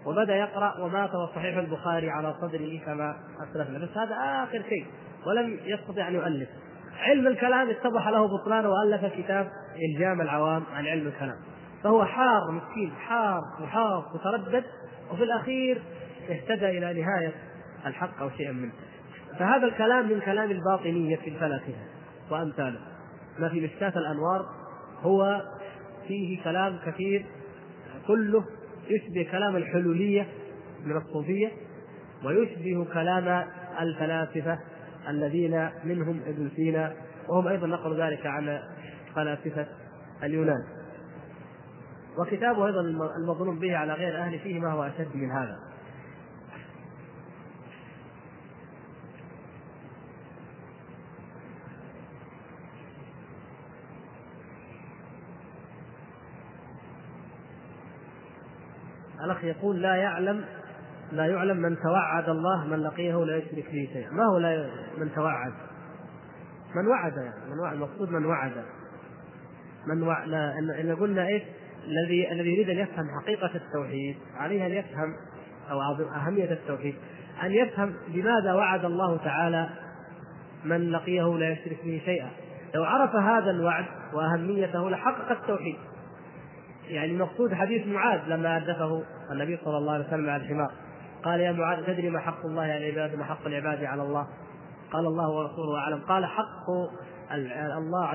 وبدأ 0.07 0.37
يقرأ 0.37 0.81
ومات 0.81 1.15
وصحيح 1.15 1.57
البخاري 1.57 2.11
على 2.11 2.35
صدره 2.41 2.79
كما 2.87 3.17
أسلفنا 3.43 3.79
بس 3.79 3.97
هذا 3.97 4.15
آخر 4.45 4.63
شيء 4.69 4.87
ولم 5.27 5.59
يستطع 5.65 6.09
أن 6.09 6.15
يؤلف. 6.15 6.49
علم 6.99 7.27
الكلام 7.27 7.71
اتضح 7.71 8.09
له 8.09 8.27
بطلان 8.27 8.67
وألف 8.67 9.15
كتاب 9.15 9.49
إلجام 9.77 10.21
العوام 10.21 10.63
عن 10.75 10.87
علم 10.87 11.07
الكلام. 11.07 11.37
فهو 11.83 12.05
حار 12.05 12.51
مسكين 12.51 12.91
حار 12.91 13.43
وحار 13.63 14.05
وتردد 14.15 14.65
وفي 15.13 15.23
الأخير 15.23 15.83
اهتدى 16.31 16.79
إلى 16.79 17.03
نهاية 17.03 17.33
الحق 17.87 18.21
أو 18.21 18.31
شيئا 18.31 18.53
منه. 18.53 18.73
فهذا 19.39 19.67
الكلام 19.67 20.09
من 20.09 20.21
كلام 20.21 20.51
الباطنية 20.51 21.17
في 21.17 21.31
الفلاسفة 21.31 21.83
وأمثاله. 22.31 22.81
ما 23.39 23.49
في 23.49 23.61
مشكاة 23.61 23.93
الأنوار 23.99 24.47
هو 25.03 25.43
فيه 26.09 26.45
كلام 26.45 26.79
كثير 26.87 27.27
كله 28.07 28.45
يشبه 28.89 29.31
كلام 29.31 29.57
الحلولية 29.57 30.27
من 30.85 30.97
الصوفية 30.97 31.51
ويشبه 32.25 32.85
كلام 32.93 33.49
الفلاسفة 33.81 34.59
الذين 35.09 35.69
منهم 35.85 36.21
ابن 36.27 36.51
سينا 36.57 36.93
وهم 37.29 37.49
أيضا 37.49 37.67
نقلوا 37.67 38.07
ذلك 38.07 38.27
عن 38.27 38.61
فلاسفة 39.15 39.67
اليونان. 40.23 40.65
وكتابه 42.19 42.67
أيضا 42.67 42.81
المظلوم 43.17 43.59
به 43.59 43.77
على 43.77 43.93
غير 43.93 44.19
أهله 44.19 44.39
فيه 44.39 44.61
ما 44.61 44.73
هو 44.73 44.83
أشد 44.83 45.17
من 45.17 45.31
هذا. 45.31 45.72
الأخ 59.25 59.45
يقول 59.45 59.83
لا 59.83 59.95
يعلم 59.95 60.45
لا 61.13 61.27
يعلم 61.27 61.57
من 61.57 61.77
توعد 61.83 62.29
الله 62.29 62.65
من 62.65 62.83
لقيه 62.83 63.25
لا 63.25 63.37
يشرك 63.37 63.65
به 63.73 63.89
شيئا. 63.93 64.11
ما 64.11 64.25
هو 64.25 64.39
لا 64.39 64.67
من 64.99 65.13
توعد؟ 65.15 65.53
من 66.75 66.87
وعد 66.87 67.17
يعني 67.17 67.51
من 67.51 67.59
وعد 67.59 67.75
المقصود 67.75 68.11
من 68.11 68.25
وعد. 68.25 68.53
من 69.87 70.03
وعد 70.03 70.33
إن 70.81 70.97
قلنا 71.01 71.27
إيش؟ 71.27 71.43
الذي 71.87 72.33
الذي 72.33 72.53
يريد 72.53 72.71
أن 72.71 72.79
يفهم 72.79 73.07
حقيقة 73.23 73.51
التوحيد 73.55 74.17
عليه 74.37 74.67
أن 74.67 74.73
يفهم 74.73 75.15
أو 75.71 75.81
أهمية 76.17 76.53
التوحيد 76.53 76.95
أن 77.43 77.53
يفهم 77.53 77.95
لماذا 78.09 78.53
وعد 78.53 78.85
الله 78.85 79.17
تعالى 79.17 79.69
من 80.65 80.91
لقيه 80.91 81.39
لا 81.39 81.51
يشرك 81.51 81.79
به 81.85 82.03
شيئا. 82.05 82.31
لو 82.75 82.85
عرف 82.85 83.17
هذا 83.17 83.51
الوعد 83.51 83.85
وأهميته 84.13 84.91
لحقق 84.91 85.31
التوحيد. 85.31 85.77
يعني 86.89 87.13
المقصود 87.13 87.55
حديث 87.55 87.87
معاذ 87.87 88.21
لما 88.27 88.61
حدثه 88.61 89.03
النبي 89.33 89.59
صلى 89.65 89.79
الله 89.79 89.93
عليه 89.93 90.07
وسلم 90.07 90.31
على 90.31 90.43
الحمار. 90.43 90.71
قال 91.25 91.41
يا 91.41 91.53
معاذ 91.53 91.87
تدري 91.87 92.11
ما 92.11 92.21
حق 92.21 92.47
الله 92.47 92.63
على 92.63 92.89
العباد 92.89 93.15
وما 93.15 93.25
حق 93.25 93.47
العباد 93.47 93.85
على 93.85 94.03
الله؟ 94.03 94.27
قال 94.93 95.07
الله 95.07 95.31
ورسوله 95.31 95.79
أعلم. 95.79 96.01
قال 96.01 96.27
حق 96.27 96.71
الله 97.79 98.07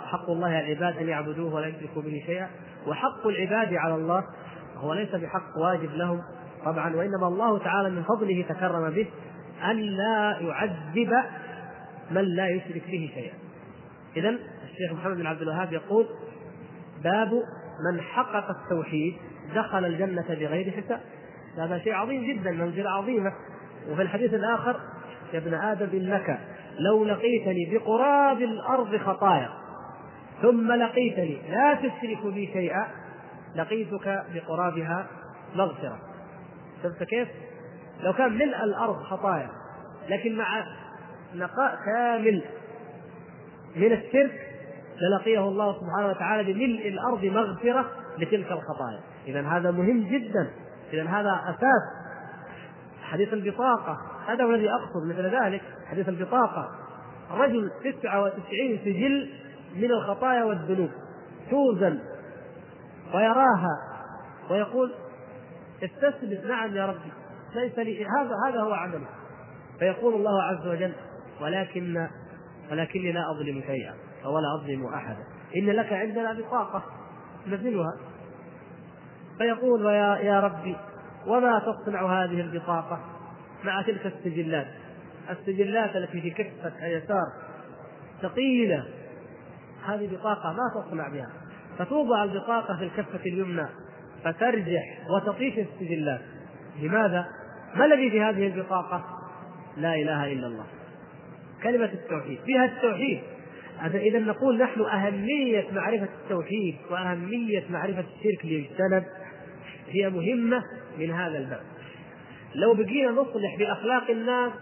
حق 0.00 0.30
الله 0.30 0.48
على 0.48 0.72
العباد 0.72 0.96
أن 0.96 1.08
يعبدوه 1.08 1.54
ولا 1.54 1.66
يشركوا 1.66 2.02
به 2.02 2.22
شيئا. 2.26 2.48
وحق 2.86 3.26
العباد 3.26 3.74
على 3.74 3.94
الله 3.94 4.24
هو 4.76 4.94
ليس 4.94 5.14
بحق 5.14 5.58
واجب 5.58 5.90
لهم 5.94 6.22
طبعا 6.64 6.96
وإنما 6.96 7.28
الله 7.28 7.58
تعالى 7.58 7.90
من 7.90 8.02
فضله 8.02 8.44
تكرم 8.48 8.90
به 8.90 9.06
أن 9.70 9.76
لا 9.76 10.38
يعذب 10.40 11.14
من 12.10 12.24
لا 12.24 12.48
يشرك 12.48 12.82
به 12.86 13.10
شيئا. 13.14 13.34
اذا 14.16 14.28
الشيخ 14.64 14.92
محمد 14.92 15.16
بن 15.16 15.26
عبد 15.26 15.42
الوهاب 15.42 15.72
يقول 15.72 16.06
باب 17.04 17.30
من 17.92 18.00
حقق 18.00 18.50
التوحيد 18.50 19.16
دخل 19.54 19.84
الجنة 19.84 20.26
بغير 20.28 20.70
حساب. 20.70 21.00
هذا 21.58 21.78
شيء 21.78 21.94
عظيم 21.94 22.24
جدا 22.24 22.50
منزلة 22.50 22.90
عظيمة. 22.90 23.32
وفي 23.90 24.02
الحديث 24.02 24.34
الآخر 24.34 24.80
يا 25.32 25.38
ابن 25.38 25.54
آدم 25.54 25.88
إنك 25.92 26.38
لو 26.78 27.04
لقيتني 27.04 27.70
بقراب 27.72 28.42
الأرض 28.42 28.96
خطايا 28.96 29.50
ثم 30.42 30.72
لقيتني 30.72 31.38
لا 31.50 31.74
تشرك 31.74 32.26
بي 32.26 32.46
شيئا 32.52 32.86
لقيتك 33.56 34.24
بقرابها 34.34 35.06
مغفرة. 35.54 35.98
شفت 36.82 37.02
كيف؟ 37.02 37.28
لو 38.02 38.12
كان 38.12 38.32
ملء 38.32 38.64
الأرض 38.64 39.02
خطايا 39.02 39.50
لكن 40.08 40.36
مع 40.36 40.64
نقاء 41.34 41.78
كامل 41.86 42.42
من 43.76 43.92
الشرك 43.92 44.49
للقيه 45.02 45.38
الله 45.38 45.72
سبحانه 45.80 46.08
وتعالى 46.08 46.52
بملء 46.52 46.88
الأرض 46.88 47.24
مغفرة 47.24 47.90
لتلك 48.18 48.52
الخطايا. 48.52 49.00
اذا 49.26 49.40
هذا 49.40 49.70
مهم 49.70 50.08
جدا. 50.08 50.50
اذا 50.92 51.08
هذا 51.08 51.40
أساس 51.44 51.82
حديث 53.02 53.32
البطاقة. 53.32 53.98
هذا 54.26 54.44
هو 54.44 54.50
الذي 54.50 54.70
أقصد 54.70 55.06
مثل 55.06 55.22
ذلك. 55.22 55.62
حديث 55.86 56.08
البطاقة. 56.08 56.68
رجل 57.30 57.70
99 57.84 58.78
سجل 58.84 59.30
من 59.76 59.90
الخطايا 59.90 60.44
والذنوب. 60.44 60.90
توزن. 61.50 61.98
ويراها. 63.14 63.78
ويقول 64.50 64.92
استسلم 65.84 66.48
نعم 66.48 66.76
يا 66.76 66.86
ربي. 66.86 67.12
ليس 67.54 67.78
لي. 67.78 68.04
هذا 68.04 68.34
هذا 68.46 68.60
هو 68.60 68.72
عملي. 68.72 69.06
فيقول 69.78 70.14
الله 70.14 70.42
عز 70.42 70.66
وجل 70.66 70.92
ولكن 71.40 72.08
ولكني 72.70 73.12
لا 73.12 73.20
أظلم 73.30 73.62
شيئا. 73.66 73.94
ولا 74.24 74.54
أظلم 74.60 74.86
أحدا. 74.86 75.24
إن 75.56 75.66
لك 75.66 75.92
عندنا 75.92 76.32
بطاقة. 76.32 76.82
نزلها 77.46 77.96
فيقول 79.38 79.86
يا 79.86 80.16
يا 80.16 80.40
ربي 80.40 80.76
وما 81.26 81.58
تصنع 81.58 82.24
هذه 82.24 82.40
البطاقة 82.40 83.00
مع 83.64 83.82
تلك 83.82 84.06
السجلات؟ 84.06 84.66
السجلات 85.30 85.96
التي 85.96 86.20
في 86.20 86.30
كفة 86.30 86.86
اليسار 86.86 87.26
ثقيلة. 88.22 88.84
هذه 89.86 90.16
بطاقة 90.16 90.52
ما 90.52 90.82
تصنع 90.82 91.08
بها. 91.08 91.30
فتوضع 91.78 92.24
البطاقة 92.24 92.76
في 92.76 92.84
الكفة 92.84 93.20
اليمنى 93.26 93.66
فترجح 94.24 95.00
وتطيش 95.10 95.58
السجلات. 95.58 96.20
لماذا؟ 96.80 97.26
ما 97.74 97.84
الذي 97.84 98.10
في 98.10 98.22
هذه 98.22 98.46
البطاقة؟ 98.46 99.04
لا 99.76 99.94
إله 99.94 100.32
إلا 100.32 100.46
الله. 100.46 100.66
كلمة 101.62 101.92
التوحيد. 101.92 102.40
فيها 102.46 102.64
التوحيد. 102.64 103.20
إذا 103.86 104.18
نقول 104.18 104.58
نحن 104.58 104.80
أهمية 104.80 105.66
معرفة 105.72 106.08
التوحيد 106.24 106.76
وأهمية 106.90 107.64
معرفة 107.70 108.00
الشرك 108.00 108.44
ليجتنب 108.44 109.04
هي 109.88 110.10
مهمة 110.10 110.62
من 110.98 111.10
هذا 111.10 111.38
الباب. 111.38 111.60
لو 112.54 112.74
بقينا 112.74 113.10
نصلح 113.10 113.58
بأخلاق 113.58 114.10
الناس 114.10 114.52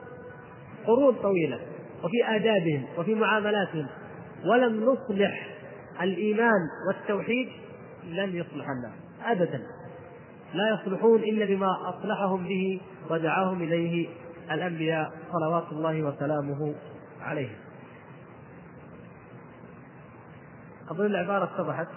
قرون 0.87 1.15
طويلة 1.15 1.61
وفي 2.05 2.37
آدابهم 2.37 2.85
وفي 2.99 3.15
معاملاتهم 3.15 3.87
ولم 4.51 4.85
نصلح 4.85 5.49
الإيمان 6.03 6.69
والتوحيد 6.89 7.49
لن 8.09 8.37
يصلح 8.37 8.67
الناس. 8.69 8.93
أبدا. 9.25 9.63
لا 10.55 10.81
يصلحون 10.81 11.23
إلا 11.23 11.45
بما 11.45 11.77
أصلحهم 11.89 12.45
به 12.45 12.81
ودعاهم 13.11 13.63
إليه 13.63 14.09
الأنبياء 14.51 15.13
صلوات 15.33 15.73
الله 15.73 16.03
وسلامه 16.03 16.75
عليهم. 17.21 17.68
أظن 20.91 21.07
العبارة 21.07 21.45
اتضحت. 21.45 21.89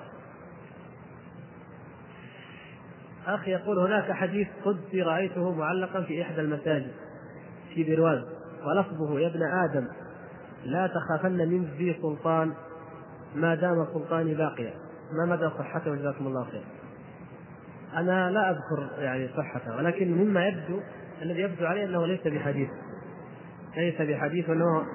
أخ 3.28 3.48
يقول 3.48 3.80
هناك 3.80 4.12
حديث 4.12 4.48
قدسي 4.66 5.02
رأيته 5.02 5.52
معلقا 5.52 6.02
في 6.02 6.22
إحدى 6.22 6.42
المساجد 6.42 6.92
في 7.74 7.84
برواز 7.84 8.24
ولفظه 8.66 9.20
يا 9.20 9.28
ابن 9.28 9.44
آدم 9.44 9.88
لا 10.66 10.88
تخافن 10.88 11.32
من 11.32 11.66
ذي 11.66 11.98
سلطان 12.02 12.54
ما 13.36 13.56
دام 13.56 13.88
سلطاني 13.94 14.34
باقيا. 14.34 14.74
ما 15.12 15.36
مدى 15.36 15.50
صحته؟ 15.50 15.96
جزاكم 15.96 16.28
الله 16.28 16.44
خير. 16.44 16.64
أنا 17.96 18.32
لا 18.32 18.50
أذكر 18.52 18.90
يعني 19.00 19.30
صحته 19.38 19.78
ولكن 19.78 20.12
مما 20.12 20.48
يبدو 20.48 20.80
الذي 21.22 21.42
يبدو 21.42 21.66
عليه 21.66 21.86
أنه 21.86 22.06
ليس 22.08 22.28
بحديث. 22.28 22.70
ليس 23.78 24.02
بحديث 24.02 24.50
أنه 24.50 24.86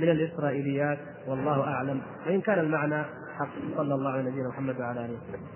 من 0.00 0.08
الإسرائيليات 0.08 0.98
والله 1.26 1.60
أعلم. 1.60 2.02
وإن 2.26 2.40
كان 2.40 2.58
المعنى 2.58 3.04
حق 3.36 3.54
صلى 3.76 3.94
الله 3.94 4.10
على 4.10 4.22
نبينا 4.30 4.48
محمد 4.48 4.80
وعلى 4.80 5.00
آله 5.04 5.14
وسلم 5.14 5.55